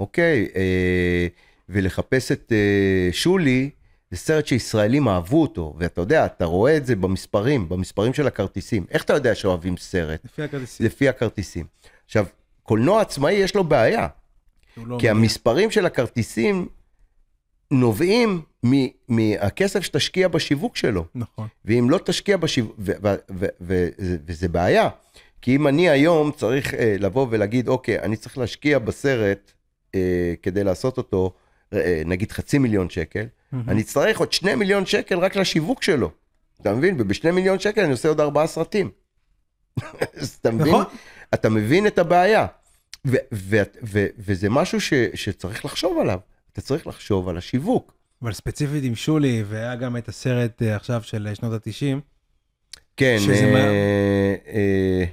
אוקיי? 0.00 0.48
אה, 0.56 1.26
ולחפש 1.68 2.32
את 2.32 2.52
אה, 2.52 3.08
שולי, 3.12 3.70
זה 4.10 4.16
סרט 4.16 4.46
שישראלים 4.46 5.08
אהבו 5.08 5.42
אותו, 5.42 5.74
ואתה 5.78 6.00
יודע, 6.00 6.26
אתה 6.26 6.44
רואה 6.44 6.76
את 6.76 6.86
זה 6.86 6.96
במספרים, 6.96 7.68
במספרים 7.68 8.14
של 8.14 8.26
הכרטיסים. 8.26 8.86
איך 8.90 9.04
אתה 9.04 9.12
יודע 9.12 9.34
שאוהבים 9.34 9.76
סרט? 9.76 10.20
לפי 10.24 10.42
הכרטיסים. 10.42 10.86
לפי 10.86 11.08
הכרטיסים. 11.08 11.66
עכשיו, 12.06 12.26
קולנוע 12.62 13.00
עצמאי 13.00 13.32
יש 13.32 13.54
לו 13.54 13.64
בעיה, 13.64 14.00
לא 14.76 14.82
כי 14.82 14.84
מגיע. 14.94 15.10
המספרים 15.10 15.70
של 15.70 15.86
הכרטיסים 15.86 16.68
נובעים 17.70 18.42
מ- 18.66 18.86
מהכסף 19.08 19.80
שתשקיע 19.80 20.28
בשיווק 20.28 20.76
שלו. 20.76 21.04
נכון. 21.14 21.46
ואם 21.64 21.86
לא 21.90 21.98
תשקיע 22.04 22.36
בשיווק, 22.36 22.74
ו- 22.78 22.92
ו- 23.02 23.14
ו- 23.30 23.46
ו- 23.60 23.88
ו- 24.00 24.16
וזה 24.26 24.48
בעיה. 24.48 24.88
כי 25.42 25.56
אם 25.56 25.66
אני 25.68 25.88
היום 25.90 26.32
צריך 26.32 26.74
אה, 26.74 26.96
לבוא 26.98 27.26
ולהגיד, 27.30 27.68
אוקיי, 27.68 27.98
אני 28.00 28.16
צריך 28.16 28.38
להשקיע 28.38 28.78
בסרט 28.78 29.52
אה, 29.94 30.34
כדי 30.42 30.64
לעשות 30.64 30.98
אותו, 30.98 31.32
אה, 31.72 32.02
נגיד 32.06 32.32
חצי 32.32 32.58
מיליון 32.58 32.90
שקל, 32.90 33.26
אני 33.68 33.80
אצטרך 33.82 34.18
עוד 34.18 34.32
שני 34.32 34.54
מיליון 34.54 34.86
שקל 34.86 35.18
רק 35.18 35.36
לשיווק 35.36 35.82
שלו. 35.82 36.10
אתה 36.60 36.74
מבין? 36.74 36.96
ובשני 37.00 37.30
מיליון 37.30 37.58
שקל 37.58 37.80
אני 37.80 37.92
עושה 37.92 38.08
עוד 38.08 38.20
ארבעה 38.20 38.46
סרטים. 38.46 38.90
אז 40.20 40.38
אתה 40.40 40.50
מבין? 40.50 40.66
נכון. 40.68 40.84
אתה 41.34 41.48
מבין 41.48 41.86
את 41.86 41.98
הבעיה. 41.98 42.46
ו- 43.06 43.16
ו- 43.34 43.62
ו- 43.84 44.06
וזה 44.18 44.50
משהו 44.50 44.80
ש- 44.80 44.94
שצריך 45.14 45.64
לחשוב 45.64 45.98
עליו. 46.00 46.18
אתה 46.52 46.60
צריך 46.60 46.86
לחשוב 46.86 47.28
על 47.28 47.36
השיווק. 47.36 47.92
אבל 48.22 48.32
ספציפית 48.32 48.84
עם 48.84 48.94
שולי, 48.94 49.44
והיה 49.48 49.76
גם 49.76 49.96
את 49.96 50.08
הסרט 50.08 50.62
אה, 50.62 50.76
עכשיו 50.76 51.02
של 51.02 51.26
אה, 51.26 51.34
שנות 51.34 51.52
ה-90, 51.52 52.00
כן, 52.96 53.16
שזה 53.18 53.34
אה, 53.34 53.52
מה- 53.52 53.58
אה, 54.52 55.04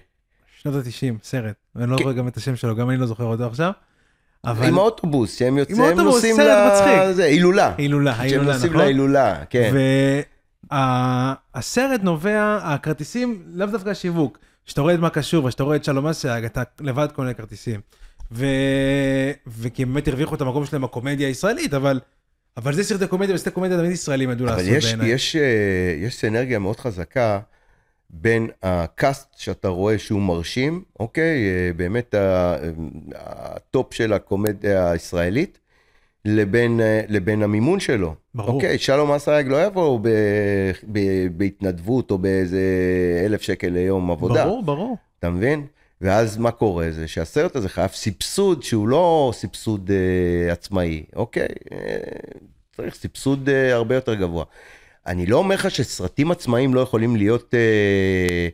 שנות 0.62 0.76
ה-90, 0.76 1.24
סרט, 1.24 1.56
ואני 1.76 1.92
לא 1.92 1.98
כן. 1.98 2.04
זוכר 2.04 2.14
גם 2.18 2.28
את 2.28 2.38
השם 2.38 2.56
שלו, 2.56 2.76
גם 2.76 2.90
אני 2.90 2.98
לא 2.98 3.06
זוכר 3.06 3.24
אותו 3.24 3.46
עכשיו, 3.48 3.72
אבל... 4.46 4.68
עם 4.68 4.78
האוטובוס, 4.78 5.38
שהם 5.38 5.58
יוצאים, 5.58 5.82
הם 5.82 5.84
האוטובוס, 5.84 6.16
נוסעים 6.16 6.36
סרט 6.36 6.72
מצחיק. 6.74 7.12
זה, 7.12 7.24
הילולה. 7.24 7.74
הילולה, 7.78 8.14
שהם 8.14 8.22
ההילולה, 8.22 8.54
נוסעים 8.54 8.72
נכון? 8.72 8.84
להילולה, 8.86 9.36
כן. 9.50 9.74
והסרט 10.72 12.04
נובע, 12.04 12.60
הכרטיסים, 12.64 13.44
לאו 13.54 13.68
דווקא 13.68 13.90
השיווק. 13.90 14.38
כשאתה 14.66 14.82
רואה 14.82 14.94
את 14.94 15.00
מה 15.00 15.10
קשור, 15.10 15.46
וכשאתה 15.46 15.64
רואה 15.64 15.76
את 15.76 15.84
שלום 15.84 16.08
אסיאג, 16.08 16.46
אתה 16.46 16.64
לבד 16.80 17.08
קונה 17.12 17.34
כרטיסים. 17.34 17.80
ו... 18.32 18.46
וכי 19.48 19.84
הם 19.84 19.94
באמת 19.94 20.08
הרוויחו 20.08 20.36
את 20.36 20.42
המקום 20.42 20.66
שלהם 20.66 20.82
בקומדיה 20.82 21.28
הישראלית, 21.28 21.74
אבל... 21.74 22.00
אבל 22.58 22.74
זה 22.74 22.84
סרטי 22.84 23.08
קומדיה, 23.08 23.36
וסרטי 23.36 23.52
קומדיה 23.52 23.78
תמיד 23.78 23.92
ישראלים 23.92 24.30
ידעו 24.32 24.48
אבל 24.48 24.56
לעשות 24.56 24.72
יש, 24.72 24.86
בעיניי. 24.86 25.10
יש, 25.10 25.36
אה, 25.36 25.42
יש 26.06 26.16
סנרגיה 26.16 26.60
מאוד 26.60 26.80
חזקה 26.80 27.40
בין 28.10 28.49
ה 28.64 28.76
cast 28.76 29.28
שאתה 29.38 29.68
רואה 29.68 29.99
שהוא 29.99 30.22
מרשים, 30.22 30.84
אוקיי? 30.99 31.45
אה, 31.45 31.74
באמת 31.76 32.16
הטופ 33.16 33.93
של 33.93 34.14
הקומדיה 34.14 34.91
הישראלית, 34.91 35.60
לבין, 36.26 36.82
אה, 36.82 37.01
לבין 37.08 37.43
המימון 37.43 37.80
שלו. 37.80 38.16
ברור. 38.36 38.55
אוקיי, 38.55 38.78
שלום 38.78 39.12
אסייג 39.12 39.47
לא 39.47 39.66
יבוא 39.66 39.99
ב, 40.01 40.10
ב, 40.91 40.99
בהתנדבות 41.38 42.12
או 42.12 42.18
באיזה 42.18 42.62
אלף 43.26 43.41
שקל 43.41 43.68
ליום 43.68 44.12
עבודה. 44.12 44.45
ברור, 44.45 44.64
ברור. 44.64 44.97
אתה 45.20 45.30
מבין? 45.30 45.66
ואז 46.01 46.38
מה 46.38 46.51
קורה? 46.51 46.91
זה 46.91 47.08
שהסרט 47.08 47.55
הזה 47.55 47.70
חייב 47.70 47.89
סבסוד 47.89 48.64
שהוא 48.64 48.88
לא 48.88 49.32
סבסוד 49.34 49.91
אה, 49.91 50.53
עצמאי, 50.53 51.03
אוקיי? 51.16 51.47
אה, 51.72 51.78
צריך 52.76 52.95
סבסוד 52.95 53.49
אה, 53.49 53.74
הרבה 53.74 53.95
יותר 53.95 54.14
גבוה. 54.14 54.45
אני 55.08 55.26
לא 55.26 55.38
אומר 55.38 55.55
לך 55.55 55.72
שסרטים 55.72 56.32
עצמאיים 56.32 56.74
לא 56.74 56.80
יכולים 56.80 57.16
להיות, 57.16 57.53
אה, 57.53 58.47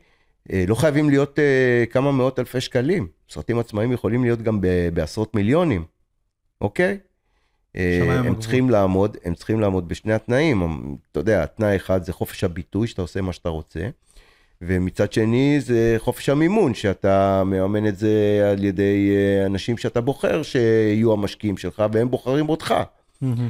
אה, 0.54 0.66
לא 0.68 0.76
חייבים 0.76 1.10
להיות 1.10 1.39
אה, 1.39 1.84
כמה 1.89 2.12
מאות 2.12 2.39
אלפי 2.39 2.62
שקלים. 2.62 3.08
סרטים 3.30 3.60
עצמאיים 3.60 3.91
יכולים 3.91 4.24
להיות 4.24 4.41
גם 4.41 4.62
ב- 4.62 4.89
בעשרות 4.93 5.36
מיליונים, 5.36 5.86
אוקיי? 6.62 6.97
אה, 7.76 8.20
הם. 8.20 8.36
צריכים 8.39 8.70
לעמוד, 8.70 9.18
הם 9.24 9.34
צריכים 9.34 9.60
לעמוד 9.60 9.88
בשני 9.88 10.14
התנאים. 10.14 10.64
אתה 11.12 11.20
יודע, 11.20 11.43
התנאי 11.43 11.76
אחד 11.76 12.04
זה 12.04 12.14
חופש 12.14 12.43
הביטוי, 12.43 12.88
שאתה 12.88 13.01
עושה 13.01 13.22
מה 13.22 13.34
שאתה 13.34 13.49
רוצה. 13.49 13.89
ומצד 14.62 15.14
שני 15.14 15.58
זה 15.62 15.95
חופש 15.97 16.30
המימון, 16.30 16.74
שאתה 16.74 17.43
מממן 17.45 17.88
את 17.88 17.97
זה 17.97 18.41
על 18.51 18.64
ידי 18.64 19.12
אה, 19.16 19.45
אנשים 19.45 19.78
שאתה 19.78 20.01
בוחר 20.01 20.43
שיהיו 20.43 21.14
המשקיעים 21.14 21.58
שלך, 21.58 21.84
והם 21.91 22.12
בוחרים 22.12 22.49
אותך. 22.49 22.74
מהמם. 23.22 23.49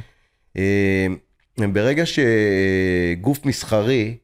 ברגע 1.58 2.02
שגוף 2.06 3.46
מסחרי, 3.46 4.16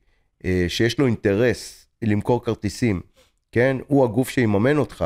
אה, 0.45 0.65
שיש 0.69 0.99
לו 0.99 1.07
אינטרס 1.07 1.87
למכור 2.03 2.45
כרטיסים, 2.45 3.01
כן? 3.53 3.77
הוא 3.87 4.05
הגוף 4.05 4.29
שיממן 4.31 4.77
אותך, 4.77 5.05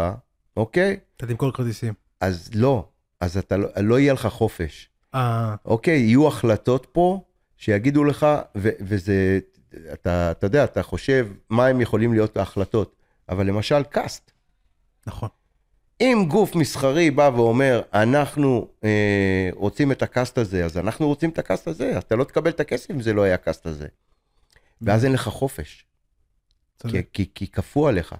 אוקיי? 0.57 0.97
אתה 1.16 1.27
תמכור 1.27 1.53
כרטיסים. 1.53 1.95
אז 2.20 2.51
לא, 2.55 2.89
אז 3.20 3.39
אתה 3.39 3.57
לא, 3.57 3.68
לא 3.81 3.99
יהיה 3.99 4.12
לך 4.12 4.27
חופש. 4.27 4.89
אה, 5.14 5.55
אוקיי, 5.64 5.99
יהיו 5.99 6.29
החלטות 6.29 6.87
פה 6.93 7.25
שיגידו 7.57 8.05
לך, 8.05 8.27
ו- 8.57 8.70
וזה, 8.81 9.39
אתה, 9.93 10.31
אתה 10.31 10.47
יודע, 10.47 10.64
אתה 10.64 10.83
חושב 10.83 11.29
מה 11.51 11.66
הם 11.66 11.81
יכולים 11.81 12.12
להיות 12.12 12.37
ההחלטות, 12.37 12.97
אבל 13.29 13.47
למשל 13.47 13.83
קאסט. 13.83 14.31
נכון. 15.07 15.29
אם 16.01 16.25
גוף 16.29 16.55
מסחרי 16.57 17.11
בא 17.11 17.31
ואומר, 17.35 17.83
אנחנו 17.95 18.69
אה, 18.85 19.49
רוצים 19.53 19.93
את 19.93 20.03
ה 20.03 20.10
cast 20.10 20.39
הזה, 20.39 20.65
אז 20.65 20.79
אנחנו 20.79 21.07
רוצים 21.07 21.31
את 21.31 21.39
ה 21.39 21.45
cast 21.45 21.69
הזה, 21.69 21.99
אתה 21.99 22.17
לא 22.17 22.25
תקבל 22.25 22.51
את 22.51 22.61
הכסף 22.61 22.91
אם 22.91 23.01
זה 23.01 23.13
לא 23.13 23.23
היה 23.23 23.35
ה 23.35 23.41
cast 23.41 23.67
הזה. 23.67 23.87
ואז 24.83 25.05
אין 25.05 25.13
לך 25.13 25.29
חופש, 25.29 25.85
כי. 26.89 27.03
כי, 27.13 27.27
כי 27.35 27.47
כפו 27.47 27.89
עליך. 27.89 28.15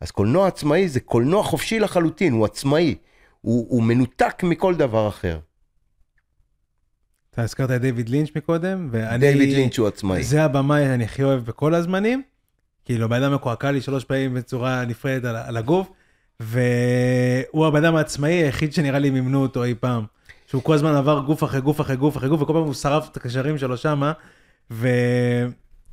אז 0.00 0.10
קולנוע 0.10 0.46
עצמאי 0.46 0.88
זה 0.88 1.00
קולנוע 1.00 1.42
חופשי 1.42 1.78
לחלוטין, 1.78 2.32
הוא 2.32 2.44
עצמאי, 2.44 2.94
הוא, 3.40 3.66
הוא 3.68 3.82
מנותק 3.82 4.42
מכל 4.42 4.74
דבר 4.74 5.08
אחר. 5.08 5.38
אתה 7.30 7.42
הזכרת 7.42 7.70
את 7.70 7.80
דיוויד 7.80 8.08
לינץ' 8.08 8.28
מקודם, 8.36 8.88
ואני... 8.90 9.32
דיוויד 9.32 9.56
לינץ' 9.56 9.78
הוא 9.78 9.88
עצמאי. 9.88 10.22
זה 10.22 10.44
הבמאי 10.44 10.84
שאני 10.84 11.04
הכי 11.04 11.22
אוהב 11.22 11.44
בכל 11.44 11.74
הזמנים. 11.74 12.22
כאילו, 12.84 13.08
בן 13.08 13.22
אדם 13.22 13.34
מקועקע 13.34 13.70
לי 13.70 13.80
שלוש 13.80 14.04
פעמים 14.04 14.34
בצורה 14.34 14.84
נפרדת 14.84 15.24
על, 15.24 15.36
על 15.36 15.56
הגוף, 15.56 15.90
והוא 16.40 17.66
הבן 17.66 17.84
אדם 17.84 17.96
העצמאי 17.96 18.32
היחיד 18.32 18.72
שנראה 18.72 18.98
לי 18.98 19.10
מימנו 19.10 19.42
אותו 19.42 19.64
אי 19.64 19.74
פעם. 19.80 20.04
שהוא 20.46 20.62
כל 20.62 20.74
הזמן 20.74 20.94
עבר 20.94 21.20
גוף 21.20 21.44
אחרי 21.44 21.60
גוף 21.60 21.80
אחרי 21.80 21.96
גוף 21.96 22.16
אחרי 22.16 22.28
גוף, 22.28 22.42
וכל 22.42 22.52
פעם 22.52 22.62
הוא 22.62 22.74
שרף 22.74 23.08
את 23.12 23.16
הקשרים 23.16 23.58
שלו 23.58 23.76
שמה, 23.76 24.12
ו... 24.70 24.88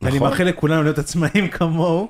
ואני 0.02 0.16
נכון. 0.18 0.30
מאחל 0.30 0.44
לכולנו 0.44 0.84
להיות 0.84 0.98
עצמאים 0.98 1.48
כמוהו, 1.48 2.08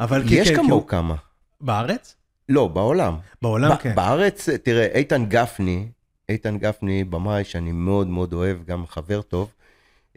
אבל 0.00 0.22
כי- 0.28 0.34
יש 0.34 0.48
כן, 0.48 0.56
כמוהו 0.56 0.72
הוא- 0.80 0.88
כמה. 0.88 1.14
בארץ? 1.60 2.16
לא, 2.48 2.68
בעולם. 2.68 3.14
בעולם 3.42 3.70
ב- 3.72 3.76
כן. 3.76 3.94
בארץ, 3.94 4.48
תראה, 4.48 4.86
איתן 4.94 5.24
גפני, 5.28 5.86
איתן 6.28 6.58
גפני, 6.58 7.04
במאי 7.04 7.44
שאני 7.44 7.72
מאוד 7.72 8.06
מאוד 8.06 8.32
אוהב, 8.32 8.56
גם 8.66 8.86
חבר 8.86 9.22
טוב. 9.22 9.50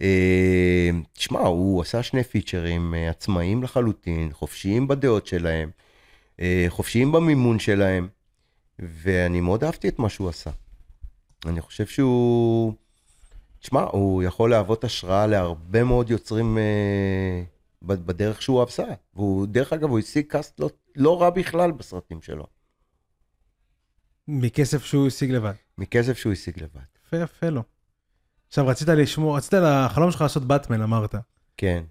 אה, 0.02 0.90
תשמע, 1.14 1.40
הוא 1.40 1.82
עשה 1.82 2.04
שני 2.04 2.24
פיצ'רים 2.24 2.94
אה, 2.96 3.10
עצמאיים 3.10 3.64
לחלוטין, 3.64 4.30
חופשיים 4.34 4.88
בדעות 4.88 5.28
שלהם, 5.28 5.70
חופשיים 6.70 7.12
במימון 7.12 7.60
שלהם, 7.60 8.08
ואני 8.80 9.42
מאוד 9.42 9.64
אהבתי 9.64 9.88
את 9.88 10.00
מה 10.00 10.10
שהוא 10.10 10.30
עשה. 10.30 10.50
אני 11.46 11.62
חושב 11.62 11.86
שהוא, 11.86 12.74
תשמע, 13.60 13.82
הוא 13.82 14.24
יכול 14.24 14.50
להוות 14.50 14.84
השראה 14.84 15.28
להרבה 15.28 15.84
מאוד 15.84 16.10
יוצרים 16.10 16.58
אה, 16.58 17.44
בדרך 17.82 18.42
שהוא 18.42 18.64
עשה. 18.64 18.86
והוא, 19.16 19.48
דרך 19.48 19.74
אגב, 19.74 19.90
הוא 19.90 20.00
השיג 20.00 20.26
קאסט 20.26 20.60
לא, 20.60 20.70
לא 20.96 21.22
רע 21.22 21.30
בכלל 21.30 21.72
בסרטים 21.72 22.22
שלו. 22.22 22.48
מכסף 24.28 24.86
שהוא 24.86 25.08
השיג 25.08 25.32
לבד. 25.32 25.54
מכסף 25.78 26.18
שהוא 26.18 26.34
השיג 26.34 26.64
לבד. 26.64 26.82
יפה 27.06 27.18
יפה 27.18 27.50
לו. 27.50 27.64
עכשיו 28.48 28.68
רצית 28.68 28.88
לשמור, 28.88 29.38
רצית 29.38 29.54
לחלום 29.54 30.12
שלך 30.12 30.22
לעשות 30.22 30.46
באטמן 30.46 30.82
אמרת. 30.82 31.16
כן. 31.58 31.84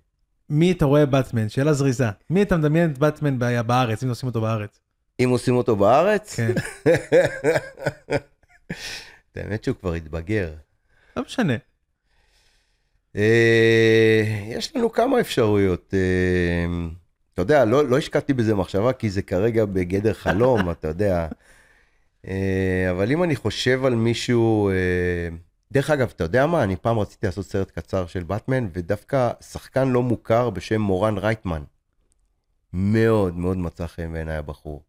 מי 0.51 0.73
אתה 0.73 0.85
רואה 0.85 1.07
באטמן? 1.07 1.49
שאלה 1.49 1.73
זריזה. 1.73 2.07
מי 2.31 2.43
אתה 2.43 2.57
מדמיין 2.57 2.91
את 2.91 2.99
באטמן 2.99 3.39
בארץ, 3.67 4.03
אם 4.03 4.09
עושים 4.09 4.27
אותו 4.27 4.41
בארץ? 4.41 4.81
אם 5.21 5.29
עושים 5.31 5.57
אותו 5.57 5.77
בארץ, 5.77 6.37
כן, 6.37 6.53
האמת 9.37 9.65
שהוא 9.65 9.77
כבר 9.77 9.93
התבגר. 9.93 10.55
לא 11.17 11.23
משנה. 11.23 11.57
אה, 13.17 14.23
יש 14.49 14.77
לנו 14.77 14.93
כמה 14.93 15.21
אפשרויות. 15.21 15.95
אה, 15.95 16.67
אתה 17.35 17.43
יודע, 17.43 17.65
לא, 17.65 17.89
לא 17.89 17.99
השקעתי 17.99 18.33
בזה 18.33 18.55
מחשבה, 18.55 18.93
כי 18.93 19.11
זה 19.11 19.23
כרגע 19.23 19.65
בגדר 19.65 20.13
חלום, 20.25 20.71
אתה 20.71 20.89
יודע. 20.89 21.29
אה, 22.29 22.87
אבל 22.91 23.13
אם 23.13 23.23
אני 23.23 23.37
חושב 23.37 23.85
על 23.85 23.95
מישהו... 23.95 24.71
דרך 25.73 25.91
אגב, 25.91 26.13
אתה 26.17 26.25
יודע 26.25 26.47
מה? 26.47 26.63
אני 26.63 26.77
פעם 26.77 26.99
רציתי 26.99 27.27
לעשות 27.27 27.47
סרט 27.47 27.71
קצר 27.71 28.07
של 28.07 28.23
באטמן, 28.23 28.69
ודווקא 28.73 29.31
שחקן 29.41 29.89
לא 29.89 30.03
מוכר 30.03 30.51
בשם 30.51 30.81
מורן 30.81 31.19
רייטמן. 31.19 31.63
מאוד 32.73 33.37
מאוד 33.37 33.57
מצא 33.57 33.87
חן 33.87 34.13
בעיניי 34.13 34.37
הבחור. 34.37 34.83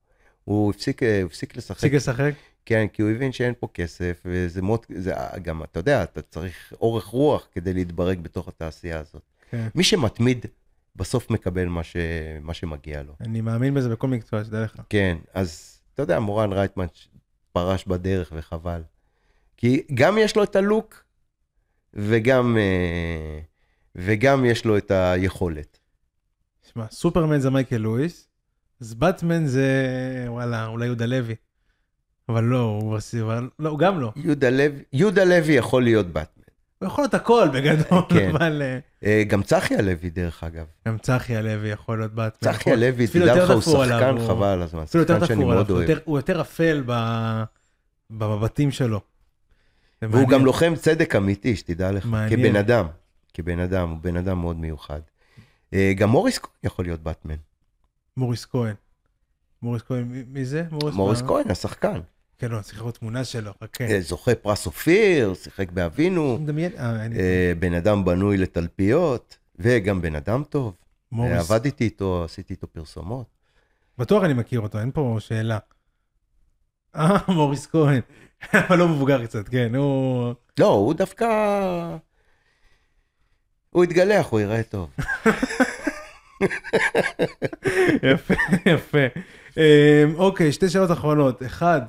הוא 0.43 0.71
הפסיק, 0.71 1.03
אה, 1.03 1.23
הפסיק 1.25 1.57
לשחק. 1.57 1.77
תפסיק 1.77 1.93
לשחק? 1.93 2.33
כן, 2.65 2.87
כי 2.93 3.01
הוא 3.01 3.11
הבין 3.11 3.31
שאין 3.31 3.53
פה 3.59 3.67
כסף, 3.73 4.21
וזה 4.25 4.61
מאוד, 4.61 4.85
זה 4.95 5.13
גם, 5.41 5.63
אתה 5.63 5.79
יודע, 5.79 6.03
אתה 6.03 6.21
צריך 6.21 6.73
אורך 6.81 7.05
רוח 7.05 7.47
כדי 7.51 7.73
להתברג 7.73 8.19
בתוך 8.19 8.47
התעשייה 8.47 8.99
הזאת. 8.99 9.21
כן. 9.51 9.67
מי 9.75 9.83
שמתמיד, 9.83 10.45
בסוף 10.95 11.29
מקבל 11.29 11.65
מה, 11.65 11.83
ש, 11.83 11.95
מה 12.41 12.53
שמגיע 12.53 13.03
לו. 13.03 13.13
אני 13.21 13.41
מאמין 13.41 13.73
בזה 13.73 13.89
בכל 13.89 14.07
מקצוע, 14.07 14.43
שתדע 14.43 14.63
לך. 14.63 14.81
כן, 14.89 15.17
אז 15.33 15.79
אתה 15.93 16.03
יודע, 16.03 16.19
מורן 16.19 16.53
רייטמן 16.53 16.85
פרש 17.51 17.85
בדרך 17.85 18.31
וחבל. 18.35 18.81
כי 19.57 19.83
גם 19.93 20.17
יש 20.17 20.35
לו 20.35 20.43
את 20.43 20.55
הלוק, 20.55 21.03
וגם, 21.93 22.57
אה, 22.57 23.39
וגם 23.95 24.45
יש 24.45 24.65
לו 24.65 24.77
את 24.77 24.91
היכולת. 24.91 25.79
שמע, 26.73 26.85
סופרמן 26.91 27.39
זה 27.39 27.49
מייקל 27.49 27.77
לואיס, 27.77 28.27
אז 28.81 28.93
באטמן 28.93 29.45
זה, 29.45 29.65
וואלה, 30.27 30.65
אולי 30.67 30.85
יהודה 30.85 31.05
לוי. 31.05 31.35
אבל 32.29 32.43
לא, 32.43 32.59
הוא 32.81 32.97
אבל 33.21 33.49
לא, 33.59 33.69
הוא 33.69 33.79
גם 33.79 33.99
לא. 33.99 34.11
יהודה 34.15 34.49
לוי, 34.49 34.83
יהודה 34.93 35.23
לוי 35.23 35.53
יכול 35.53 35.83
להיות 35.83 36.07
באטמן. 36.07 36.43
הוא 36.79 36.87
יכול 36.87 37.03
להיות 37.03 37.13
הכל 37.13 37.47
בגדול, 37.53 38.01
כן. 38.09 38.29
אבל 38.35 38.61
אה, 38.61 38.79
אה, 39.03 39.23
גם 39.27 39.43
צחי 39.43 39.75
הלוי, 39.75 40.09
דרך 40.09 40.43
אגב. 40.43 40.65
גם 40.87 40.97
צחי 40.97 41.35
הלוי 41.35 41.69
יכול 41.69 41.99
להיות 41.99 42.11
באטמן. 42.13 42.51
צחי 42.53 42.61
יכול- 42.69 42.73
הלוי, 42.83 43.07
תדע 43.07 43.43
לך, 43.43 43.49
הוא 43.51 43.61
שחקן 43.61 44.15
חבל 44.27 44.47
על 44.47 44.61
הזמן. 44.61 44.81
אפילו 44.81 45.03
יותר 45.03 45.13
שחקן 45.13 45.27
שאני 45.27 45.39
תפור 45.39 45.51
עליו, 45.51 45.55
מאוד 45.63 45.69
הוא 45.69 45.77
אוהב. 45.77 45.89
יותר- 45.89 46.01
הוא 46.05 46.17
יותר 46.17 46.41
אפל 46.41 46.83
ב- 46.85 47.43
במבטים 48.09 48.71
שלו. 48.71 49.01
והוא 50.01 50.11
מעניין. 50.13 50.29
גם 50.29 50.45
לוחם 50.45 50.73
צדק 50.75 51.15
אמיתי, 51.15 51.55
שתדע 51.55 51.91
לך. 51.91 52.05
מעניין. 52.05 52.39
כבן 52.39 52.55
אדם. 52.55 52.87
כבן 53.33 53.59
אדם, 53.59 53.89
הוא 53.89 53.97
בן 54.01 54.17
אדם 54.17 54.39
מאוד 54.39 54.59
מיוחד. 54.59 54.99
אה, 55.73 55.93
גם 55.97 56.09
מוריס 56.09 56.39
כהן 56.39 56.51
יכול 56.63 56.85
להיות 56.85 57.03
באטמן. 57.03 57.35
מוריס 58.17 58.45
כהן. 58.45 58.73
מוריס 59.61 59.81
כהן, 59.81 60.23
מי- 60.27 60.45
זה? 60.45 60.63
מוריס 60.93 61.21
מה? 61.21 61.27
כהן, 61.27 61.51
השחקן. 61.51 61.99
כן, 62.37 62.51
לא, 62.51 62.61
צריך 62.61 62.77
לראות 62.77 62.97
תמונה 62.97 63.23
שלו, 63.23 63.51
חכה. 63.63 63.83
אה, 63.83 64.01
זוכה 64.01 64.35
פרס 64.35 64.65
אופיר, 64.65 65.33
שיחק 65.33 65.71
באבינו, 65.71 66.37
מדמיין, 66.41 66.71
אה, 66.77 67.07
אה, 67.19 67.53
בן 67.59 67.73
אדם 67.73 68.05
בנוי 68.05 68.37
לתלפיות, 68.37 69.37
וגם 69.59 70.01
בן 70.01 70.15
אדם 70.15 70.43
טוב. 70.49 70.75
מוריס. 71.11 71.51
עבדתי 71.51 71.83
איתו, 71.83 72.23
עשיתי 72.23 72.53
איתו 72.53 72.67
פרסומות. 72.67 73.25
בטוח 73.97 74.23
אני 74.23 74.33
מכיר 74.33 74.59
אותו, 74.59 74.79
אין 74.79 74.91
פה 74.93 75.17
שאלה. 75.19 75.57
אה, 76.95 77.17
מוריס 77.27 77.67
כהן. 77.67 78.01
אבל 78.67 78.77
לא 78.77 78.87
מבוגר 78.87 79.25
קצת, 79.25 79.49
כן, 79.49 79.75
הוא... 79.75 80.33
לא, 80.59 80.67
הוא 80.67 80.93
דווקא... 80.93 81.27
הוא 83.69 83.83
יתגלח, 83.83 84.27
הוא 84.29 84.39
ייראה 84.39 84.63
טוב. 84.63 84.89
יפה, 88.11 88.33
יפה. 88.65 89.05
אמ, 89.57 89.63
אוקיי, 90.15 90.51
שתי 90.51 90.69
שאלות 90.69 90.91
אחרונות. 90.91 91.43
אחד, 91.43 91.81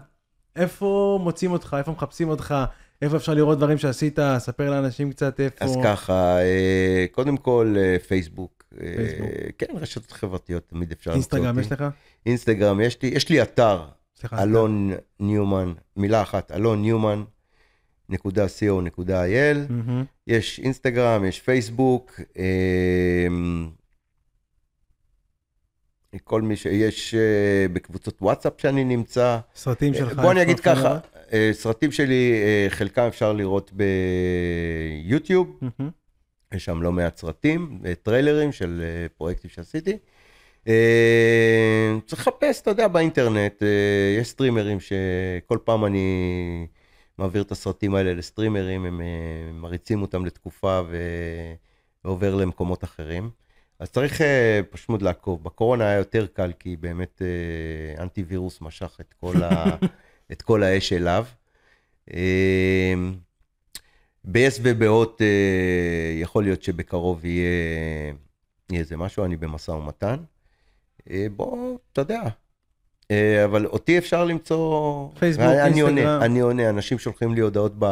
איפה 0.57 1.19
מוצאים 1.23 1.53
אותך, 1.53 1.77
איפה 1.79 1.93
מחפשים 1.93 2.29
אותך, 2.29 2.55
איפה 3.03 3.17
אפשר 3.17 3.35
לראות 3.35 3.59
דברים 3.59 3.79
שעשית, 3.79 4.19
ספר 4.39 4.71
לאנשים 4.71 5.13
קצת 5.13 5.41
איפה... 5.41 5.65
אז 5.65 5.77
ככה, 5.85 6.39
אה, 6.39 7.07
קודם 7.13 7.37
כל 7.37 7.75
אה, 7.79 7.97
פייסבוק. 8.09 8.65
אה, 8.81 8.95
פייסבוק. 8.97 9.31
כן, 9.59 9.67
רשתות 9.75 10.13
חברתיות, 10.13 10.69
תמיד 10.69 10.93
אפשר 10.93 11.11
למצוא 11.11 11.39
אותי. 11.39 11.47
אינסטגרם 11.47 11.59
יש 11.59 11.73
לך? 11.73 11.85
אינסטגרם, 12.27 12.81
יש 12.81 13.03
לי, 13.03 13.09
יש 13.09 13.29
לי 13.29 13.43
אתר, 13.43 13.85
סליחה. 14.21 14.43
אלון 14.43 14.93
ניומן, 15.21 15.73
מילה 15.97 16.23
אחת, 16.23 16.53
אלון 16.53 16.83
ניומן, 16.83 17.25
נקודה 18.09 18.47
co 18.47 18.81
נקודה 18.83 19.25
il, 19.25 19.57
מהמם. 19.73 20.05
יש 20.27 20.61
אינסטגרם, 20.61 21.25
יש 21.25 21.41
פייסבוק, 21.41 22.21
אמ, 22.37 23.71
כל 26.25 26.43
מי 26.43 26.57
שיש 26.57 27.15
אה, 27.15 27.67
בקבוצות 27.73 28.23
וואטסאפ 28.23 28.53
שאני 28.59 28.85
נמצא. 28.85 29.39
סרטים 29.55 29.95
שלך. 29.95 30.19
בוא 30.19 30.33
אני 30.33 30.43
אגיד 30.43 30.61
ככה? 30.61 30.99
אה, 31.33 31.51
סרטים 31.53 31.93
שלי, 31.93 32.33
אה, 32.43 32.67
חלקם 32.71 33.03
אפשר 33.03 33.33
לראות 33.33 33.73
ביוטיוב, 35.05 35.59
מהמם. 35.61 35.91
יש 36.55 36.65
שם 36.65 36.83
לא 36.83 36.93
מעט 36.93 37.17
סרטים, 37.17 37.81
אה, 37.87 37.95
טריילרים 37.95 38.53
של 38.53 38.83
אה, 38.85 39.07
פרויקטים 39.17 39.51
שעשיתי. 39.51 39.99
אה, 40.69 41.99
צריך 42.07 42.29
לחפש, 42.29 42.61
אתה 42.61 42.71
יודע, 42.71 42.89
באינטרנט, 42.89 43.63
אה, 43.63 44.17
יש 44.21 44.29
סטרימרים 44.29 44.79
שכל 44.81 45.59
פעם 45.65 45.85
אני 45.85 46.67
מעביר 47.19 47.43
את 47.43 47.53
הסרטים 47.53 47.95
האלה 47.95 48.15
לסטרימרים, 48.15 48.85
הם 48.85 49.01
אה, 49.01 49.53
מריצים 49.53 50.03
אותם 50.03 50.27
לתקופה 50.27 50.81
ועובר 52.05 52.35
למקומות 52.35 52.85
אחרים. 52.85 53.31
אז 53.79 53.91
צריך 53.91 54.21
פשוט 54.71 55.03
לעקוב. 55.03 55.45
בקורונה 55.45 55.85
היה 55.85 55.99
יותר 55.99 56.27
קל, 56.27 56.53
כי 56.59 56.77
באמת 56.77 57.23
אנטי 57.99 58.23
וירוס 58.23 58.61
משך 58.61 58.97
את 59.01 59.15
כל, 59.21 59.43
ה, 59.43 59.77
את 60.33 60.43
כל 60.43 60.63
האש 60.63 60.93
אליו. 60.93 61.27
ובהוט 64.63 65.23
אה, 65.23 66.21
יכול 66.21 66.45
להיות 66.45 66.63
שבקרוב 66.63 67.25
יהיה, 67.25 67.49
יהיה 68.71 68.81
איזה 68.81 68.97
משהו, 68.97 69.25
אני 69.25 69.37
במשא 69.37 69.71
ומתן. 69.71 70.17
אה, 71.11 71.27
בוא, 71.37 71.77
אתה 71.93 72.01
יודע. 72.01 72.23
אה, 73.11 73.45
אבל 73.45 73.67
אותי 73.67 73.99
אפשר 73.99 74.25
למצוא... 74.25 75.09
פייסבוק, 75.19 75.47
אני, 75.47 75.63
אני 75.63 75.83
אינסטגרם. 75.83 75.89
עונה, 75.89 76.25
אני 76.25 76.41
עונה, 76.41 76.69
אנשים 76.69 76.99
שולחים 76.99 77.35
לי 77.35 77.41
הודעות 77.41 77.73
ב, 77.79 77.87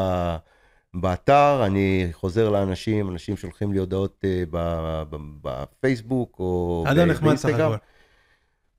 באתר, 0.94 1.62
אני 1.66 2.08
חוזר 2.12 2.48
לאנשים, 2.50 3.10
אנשים 3.10 3.36
שולחים 3.36 3.72
לי 3.72 3.78
הודעות 3.78 4.24
אה, 4.24 4.42
בפייסבוק 5.42 6.36
או 6.38 6.84
ב- 6.86 6.88
אדם 6.88 7.08
נחמד 7.08 7.36
סך 7.36 7.44
באינסטגרם. 7.44 7.72
הכל. 7.72 7.84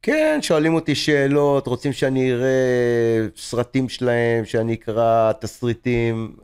כן, 0.01 0.39
שואלים 0.41 0.73
אותי 0.73 0.95
שאלות, 0.95 1.67
רוצים 1.67 1.93
שאני 1.93 2.33
אראה 2.33 3.27
סרטים 3.35 3.89
שלהם, 3.89 4.45
שאני 4.45 4.73
אקרא 4.73 5.31
תסריטים. 5.31 6.35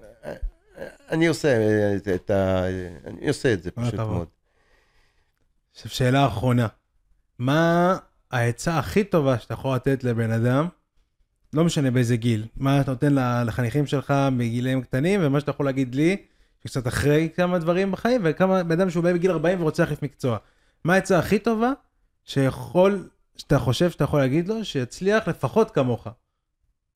אני 1.10 1.28
עושה 1.28 1.58
את, 1.96 2.08
את 2.08 2.30
ה... 2.30 2.64
אני 3.08 3.28
עושה 3.28 3.54
את 3.54 3.64
זה 3.64 3.72
פשוט. 3.72 3.94
מאוד. 3.94 4.28
עכשיו, 5.76 5.92
שאלה 5.92 6.28
אחרונה. 6.28 6.68
מה 7.40 7.98
העצה 8.32 8.80
הכי 8.80 9.04
טובה 9.04 9.40
שאתה 9.40 9.54
יכול 9.54 9.76
לתת 9.76 10.04
לבן 10.04 10.32
אדם, 10.32 10.68
לא 11.54 11.64
משנה 11.64 11.92
באיזה 11.92 12.16
גיל, 12.16 12.46
מה 12.58 12.82
אתה 12.82 12.92
נותן 12.92 13.16
לחניכים 13.46 13.86
שלך 13.86 14.14
מגילאים 14.32 14.82
קטנים, 14.82 15.20
ומה 15.24 15.40
שאתה 15.40 15.52
יכול 15.52 15.66
להגיד 15.66 15.96
לי, 15.96 16.18
שקצת 16.64 16.88
אחרי 16.88 17.30
כמה 17.36 17.60
דברים 17.60 17.92
בחיים, 17.92 18.22
וכמה 18.24 18.64
בן 18.64 18.82
אדם 18.82 18.90
שהוא 18.90 19.04
בא 19.04 19.14
בגיל 19.14 19.32
40 19.32 19.62
ורוצה 19.62 19.84
להחליף 19.84 20.04
מקצוע. 20.04 20.38
מה 20.84 20.94
העצה 20.94 21.20
הכי 21.20 21.40
טובה 21.40 21.72
שיכול, 22.26 23.10
שאתה 23.36 23.60
חושב 23.60 23.90
שאתה 23.90 24.04
יכול 24.04 24.20
להגיד 24.20 24.48
לו, 24.48 24.66
שיצליח 24.66 25.28
לפחות 25.28 25.72
כמוך? 25.72 26.08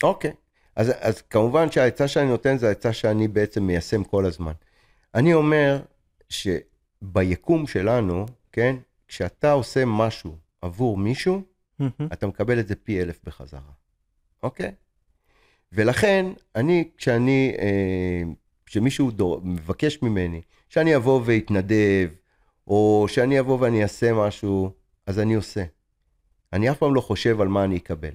אוקיי. 0.04 0.32
אז, 0.76 0.92
אז 1.00 1.22
כמובן 1.22 1.72
שהעצה 1.72 2.08
שאני 2.08 2.28
נותן 2.28 2.58
זה 2.58 2.68
העצה 2.68 2.94
שאני 2.94 3.28
בעצם 3.28 3.64
מיישם 3.64 4.04
כל 4.04 4.26
הזמן. 4.26 4.52
אני 5.16 5.34
אומר 5.34 5.80
שביקום 6.30 7.68
שלנו, 7.68 8.26
כן, 8.52 8.76
כשאתה 9.08 9.52
עושה 9.52 9.86
משהו 9.86 10.38
עבור 10.62 10.98
מישהו, 10.98 11.42
אתה 12.14 12.28
מקבל 12.28 12.60
את 12.60 12.68
זה 12.68 12.76
פי 12.76 13.02
אלף 13.02 13.20
בחזרה, 13.24 13.72
אוקיי? 14.44 14.72
ולכן, 15.72 16.26
אני, 16.56 16.90
כשאני, 16.98 17.56
אה, 17.60 18.22
כשמישהו 18.66 19.12
דור, 19.12 19.42
מבקש 19.44 20.02
ממני 20.02 20.42
שאני 20.70 20.96
אבוא 20.96 21.22
ואתנדב, 21.26 22.10
או 22.68 23.06
שאני 23.10 23.40
אבוא 23.40 23.58
ואני 23.62 23.84
אעשה 23.84 24.14
משהו, 24.14 24.72
אז 25.06 25.20
אני 25.20 25.34
עושה. 25.34 25.64
אני 26.54 26.72
אף 26.72 26.78
פעם 26.78 26.96
לא 26.96 27.02
חושב 27.02 27.42
על 27.42 27.48
מה 27.48 27.64
אני 27.64 27.78
אקבל. 27.78 28.14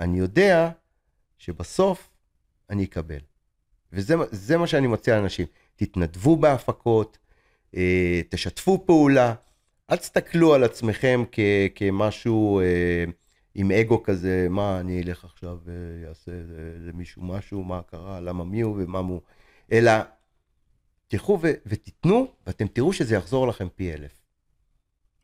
אני 0.00 0.18
יודע 0.18 0.70
שבסוף 1.38 2.10
אני 2.70 2.84
אקבל. 2.84 3.18
וזה 3.92 4.56
מה 4.58 4.66
שאני 4.66 4.86
מציע 4.86 5.16
לאנשים. 5.16 5.46
תתנדבו 5.76 6.36
בהפקות, 6.36 7.18
אה, 7.76 8.20
תשתפו 8.28 8.86
פעולה, 8.86 9.34
אל 9.90 9.96
תסתכלו 9.96 10.54
על 10.54 10.64
עצמכם 10.64 11.24
כ, 11.32 11.40
כמשהו 11.74 12.60
אה, 12.60 13.04
עם 13.54 13.70
אגו 13.70 14.02
כזה, 14.02 14.46
מה 14.50 14.80
אני 14.80 15.02
אלך 15.02 15.24
עכשיו 15.24 15.58
ואעשה 15.64 16.32
למישהו 16.80 17.22
משהו, 17.22 17.64
מה 17.64 17.82
קרה, 17.82 18.20
למה 18.20 18.44
מי 18.44 18.60
הוא 18.60 18.76
ומה 18.78 18.98
הוא, 18.98 19.20
אלא 19.72 19.92
תלכו 21.08 21.38
ו, 21.42 21.48
ותיתנו, 21.66 22.32
ואתם 22.46 22.66
תראו 22.66 22.92
שזה 22.92 23.14
יחזור 23.14 23.48
לכם 23.48 23.68
פי 23.74 23.92
אלף. 23.92 24.22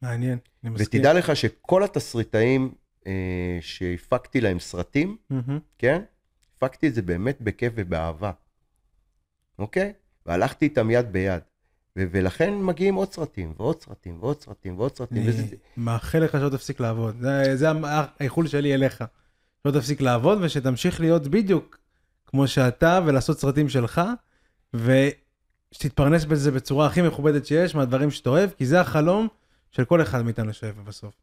מעניין, 0.03 0.39
אני 0.65 0.71
מסכים. 0.71 1.01
ותדע 1.01 1.13
לך 1.13 1.37
שכל 1.37 1.85
התסריטאים 1.85 2.75
אה, 3.07 3.59
שהפקתי 3.61 4.41
להם 4.41 4.59
סרטים, 4.59 5.17
mm-hmm. 5.33 5.53
כן? 5.79 6.03
הפקתי 6.57 6.89
את 6.89 6.95
זה 6.95 7.03
באמת 7.03 7.41
בכיף 7.41 7.73
ובאהבה, 7.77 8.33
אוקיי? 9.59 9.93
והלכתי 10.27 10.65
איתם 10.65 10.91
יד 10.91 11.13
ביד. 11.13 11.43
ו- 11.99 12.05
ולכן 12.11 12.55
מגיעים 12.55 12.95
עוד 12.95 13.13
סרטים, 13.13 13.53
ועוד 13.57 13.83
סרטים, 13.83 14.17
ועוד 14.21 14.41
סרטים, 14.41 14.79
ועוד 14.79 14.97
סרטים. 14.97 15.23
אני 15.23 15.29
וזה... 15.29 15.43
מאחל 15.77 16.19
לך 16.19 16.33
שלא 16.33 16.49
תפסיק 16.49 16.81
לעבוד. 16.81 17.17
זה, 17.21 17.57
זה 17.57 17.69
האיחול 18.21 18.47
שלי 18.47 18.75
אליך. 18.75 19.05
שלא 19.63 19.73
תפסיק 19.73 20.01
לעבוד, 20.01 20.39
ושתמשיך 20.43 21.01
להיות 21.01 21.29
בדיוק 21.29 21.79
כמו 22.27 22.49
שאתה, 22.49 23.01
ולעשות 23.07 23.39
סרטים 23.39 23.69
שלך, 23.69 24.03
ושתתפרנס 24.75 26.25
בזה 26.25 26.51
בצורה 26.51 26.87
הכי 26.87 27.03
מכובדת 27.03 27.47
שיש, 27.47 27.75
מהדברים 27.75 28.11
שאתה 28.11 28.31
אוהב, 28.31 28.51
כי 28.51 28.67
זה 28.67 28.81
החלום 28.81 29.29
של 29.71 29.85
כל 29.85 30.03
אחד 30.03 30.23
מאיתנו 30.23 30.53
שאוהב 30.53 30.75
בסוף. 30.85 31.15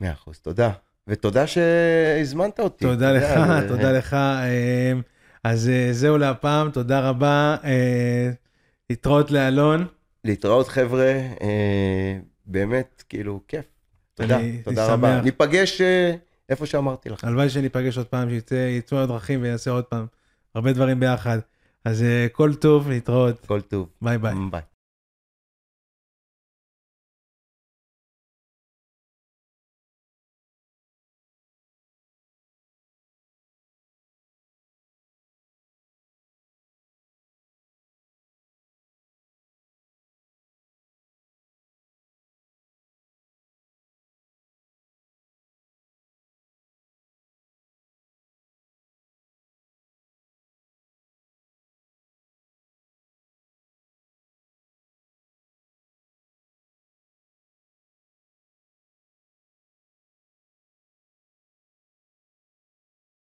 מאה 0.00 0.12
אחוז, 0.12 0.38
תודה. 0.38 0.70
ותודה 1.08 1.46
שהזמנת 1.46 2.60
אותי. 2.60 2.84
תודה 2.84 3.12
לך, 3.12 3.40
תודה 3.68 3.92
לך. 3.92 4.14
אה, 4.14 4.92
אז 5.44 5.68
אה, 5.68 5.88
זהו 5.92 6.18
להפעם, 6.18 6.70
תודה 6.70 7.00
רבה. 7.00 7.56
אה, 7.64 8.30
להתראות 8.90 9.30
לאלון. 9.30 9.86
להתראות 10.24 10.68
חבר'ה, 10.68 11.12
אה, 11.42 12.18
באמת, 12.46 13.04
כאילו, 13.08 13.40
כיף. 13.48 13.64
תודה, 14.14 14.38
תודה 14.64 14.92
רבה. 14.92 15.20
ניפגש 15.20 15.80
אה, 15.80 16.14
איפה 16.48 16.66
שאמרתי 16.66 17.08
לך. 17.08 17.24
הלוואי 17.24 17.50
שניפגש 17.50 17.98
עוד 17.98 18.06
פעם, 18.06 18.28
שיצאו 18.48 18.98
הדרכים 18.98 19.42
ונעשה 19.42 19.70
עוד 19.70 19.84
פעם 19.84 20.06
הרבה 20.54 20.72
דברים 20.72 21.00
ביחד. 21.00 21.38
אז 21.84 22.02
אה, 22.02 22.26
כל 22.32 22.54
טוב, 22.54 22.88
להתראות. 22.88 23.46
כל 23.46 23.60
טוב. 23.60 23.88
ביי 24.02 24.18
ביי. 24.18 24.34
ביי. 24.50 24.60